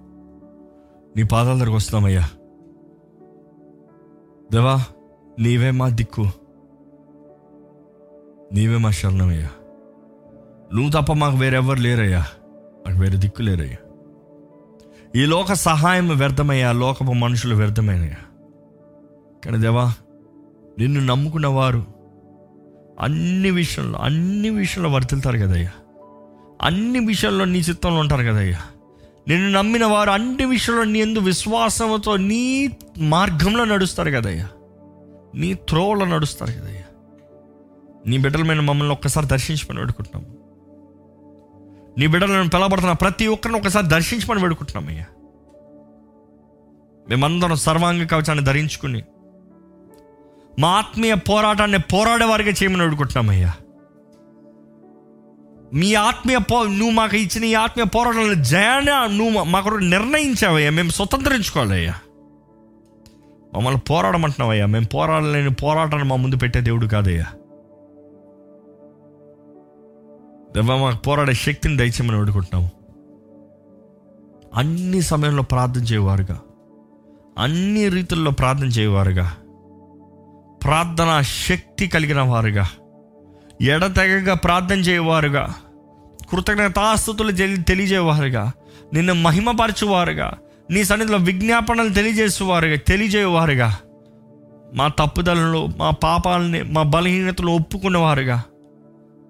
నీ 1.16 1.22
పాదాల 1.22 1.56
దగ్గరకు 1.56 1.76
వస్తున్నామయ్యా. 1.76 2.30
దేవా 4.52 4.84
నీవే 5.38 5.70
మా 5.70 5.88
దిక్కు. 5.88 6.26
నీవే 8.52 8.76
మా 8.76 8.90
శరణమయ్యా. 8.90 9.48
నువ్వు 10.74 11.00
తప్ప 11.00 11.12
మాకు 11.12 11.36
వేరెవ్వరు 11.36 11.80
లేరయ్యా. 11.80 12.26
మాకు 12.88 13.00
వేరే 13.00 13.18
దిక్కు 13.18 13.42
లేరయ్యా. 13.42 13.76
ఈ 15.16 15.26
లోక 15.26 15.52
సహాయం 15.52 16.08
వ్యర్థమయ్యా. 16.08 16.72
లోకపు 16.72 17.12
మనుషులు 17.12 17.54
వ్యర్థమైనయ్యా. 17.54 18.16
కానీ 19.44 19.58
దేవా 19.58 19.94
నిన్ను 20.78 21.00
నమ్ముకున్న 21.00 21.46
వారు 21.46 21.86
అన్ని 23.00 23.50
విషయంలో 23.50 23.98
అన్ని 23.98 24.50
విషయంలో 24.50 24.90
వర్తిల్తారు 24.90 25.38
కదయ్యా. 25.38 25.70
అన్ని 26.62 27.06
విషయాల్లో 27.06 27.44
నీ 27.44 27.58
చిత్తంలో 27.58 28.00
ఉంటారు 28.00 28.22
కదయ్యా 28.22 28.60
నిన్ను 29.28 29.50
నమ్మిన 29.50 29.84
వారు 29.84 30.10
అన్ని 30.10 30.44
విషయంలో 30.44 30.84
నీ 30.84 30.98
ఎందు 30.98 31.18
విశ్వాసంతో 31.18 32.16
నీ 32.16 32.70
మార్గంలో 32.98 33.64
నడుస్తారు 33.64 34.10
కదయ్యా 34.10 34.48
నీ 35.34 35.54
త్రోవలో 35.54 36.04
నడుస్తారు 36.06 36.52
కదయ్యా 36.52 36.84
నీ 38.06 38.18
బిడ్డలమైన 38.18 38.60
మమ్మల్ని 38.60 38.92
ఒక్కసారి 38.92 39.26
దర్శించమని 39.26 39.80
వేడుకుంటున్నాం. 39.80 40.34
నీ 41.98 42.06
బిడ్డలను 42.06 42.48
పిలబడుతున్న 42.48 42.92
ప్రతి 42.92 43.26
ఒక్కరిని 43.26 43.60
ఒకసారి 43.60 43.86
దర్శించమని 43.86 44.42
వేడుకుంటున్నాం 44.42 44.88
అయ్యా. 44.88 45.04
మేమందరం 47.08 47.56
సర్వాంగ 47.56 48.06
కవచాన్ని 48.06 48.44
ధరించుకుని 48.44 49.02
మా 50.58 50.68
ఆత్మీయ 50.68 51.14
పోరాటాన్ని 51.14 51.78
పోరాడేవారిగా 51.78 52.50
చేయమని 52.50 52.82
వేడుకుంటున్నాం 52.82 53.36
మీ 55.74 55.94
ఆత్మీయ 55.94 56.38
పో 56.38 56.64
నువ్వు 56.64 56.90
మాకు 56.90 57.16
ఇచ్చిన 57.16 57.44
ఈ 57.44 57.54
ఆత్మీయ 57.54 57.86
పోరాటంలో 57.86 58.34
జయాన్ని 58.34 59.18
నువ్వు 59.18 59.44
మాకు 59.44 59.68
నిర్ణయించావయ్యా. 59.68 60.70
మేము 60.70 60.90
స్వతంత్రించుకోవాలయ్యా. 60.90 61.94
మమ్మల్ని 63.54 63.80
పోరాడమంటున్నావయ్యా. 63.80 64.66
మేము 64.66 64.86
పోరాడలేని 64.86 65.54
పోరాటాన్ని 65.54 66.08
మా 66.08 66.16
ముందు 66.16 66.36
పెట్టే 66.36 66.60
దేవుడు 66.60 66.86
కాదయ్యా. 66.86 67.24
దేవా 70.54 70.76
మాకు 70.76 70.96
పోరాడే 70.96 71.34
శక్తిని 71.34 71.76
దయచేయమని 71.76 72.18
వేడుకుంటున్నాము 72.18 72.70
అన్ని 74.54 75.02
సమయంలో 75.02 75.42
ప్రార్థన 75.42 75.80
చేయవారుగా. 75.80 76.40
అన్ని 77.38 77.88
రీతుల్లో 77.88 78.30
ప్రార్థన 78.30 78.66
చేయవారుగా. 78.66 79.36
ప్రార్థన 80.64 81.20
శక్తి 81.20 81.88
కలిగిన 81.88 82.20
వారుగా. 82.20 82.68
ఎడతెగగా 83.62 84.34
ప్రార్థన 84.34 84.78
చేయవారుగా. 84.78 85.54
కృతజ్ఞతాస్థుతులు 86.30 87.30
తెలియజేవారుగా 87.62 88.52
నిన్ను 88.92 89.14
మహిమపరచువారుగా. 89.14 90.34
నీ 90.70 90.84
సన్నిధిలో 90.84 91.18
విజ్ఞాపనలు 91.18 91.88
తెలియజేసేవారుగా 91.88 92.76
తెలియజేయవారుగా. 92.76 93.78
మా 94.74 94.88
తప్పుదలను 94.88 95.74
మా 95.76 95.90
పాపాలని 95.90 96.62
మా 96.62 96.82
బలహీనతలు 96.82 97.50
ఒప్పుకున్నవారుగా 97.50 98.42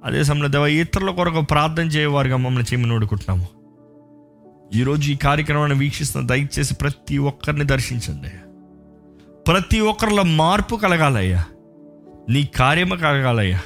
అదే 0.05 0.25
సమయంలో 0.25 0.49
దేవ 0.49 0.67
ఇతరుల 0.67 1.11
కొరకు 1.11 1.41
ప్రార్థన 1.41 1.87
చేయవారుగా 1.87 2.37
మమ్మల్ని 2.37 2.63
చేయమని 2.63 2.93
వేడుకుంటున్నాము 2.93 3.47
ఈరోజు 4.75 5.11
ఈ 5.11 5.17
కార్యక్రమాన్ని 5.17 5.79
వీక్షిస్తున్న 5.79 6.27
దయచేసి 6.27 6.75
ప్రతి 6.75 7.19
ఒక్కరిని 7.19 7.65
దర్శించండి. 7.65 8.29
ప్రతి 9.49 9.81
ఒక్కరిలో 9.81 10.23
మార్పు 10.23 10.77
కలగాలయ్యా. 10.77 11.45
నీ 12.31 12.45
కార్యము 12.45 12.97
కలగాలయ్యా. 12.97 13.61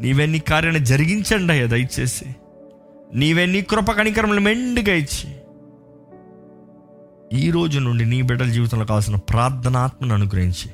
నీవే 0.00 0.26
నీ 0.26 0.38
కార్యాన్ని 0.38 0.84
జరిగించండి 0.84 1.52
అయ్యా 1.52 1.66
దయచేసి. 1.66 2.24
నీవే 3.14 3.46
నీ 3.46 3.62
కృప 3.62 3.92
కణికరములు 3.92 4.40
మెండుగా 4.40 4.94
ఇచ్చి. 4.94 5.36
ఈ 7.32 7.50
రోజు 7.50 7.78
నుండి 7.78 8.06
నీ 8.06 8.22
బిడ్డల 8.22 8.46
జీవితంలో 8.46 8.84
కావాల్సిన 8.84 9.16
ప్రార్థనాత్మను 9.16 10.14
అనుగ్రహించి. 10.14 10.70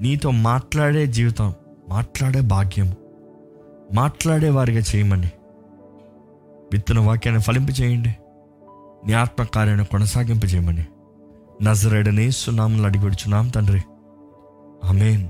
నీతో 0.00 0.30
మాట్లాడే 0.30 1.06
జీవితం 1.06 1.54
మాట్లాడే 1.88 2.40
భాగ్యం 2.40 2.94
మాట్లాడే 3.94 4.50
వారిగా 4.50 4.82
చేయమని. 4.96 5.30
విత్తన 6.72 6.98
వాక్యాన్ని 6.98 7.42
ఫలింప 7.42 7.68
చేయండి. 7.80 8.08
నీ 9.06 9.12
ఆత్మకార్యాన్ని 9.12 9.54
కార్యాన్ని 9.54 9.86
కొనసాగింప 9.86 10.46
నజరేడనే 11.62 12.30
సునాములు 12.30 12.82
అడిగి 12.82 13.06
తండ్రి. 13.50 13.82
అమేన్ 14.84 15.28